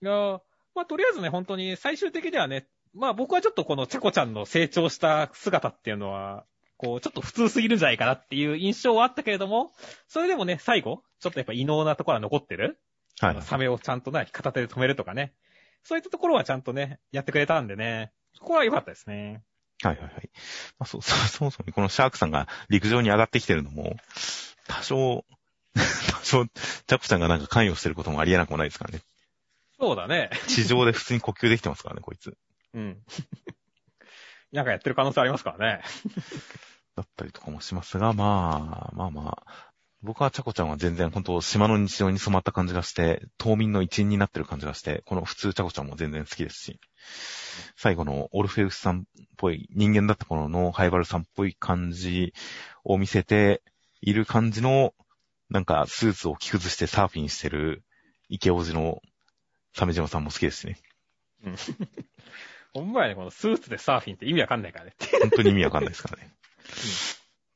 [0.02, 0.41] いやー
[0.76, 6.45] まあ、とりあえずね、本当に最終的にはね、まあ僕はちょっとこのチャコちゃんの成長した姿っていうのは、
[6.78, 9.74] こう、ちょっと普通すぎるんじゃないかなっていう印象はあったけれども、
[10.07, 12.80] それでもね、最後、ちょっとやっぱ異能なところは残ってる。
[13.20, 13.41] はい。
[13.41, 15.34] サメをちゃんとね、片手で止めるとかね。
[15.84, 19.44] そういったところはちゃんとね、やってくれたんでね、そこは良かったですね。
[19.82, 20.30] はいはいはい。
[20.78, 23.96] まあ、そう、そう、そもそもこのシャークさんが陸上に上がってきてるのも、
[24.68, 25.26] 多少、
[25.74, 29.02] 多少、チャコちゃんがなんか関与してることもありえなくもないですからね。
[29.80, 30.30] そうだね。
[30.48, 32.38] 地上で普通に呼吸できてますからね、こいつ。
[32.74, 33.02] うん。
[34.52, 35.84] なんかやってる可能性ありますからね。
[36.96, 39.69] だったりとかもしますが、まあ、まあまあ、
[40.02, 46.80] 僕はチャコちゃんは全然本当島の日常に染まった感じがして、島民の一員になってる感じがして、この普通チャコちゃんも全然好きですし、
[47.76, 49.04] 最後のオルフェウスさんっ
[49.36, 52.34] ぽい、人間だった頃のハイバルさんっぽい感じ
[52.86, 53.62] を見せて
[54.02, 54.94] いる感じの、
[55.50, 57.84] なんかスーツを着崩してサーフィンしてる
[58.30, 59.02] 池王子の
[59.74, 60.78] 鮫島さんも好きですしね。
[62.74, 64.94] ほんまやね、このスーツでサーフィンって意味わかんないからね。
[65.22, 66.32] 本当に意味わかんないですからね。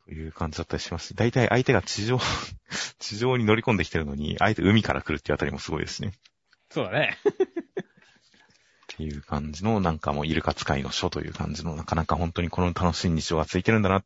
[0.05, 2.19] という感じだったりしますし、大体相手が地上、
[2.99, 6.13] 地上に乗り込んできてるのに、相手海から来るっていうあたりもすごいですね。
[6.69, 7.17] そうだね。
[8.93, 14.03] っていう感じの、なんかもうイルカ使いの書という感じの、なかなか本当にこの楽しい日常がついてるんだな。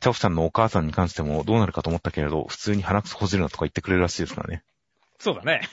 [0.00, 4.62] チャオちゃんのお母さんに関してもどうなるかと思ったけれど、普通に鼻くそほじるなとか言ってくれるらしいですからね。
[5.18, 5.68] そうだね。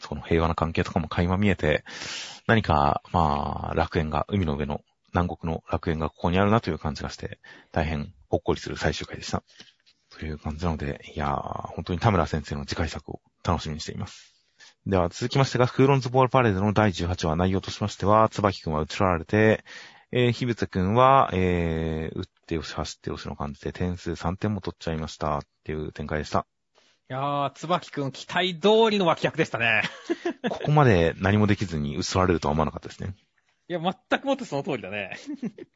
[0.00, 1.84] その平和な関係とかも垣間見えて、
[2.46, 4.82] 何か、まあ、楽園が、海の上の
[5.12, 7.38] 南国の楽園がここにあるなという感じがして、
[7.70, 9.42] 大変ほっこりする最終回でした。
[10.10, 14.32] という感じなので、いやー、本当に田村先生の次回作を楽しみにしています。
[14.86, 19.64] では続きましてが、クーロンズボールパレードの第18話内容としましては、椿くんは移られて、
[20.10, 26.46] えー、ひぶつくんは、えー、打ってよし、走ってよしの感じで点数3点も取っちゃいましたっていう展開でした。
[27.08, 29.82] いやー、つばきくん期待通りの脇役でしたね。
[30.50, 33.14] ここまで何もできずに移られるとは思わなかったですね。
[33.68, 35.16] いや、全くもってその通りだね。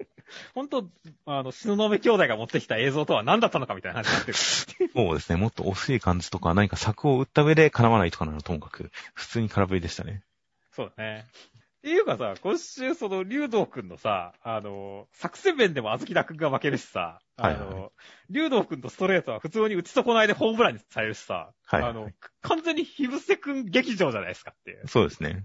[0.55, 0.91] 本当
[1.25, 4.39] あの、篠ノ兄弟が持ってきた映像とは何だったのかみたいな話になってる。
[4.39, 5.39] そうですね。
[5.39, 10.23] もっと惜しい感じとか、何か策を打った上で叶わないとかならともかく、普通に空振りでしたね。
[10.73, 11.27] そうだね。
[11.87, 17.91] っていうかさ、今週その、竜道くんのさ、あの、作戦面でもあずきだくんが負けるしさ、あの、はいは
[18.29, 22.11] 竜道くんとストレートは普通に打ち損ないでホームランにされるしさ、はいはいあの、
[22.43, 24.89] 完全にヒブセくん劇場じゃないですかっていう。
[24.89, 25.45] そうですね。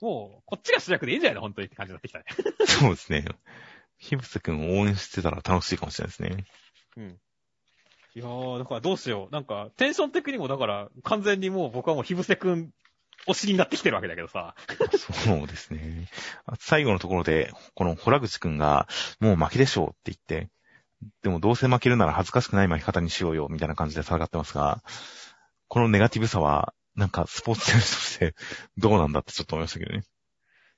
[0.00, 1.40] もう、こっちが主役でいいんじゃないの？
[1.42, 2.24] 本当にって感じになってきたね。
[2.66, 3.24] そうですね。
[3.98, 6.44] ヒブス君を応援してたら楽しいかもしれないですね。
[6.96, 7.20] うん。
[8.14, 9.32] いやー、だからどうしよう。
[9.32, 12.72] なんか、テンション的にもだから、完全にもう僕はもうヒブセくん
[13.26, 14.54] 推しになってきてるわけだけどさ。
[15.24, 16.08] そうですね。
[16.46, 18.88] あ最後のところで、このホラグチ君が、
[19.20, 20.50] もう負けでしょうって言って、
[21.22, 24.82] でもどうせ負けるなら恥ずかしくない負け方にしようよ、みたいな感じで戦ってますが、
[25.68, 28.34] このネガティブさは、なんかスポーツ選手として
[28.78, 30.04] どうなんだってちょっと思いましたけどね。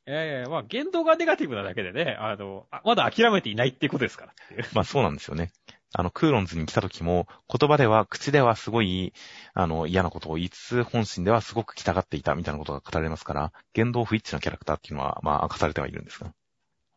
[0.07, 4.32] いやいやまあ、言動がネガティブなだけでね、あの、あまだ諦めていないっていうことですから。
[4.73, 5.53] まあそうなんですよね。
[5.93, 9.12] あの、クーロンズに来た時も、言葉では、口ではすごい、
[9.53, 16.32] あの、嫌なことを言いつつ、本心ではすごく来たがっていたみたいなことが語られますから、言動不一致なキャラクターっていうのは、まあ明かされてはいるんですが。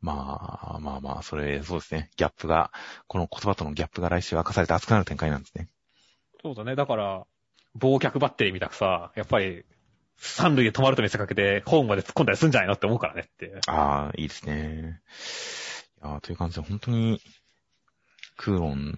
[0.02, 2.10] まあ、まあまあ、それ、そうですね。
[2.16, 2.72] ギャップが、
[3.08, 5.70] この言葉とのギャップが来週明かされて熱くなる展開なんですね。
[6.42, 6.76] そうだね。
[6.76, 7.26] だから、
[7.80, 9.66] 忘却バッテリーみたくさ、やっぱり、
[10.18, 13.60] 三塁で止まると見せかけて、ホームまで突っ込んだりするんじゃないのって思うからねって。
[13.68, 15.02] ああ、いいですね。
[16.04, 17.22] いやーという感じで、本当に、
[18.38, 18.96] クーロン、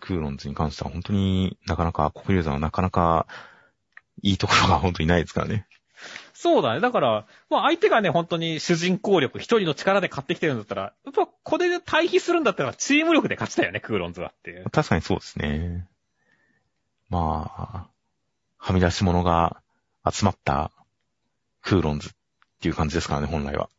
[0.00, 3.26] クーロンズに関しては本当になかなか、国有ザはなかなか
[4.22, 5.66] いいところが本当にないですからね。
[6.32, 6.80] そうだね。
[6.80, 14.64] だから、まあ相手がね、本当に主人公力、一人の力で勝ってきてるんだったら、やっぱこれで対比するんだったらチーム力で勝ちたよね、クーロンズはっていう。
[14.70, 15.88] 確かにそうですね。
[17.08, 17.90] まあ、
[18.58, 19.62] はみ出し物が
[20.10, 20.70] 集まった
[21.62, 22.12] クーロンズっ
[22.60, 23.70] ていう感じですからね、本来は。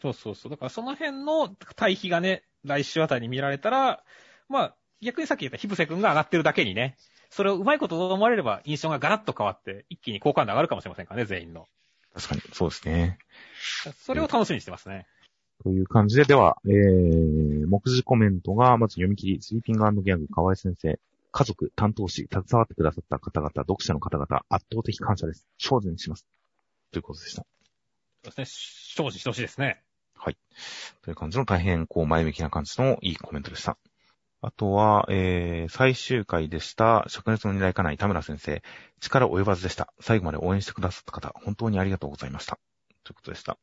[0.00, 0.50] そうそうそう。
[0.50, 4.02] だからその辺の対比がね、来週あたりに見られたら、
[4.48, 6.96] まあ、逆にさっき言ったヒブセ君が上がってるだけにね、
[7.30, 11.66] それをうまいこと思われれば印象がガラッと変わって、一気に好感度上がるかもしれませんからね、全員の。
[12.14, 13.18] 確かに、そうですね。
[14.04, 15.06] それを楽しみにしてますね。
[15.62, 20.98] という感じで、では、えー、目次コメントが、まず読み切り、スリーピングギャグ、河合先生、
[21.32, 25.46] 家族、担当し、携わってくださった方々、読者の方々、圧倒的感謝です。
[25.58, 26.26] 精進します。
[26.92, 27.44] ということでした。
[28.24, 28.44] そうですね。
[28.46, 29.82] 精進してほしいですね。
[30.14, 30.36] はい。
[31.02, 33.78] という感じの大変、こう、前向きな感じのいいコメントでした。
[34.42, 38.62] あとは、えー、最終回でした、灼熱の二来家内田村先生、
[39.00, 39.92] 力及ばずでした。
[40.00, 42.58] 最後まで応援してくださった方、本当にありがとうございました。
[43.04, 43.58] ということでした。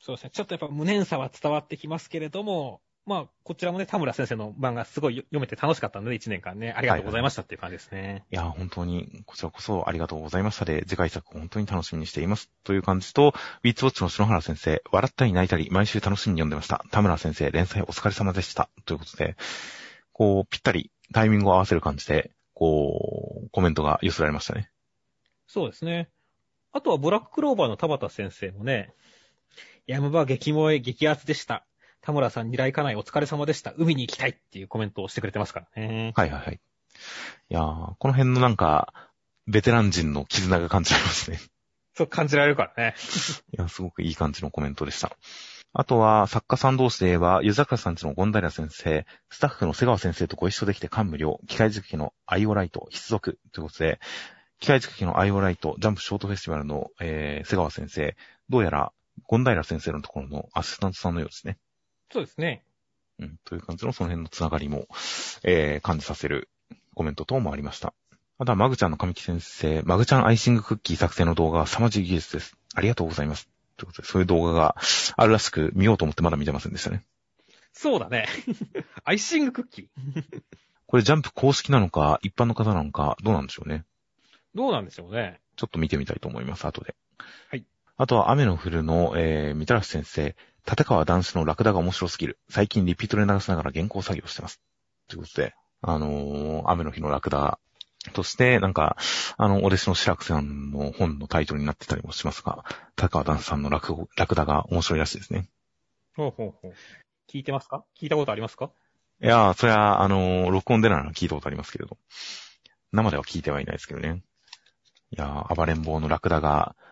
[0.00, 0.30] そうですね。
[0.32, 8.24] ちょっとやっぱ無念さは伝わってきますけれども、まあ、こちらもね、田村先生の漫画すごい読めて楽しかったので、1年間ね、ありがとうございましたっていう感じですね。
[8.30, 12.50] いや、本当に、こちらこそありがとうございましたで、次回作本当に楽しみにしています。
[12.64, 16.82] という感じと、ウィッツウォッチの篠原先生、笑ったり泣いたり、毎週楽しみに読んでました。
[16.90, 18.70] 田村先生、連載お疲れ様でした。
[18.86, 19.36] ということで、
[20.12, 24.70] こう、ぴったりタイミングを合わせる感じで、こう、コメントが寄せられましたね。
[25.46, 26.08] そうですね。
[26.72, 28.94] あとはブラッククローバーの田畑先生もね、
[29.86, 31.66] 山場激萌え激アツでした。
[32.04, 33.72] 田村さん二来家内お疲れ様でした。
[33.78, 36.12] 海に行きたいっていうコメントをしてくれてますからね。
[36.14, 36.54] はいはいはい。
[36.56, 36.58] い
[37.48, 38.92] やー、この辺のなんか、
[39.46, 41.40] ベテラン人の絆が感じられますね。
[41.94, 42.94] そう感じられるからね。
[43.56, 45.16] いや、すごくいい感じのコメントでした。
[45.72, 53.98] あとは、作家さん同士で言えば、湯坂さんちの権平先生、スタッフの瀬川先生とご一緒できて感無量、機械好きのアイオライト、必読ということで、
[54.60, 58.14] 機械好きのアイオライト、ジャンプショートフェスティバルの、えー、瀬川先生、
[58.50, 58.92] どうやら、
[59.26, 61.56] 権平先生のところのアシスタントさんのようですね。
[62.10, 62.64] そうですね。
[63.18, 64.86] うん、という感じのその辺のつながりも、
[65.44, 66.48] えー、感じさせる
[66.94, 67.94] コメント等もありました。
[68.38, 72.56] あとは、マグちゃんの神木先生、マグちゃんアイシングクッキー作成の動画は凄まじい技術です。
[72.74, 73.48] ありがとうございます。
[73.76, 74.76] ということで、そういう動画が
[75.16, 77.04] あるらしく見ようと思ってまだ見てませんでしたね。
[77.72, 78.26] そうだね。
[79.04, 80.42] アイシングクッキー。
[80.86, 83.84] これジャンプ公式なのか、一般の方なのか、どうなんでしょうね。
[84.54, 85.40] どうなんでしょうね。
[85.56, 86.94] ちょっと見てみたいと思います、後で。
[87.48, 87.64] はい。
[87.96, 90.34] あとは、雨の降るの、えー、みたらし先生、
[90.68, 92.38] 立川男子のラクダが面白すぎる。
[92.48, 94.60] 最近リピートで流しながら原稿作業してます。
[95.08, 97.58] ということで、あのー、雨の日のラクダ
[98.12, 98.96] として、なんか、
[99.36, 102.64] あの、お弟子の白くさんの本のタイトルになってたりもしますが、
[102.96, 105.48] 立川男子さんのラクラクダが面白いらしいですね。
[106.16, 106.72] ほうほうほう。
[107.30, 107.84] 聞いてますか？
[108.00, 108.70] 聞いたことありますか？
[109.22, 111.96] いやー、そりゃ、あのー、録音でなら聞いたことありますけれど。
[112.92, 114.22] 生では聞いてはいないですけどね。
[115.10, 116.84] いやー、暴れん坊のラクダが、す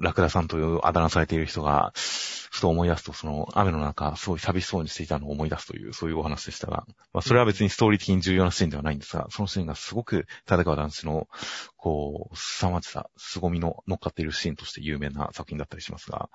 [0.00, 11.28] ラクダさんというあだ名されている人が、ふと思い出すと、その雨の中、すごい寂しそうにしていたのを思い出すという、そういうお話でしたが、まあ、それは別にストーリー的に重要なシーンではないんですが、そのシーンがすごく、立川男子の、
[11.76, 16.30] こう、凄まじさ、凄みの乗っかっているシーンとして有名な作品だったりしますが、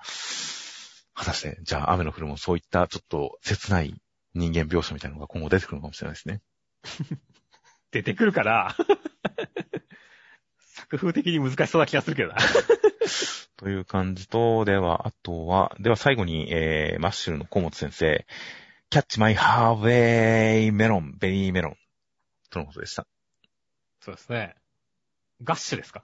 [1.14, 3.94] 果たして、じゃあ雨の降るもそういったちょっと切ない
[4.34, 6.40] 人間描写みたいなのが今後出てくるのかもしれないですね。
[7.92, 8.76] 出てくるから、
[10.58, 12.36] 作風的に難しそうな気がするけどな。
[13.56, 18.26] という感じと、では、あとは、では最後に、えー、マッシュルの小本先生、
[18.90, 21.76] キャッチマイハーウェイメロン、ベリーメロン、
[22.50, 23.06] とのことでした。
[24.00, 24.56] そうですね。
[25.42, 26.02] ガッシュですか？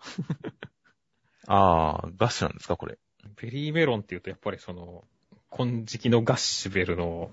[1.48, 2.98] あー、ガッシュなんですか、これ？
[3.36, 5.05] ベリーメロンって言うとやっぱりその、
[5.51, 7.31] 金色のガッシュベルの、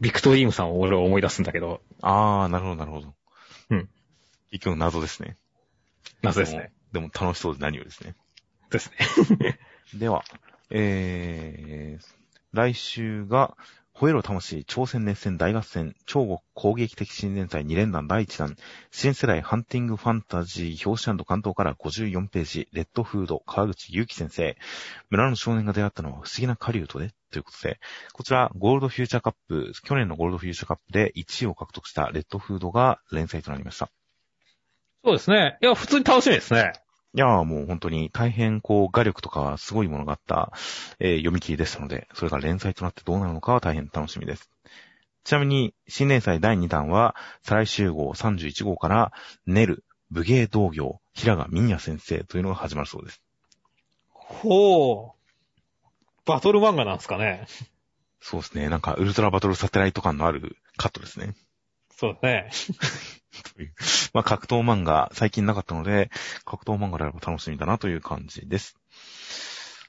[0.00, 3.14] ビクトリームさんを俺は思い出すんだけど、あー、なるほど、なるほど。
[3.70, 3.90] うん。
[4.50, 5.36] 結局謎ですね。
[6.22, 6.72] 謎ですね。
[6.92, 7.08] でも。
[7.10, 8.14] でも楽しそうで何よりですね。
[8.70, 8.90] です
[9.38, 9.58] ね。
[9.94, 10.24] では、
[10.70, 12.06] えー、
[12.52, 13.56] 来週が、
[13.98, 18.56] 吠えろ魂、朝鮮熱戦大合戦、超国攻撃的新連載2連弾第1弾、
[18.92, 24.56] 新世代ハンティングファンタジー表紙関東から54ページ、レッドフード、川口祐希先生、
[25.10, 27.80] 村の少年が出会ったのは不思議な狩人で、ということで、
[28.12, 33.90] こちら、ゴールドフューチャーカップ、去年のゴールドフューチャーカップで1位を獲得したレッドフードが連載となりました。
[35.04, 35.58] そうですね。
[35.60, 36.72] いや、普通に楽しみですね。
[37.14, 40.52] いやーもう本当に大変こう画力とかすごいものがあった、
[40.98, 44.50] えー読み切りでしたので、それが連載となってどうなるのかは大変楽しみです。
[45.24, 49.12] ちなみに、新連載第2弾は、再来週号31号から、
[49.46, 53.20] ネル、武芸道業、平賀民也先生というのが始まるそうです。
[54.10, 55.18] ほう。
[56.24, 57.46] バトル漫画なんですかね。
[58.20, 58.70] そうですね。
[58.70, 61.34] なんか、ウルトラバトルサテライト感のあるカットですね。
[61.94, 62.50] そうだね。
[64.14, 66.10] まあ、格闘漫画、最近なかったので、
[66.44, 68.76] 格闘漫画であれば楽しみだなという感じです。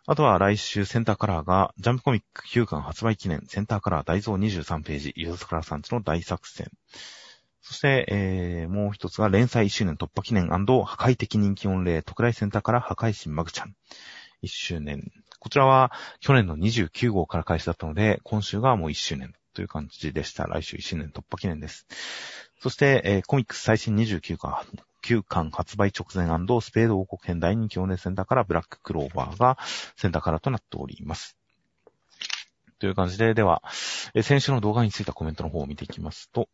[0.06, 6.72] あとは来週センターカラーが、ジャンプコミック9巻発売記念、センターカラー大蔵23ページ、ゆずからさんちの大作戦。
[7.61, 13.76] そして、えー、もう一つが連載1周年突破記念破壊的人気御礼特大センターから破壊神マグちゃん。
[14.41, 15.11] 1周年。
[15.40, 20.48] こちらは去年の29号から開始だったので、今週がもう1周年という感じでした。
[20.48, 21.86] 来週1周年突破記念です。
[22.60, 24.65] そして、えーコミックス最新29巻、
[25.02, 26.27] 9巻発売直前
[26.61, 29.57] スペード王国編大人気オネセンターからブラッククローバーが
[29.95, 31.38] センターからとなっております。
[32.80, 33.64] という感じで、では、
[34.14, 36.49] えー先週の動画についたコメントの方を見ていきますと、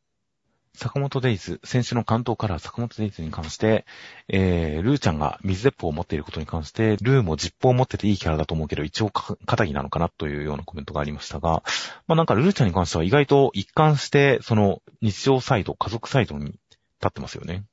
[0.75, 3.85] 坂本デイズ、先週の関東カラー坂本デイズに関して、
[4.27, 11.63] えー、ルーちゃんが水鉄砲を持っていることに関して、ルーも実砲を持ってていいキャラだと思うけど、一応か、肩着なのかなというようなコメントがありましたが、
[12.07, 16.59] まあなんかルーちゃんに関しては意外と一貫して、その日常サイド、家族サイドに立
[17.07, 17.63] ってますよね。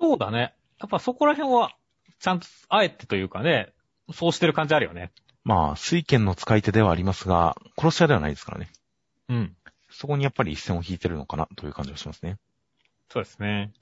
[0.00, 0.54] そうだね。
[0.80, 1.72] やっぱそこら辺は、
[2.20, 3.72] ちゃんと、あえてというかね、
[4.12, 5.12] そうしてる感じあるよね。
[5.44, 8.70] まあ、水剣の使い手ではありますが、殺し屋ではないですからね。
[9.28, 9.56] うん。
[9.98, 12.38] そこにやっぱり一線を引いてるのかなという感じがしますね。
[13.10, 13.72] そうですね。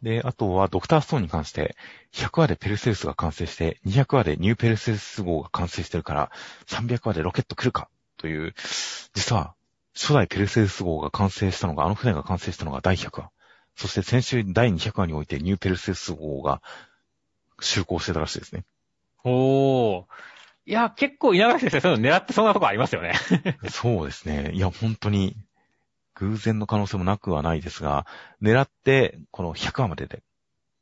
[0.00, 1.74] で、あとはドクターストーンに関して、
[2.12, 6.30] 100話でペルセウスが完成して、200話でニューペルセウス号が完成してるから、
[6.66, 8.54] 300話でロケット来るかという、
[9.12, 9.56] 実は、
[9.92, 13.30] 初代ペルセウス号が完成したのが、あの船が完成したのが第100話。
[13.74, 16.62] そして先週第200話においてニューペルセウス号が
[17.60, 18.64] 就航してたらしいですね。
[19.24, 20.04] おー。
[20.64, 23.14] いや、結構稲垣先生そういうの狙ってそうなとこありますよね。
[23.70, 24.52] そうですね。
[24.52, 25.36] いや、本当に、
[26.14, 28.06] 偶然の可能性もなくはないですが、
[28.40, 30.22] 狙って、この100話までで、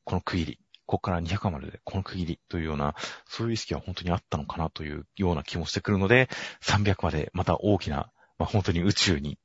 [0.04, 2.94] この区切り、ここから200話までで、この区切りというような、
[3.26, 6.28] そういう意識は本当にあったのかなというような気もしてくるので、
[6.62, 9.38] 300までまた大きな、まあ、本当に宇宙に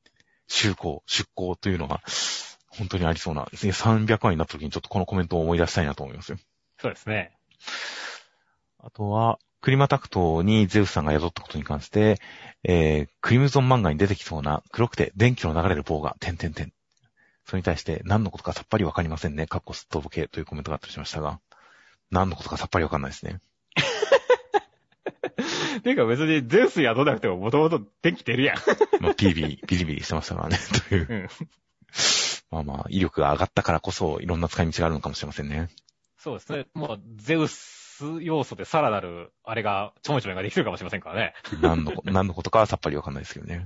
[0.50, 2.02] 就航、出航というのが、
[2.68, 6.38] 本当にありそうな、ですね300話になった時にちょっとこのコメントを思い出したいなと思いますよ。
[6.82, 7.38] そうですね。
[8.80, 12.22] あとは、クリマタクトにゼウスさんが宿ったことに関して、
[12.64, 16.72] えー、クリムゾン漫画に出てきそうな黒くて電気の流れる棒が、点々点。
[17.46, 19.48] それに対して何のことかさっぱりわかりませんね。
[19.48, 21.40] かっこすっとぼけというコメントがあったりしましたが、
[22.12, 23.42] 何のことかさっぱりわかんないですね。
[25.82, 28.58] ていうか別にゼウス宿なくてももともと電気出るやん。
[29.02, 30.60] まあ、ピリビリ、ビリビリしてましたからね。
[30.90, 31.08] という。
[31.10, 31.28] うん。
[32.52, 35.70] まあまあ、威力が上がったからこそ、いろんな使い道があるのかもしれませんね。
[36.20, 36.68] そうですね。
[36.76, 37.85] もう、ゼウス
[38.22, 41.34] 要素でさらなる、あれが、ちょめちょめができるかもしれませんからね。
[41.62, 43.66] 何のこ、 何のことかはさっぱりわかんないですけどね。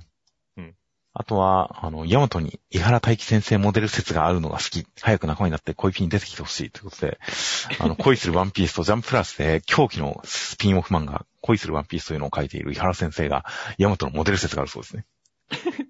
[0.58, 0.76] うん。
[1.14, 4.86] あとは、あの、ヤマトに、井原大輝先生モデル説があるのが好き。
[5.02, 6.70] 早く仲間になって恋ピに出てきてほしい。
[6.70, 7.20] ということで、
[7.80, 13.46] あの、恋するワンピースとジャンププラスで狂気のスピンオフ漫画、恋するワンピースというのを書いている井原先生が、
[13.78, 15.06] ヤマトのモデル説があるそうですね。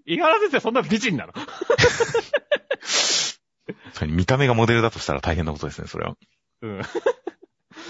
[0.05, 1.33] 井原先生そんな美人なの？
[3.93, 6.15] それに見た目がモデルだとしたら大変なことですね、それは。
[6.61, 6.81] うん。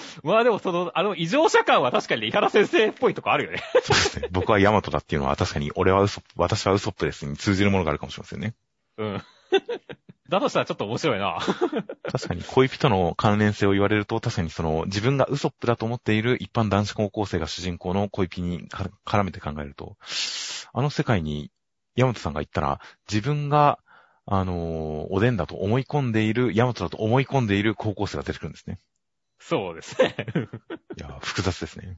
[0.24, 3.64] まあでもその、あの、異常者感は確かに井原先生っぽいとこあるよね。
[3.84, 4.28] そうですね。
[4.32, 8.54] 僕はヤマトだっていうのは確かに、俺はウソップ、私はウソップですに通じるものがあるかもしれませんね。
[8.98, 9.24] うん。
[10.30, 11.40] だとしたらちょっと面白いな。
[12.12, 19.98] 確かに恋人の関連性を言われると、確かにその自分がウソップだと思っている一般男子高校生が主人公の恋ピにか絡めて考えると、
[20.74, 21.52] あの世界に
[21.96, 22.80] ヤマトさんが行ったら、
[23.12, 23.80] 自分が、
[24.26, 28.78] あのーおでんだと思い込んでいる、ヤマトだと思い込んでいる高校生が出てくるんですね。
[29.40, 30.16] そうですね。
[30.98, 31.98] いや、複雑ですね。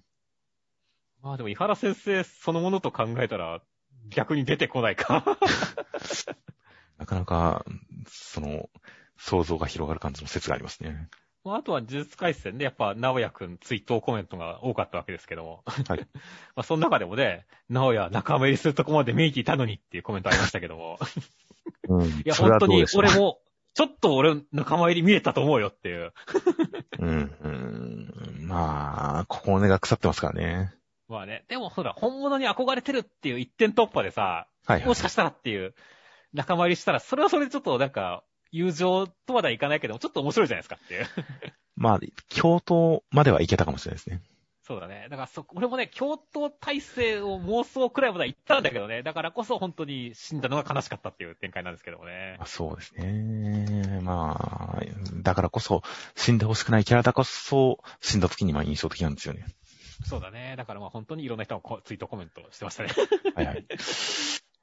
[1.22, 3.62] まあでも井原先生そのものと考えたら、
[4.10, 5.24] 逆に出てこないか。
[6.98, 7.66] なかなか、
[8.08, 8.70] その、
[9.18, 11.10] 想像が広がる感じの説がありますね。
[11.44, 15.64] まああとは呪術回戦でやっぱ、直也くんツイートコメントが多かったわけですけども。
[15.66, 16.00] はい。
[16.56, 21.00] まあその中でもね、直也仲間入りするとこまで見えていたのにっていうコメントありましたけども。
[21.90, 22.04] うん。
[22.04, 23.41] いや、本当に俺も、
[23.74, 26.14] ちょっと俺仲間入り見えたと思うよっていう。
[27.00, 28.48] うん、うん。
[28.48, 30.74] まあ、ここ根が腐ってますからね。
[31.08, 34.88] まあね、でもほら、本物に憧れてるっていう一点突破でさ、はい、はい。
[34.88, 35.74] もしかしたらっていう、
[36.34, 41.06] 仲間入りしたら、それはそれでちょっとなんか、友情とまではいかないけども、ちょっと面白いじゃないですかっていう。
[41.76, 42.00] まあ、
[42.36, 44.22] 共闘まではいけたかもしれないですね。
[44.72, 45.08] そうだね。
[45.10, 49.04] だからそ、俺もね、共闘体制を妄想くらいまでは言ったんだけどね。
[49.04, 52.46] だからこそ本当に死んだのが悲しかったっていう展開なんですけどもねま。
[52.46, 54.00] あ、そうですね。
[54.02, 54.82] まあ、
[55.24, 55.82] だからこそ、
[56.16, 59.46] 死んでほしくないキャラだこそ、死んだ時にまあ印象的なんですよね。
[60.06, 60.56] そうだね。
[60.58, 62.92] だからまあ本当にいろんな人がこツイートコメントしてましたね。
[63.36, 63.66] はいはい。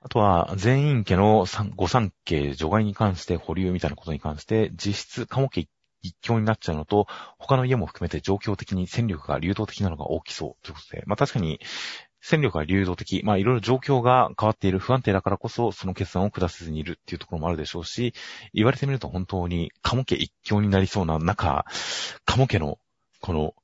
[0.00, 5.68] あとは、全員家の三御三家除外に関して、保留みたいなことに関して、実質、鴨家一
[6.20, 7.06] 強になっちゃうのと、
[7.38, 11.60] 他の家も含めて状況的に戦力が流動的なのが大きそうということで、まあ確かに、
[12.20, 18.12] 戦力が流動的、まあいろいろ状況が変わっている不安定だからこそ、その決断を下せずにいるっていうところもあるでしょうし、
[18.52, 21.64] 言われてみると本当に鴨家一強になりそうな中、
[22.24, 22.78] 鴨家の
[23.20, 23.54] この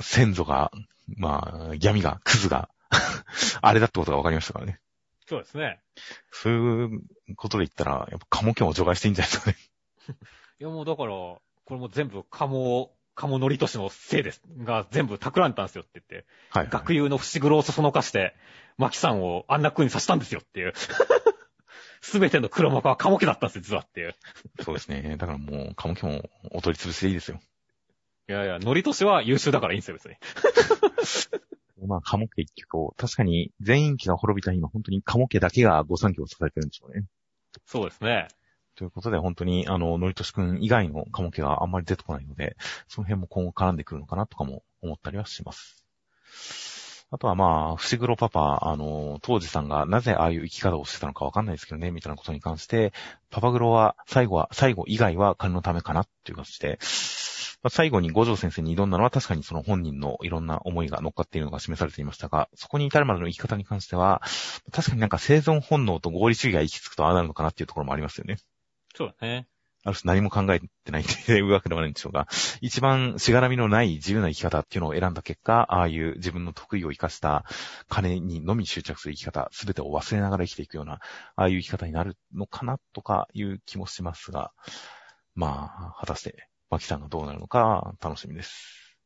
[0.00, 0.70] 先祖が、
[1.16, 2.70] まあ、闇が、クズが、
[3.60, 4.80] あれだってことが分かりましたからね。
[5.26, 5.80] そうですね。
[6.30, 7.00] そういう
[7.36, 9.56] ことで言ったら、やっぱ鴨家も除外していいんじゃないですかね。
[10.60, 11.12] いやもうだから、
[11.64, 14.42] これも全部鴨、鴨のりとしのせいです。
[14.58, 16.72] が全部企んだんですよって言って、はい、はい。
[16.72, 18.34] 学友の伏黒をそそのかして、
[18.78, 20.72] 牧さんをあんな風にさせたんですよっていう。
[22.00, 24.14] すべての黒幕は鴨家だったんですよ、実はっていう。
[24.60, 25.16] そうですね。
[25.18, 27.40] だからもう、鴨家もお取り潰しでいいですよ。
[28.28, 30.16] いやいや、のりとしは優秀だからいいんですよ、別に。
[31.86, 37.04] まあ、鴨家一挙と、確かに全員家が滅びた今、本当に鴨家だけが御三家を支えてるんでしょうね。
[37.66, 38.28] そうですね。
[38.76, 42.56] ということで、本当に、あの、のりとしくん以外の鴨家があんまり出てこないので、
[42.88, 45.86] その辺も今後絡んでくるのかなとかも思ったりはします。
[47.10, 52.94] あとはまあ、伏黒パパ、あの、当時さんがなぜああいう生き方をしてたのかわかんないですけどね、みたいなことに関して、
[53.28, 56.78] パパグロは、最後は、最後以外は金のためかなっていう感じで、
[57.62, 64.20] まあ最後に五条先生に挑んだのは確かにその本人のいろんな思いが乗っかっているのが示されていましたが、そこに至るまでの生き方に関しては、
[64.72, 68.38] 確かになんか生存本能と合理主義が行き着くとああなるのかなっていうところもありますよね。
[68.94, 69.46] そうだね。
[69.84, 72.28] ある種何も考えてないっていうわけではないんでしょうが、
[72.60, 77.44] 一番しがらみのない自由な生き方っていうのを選んだ結果、ああいう自分の得意を生かした
[77.88, 81.00] 金にのみ執着する生き方、すべてを忘れながら生きていくような、あ
[81.34, 84.52] あいう生き方になるのかなとかいう気もしますが、
[85.34, 88.96] まあ、果たして、マキさんがどうなるのか楽しみです。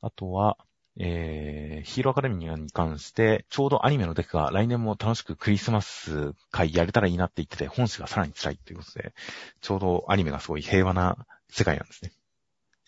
[0.00, 0.56] あとは、
[1.02, 9.14] えー、ヒーローアカデミアに関して、ちょうどアニメのデクが来年も楽しくクリスマス会やれたらいいなって言ってて、本誌がさらに辛いということで、
[9.62, 11.16] ちょうどアニメがすごい平和な
[11.48, 12.12] 世界なんですね。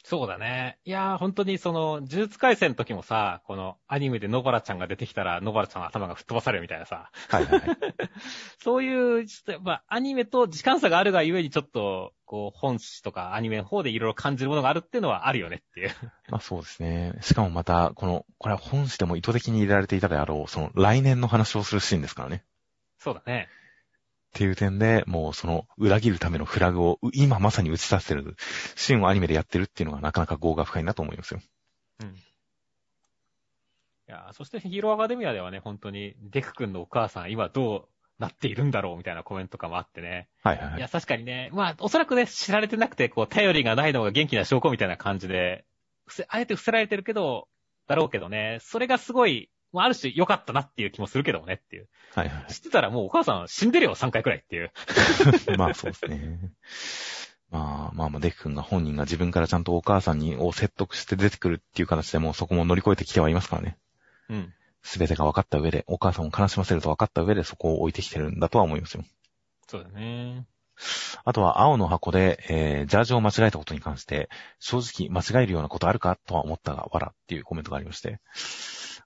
[0.05, 0.79] そうだね。
[0.85, 7.79] いやー、本当にその、呪術回戦の時もさ、このアニメで野原ちゃんが出てきたら、野原ちゃんの頭が吹っ飛ばされるみたいなさ、はいはいはい。
[8.63, 15.91] そういう、ちょっとやっぱアニメと時間差があるがゆえにちょっと、こう、本誌とかアニメの方でいろいろ感じるものがあるっていうのはあるよねっていう。
[16.31, 17.13] まあそうですね。
[17.21, 22.45] しかもまた、この、これは本誌でも意図的に入れられていたであろう、その来年の話をするシーンですからね。
[22.99, 23.49] そうだね。
[24.33, 28.37] っていう点で、もうその裏切るためのフラグをう今まさに打ち出してる
[28.77, 31.41] シーンをアニメでやってるっていうのがなかなか業が深いなと思いますよ。
[32.01, 32.09] うん。
[32.09, 32.11] い
[34.09, 37.89] やーそしてヒーローアカデミアではね、本当に、デク君のお母さん、今どう
[38.19, 40.29] なっているんだろうみたいなコメントとかもあってね。
[40.43, 40.81] はいはいはいい。
[40.81, 45.67] や、確かにね、まあ、おそらくね、知られてなくて、こう、頼りがないのが元気な証拠みたいな感じで、
[46.29, 47.49] あえて伏せられてるけど、
[47.87, 51.89] だろうけどね、それがすごい、まあ、ある種良かったなっていう気もするけどもねっていう。
[52.15, 52.53] はいはい。
[52.53, 54.73] 知ってたらもうお母さん死んでるよ、3回くらいっていう。
[55.57, 56.39] まあそうですね。
[57.51, 63.77] まあまあまあ、デク君が本人が自分からちゃんとお母さんにを説得して出てくるっていう形でもうそこも乗り越えてきてはいますからね。
[64.31, 64.55] うん。
[64.83, 69.05] すべてが分かった上で、お母さんを悲しませると分かった上でそこを置いてきてるんだとは思いますよ。
[69.69, 70.47] そうだね。
[71.25, 74.29] あとは青の箱で、えー、ジャージを間違えたことに関して、
[74.59, 78.21] 正直間違えるようなことあるかとは思ったが、わらっていうコメントがありまして。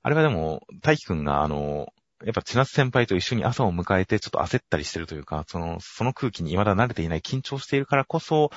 [0.07, 1.89] あれはでも、大輝くんがあの、
[2.25, 8.53] やっぱ千夏先輩と一緒に朝を迎えてちょっと焦ったりしてるというか、その、その空気に未だ慣れていない緊張しているからこそ、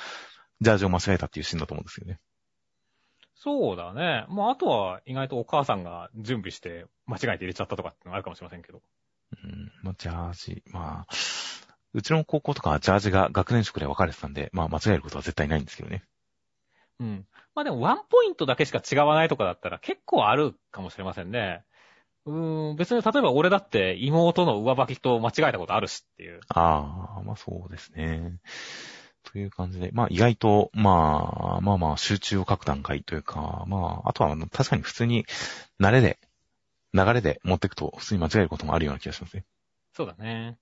[0.62, 2.20] ジャージを間違えたっていうシーンだと思うんですよね。
[3.34, 4.28] そうだね。
[4.30, 8.84] まあ、あとは意外とお母さんが準備して間違えて入れちゃったとかってのがあるかもしれませんけど。
[9.44, 11.14] うん、まあ、ジャージ、まあ、
[11.96, 16.04] うちの高校とかはジャージが学年職で分かれてたんで、まあ間違えることは絶対ないんですけどね。
[17.00, 17.26] うん。
[17.56, 21.64] まあでもワンポイントだけしか違わないとかだったら結構あるかもしれませんね。
[22.26, 26.40] うーん、別に例えば俺だって妹の上履きと間違えたことあるしっていう。
[26.50, 28.40] ああ、まあそうですね。
[29.24, 35.26] という感じで、まあ意外と、まあ、まあまあ集中を書く段階というか、まあ、あとは確かに普通に
[35.80, 36.20] 慣れで、
[36.94, 39.46] 流れで持っていくと普通に間違えることもあるような気がしますね。
[39.94, 40.58] そうだね。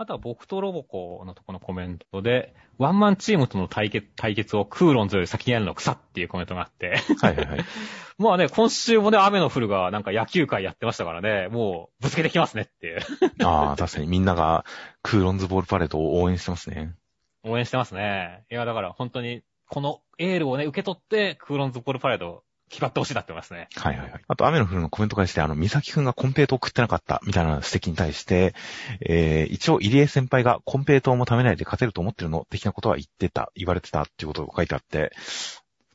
[0.00, 6.98] あとは僕とロボコのとこのコメントで、ワンマンチームとの対決、対決をクーロンズより先にやるの草っていうコメントがあって。
[7.20, 7.64] はいはいはい。
[8.16, 13.00] まあね、今週もね、雨の降るがなんか野球会やってましたからね、もうぶつけてきますねっていう。
[13.44, 14.64] ああ、確かにみんなが
[15.02, 16.94] クーロンズボールパレードを応援してますね。
[17.42, 18.44] 応援してますね。
[18.52, 23.68] いや、だから本当に、このエールをね、受け取って、クーロンズボールパレード、決まってほしいなってますね。
[23.74, 24.24] はいはいはい。
[24.26, 28.54] あと、雨の降るのコメント返して、あの、美咲くんがコンペイトを送ってなかった、みたいな指摘に対して、
[29.00, 35.12] えー、一応、入江先輩がコンペイトも食べないで勝てると思ってるの的なことは言ってた、言われてたっていうことが書いてあって、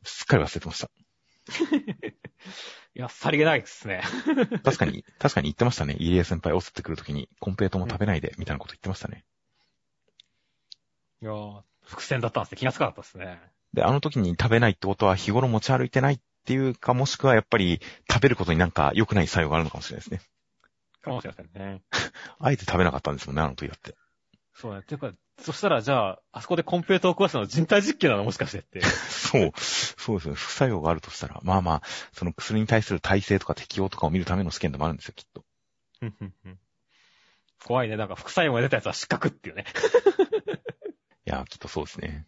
[0.04, 0.90] すっかり忘れてました。
[2.96, 4.04] いや、さりげないですね。
[4.64, 5.96] 確かに、確かに言ってましたね。
[5.98, 9.24] 入江先輩を吸ってくるときに、コンペイトも食べないで、みたいなこと言ってましたね。
[11.22, 12.58] いやー伏線だったんですね。
[12.58, 13.42] 気がつかなかったですね。
[13.74, 17.80] で、あの時に食べないってことは日頃持ち歩いてないっっていうか、もしくはやっぱり
[18.12, 20.22] 食べることになんか良くない作用があるのかもしれないですね。
[21.04, 21.82] かもしれませんね。
[22.40, 23.96] あえて食べなかったんですもんね、あの時だって。
[24.54, 24.84] そうね。
[24.84, 28.24] ていうか、そしたらじゃあ、あそこでコンペイトを壊したのは人体実験なの？
[28.24, 28.82] もしかしてって。
[29.10, 30.36] そう、そうですね。
[30.36, 31.82] 副作用があるとしたら、まあまあ、
[32.14, 35.44] その薬に対する耐性とか適応とかを見るための試験でもあるんですよ、きっと。
[37.64, 37.98] 怖いね。
[37.98, 39.66] なんか副作用が出たやつは失格っていうね。
[41.26, 42.28] いや、きっとそうですね。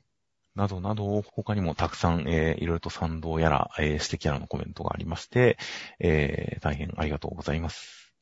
[0.56, 5.58] などなど、他にもたくさん、えー、いろいろと賛同やら、えー、指摘やらのコメントがありまして、
[6.00, 8.14] えー、大変ありがとうございます。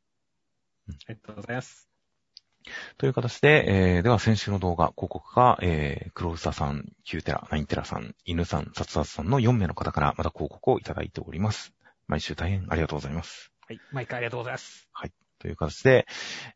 [0.90, 1.90] ありがとうございます。
[2.98, 11.74] という形で、えー、では先週の動画、広告が、えー、黒ウサさん、9テラ、9テラさん、犬さん、サツサツさんの4名の方からまた広告をいただいております。
[12.08, 13.52] 毎週大変ありがとうございます。
[13.68, 13.80] はい。
[13.92, 14.90] 毎回ありがとうございます。
[15.44, 16.08] という形で、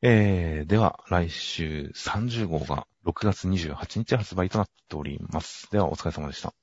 [0.01, 5.71] えー、では来週30号が6月28日発売となっております。
[5.71, 6.53] ではお疲れ様でした。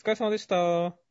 [0.00, 1.03] お疲れ様でした。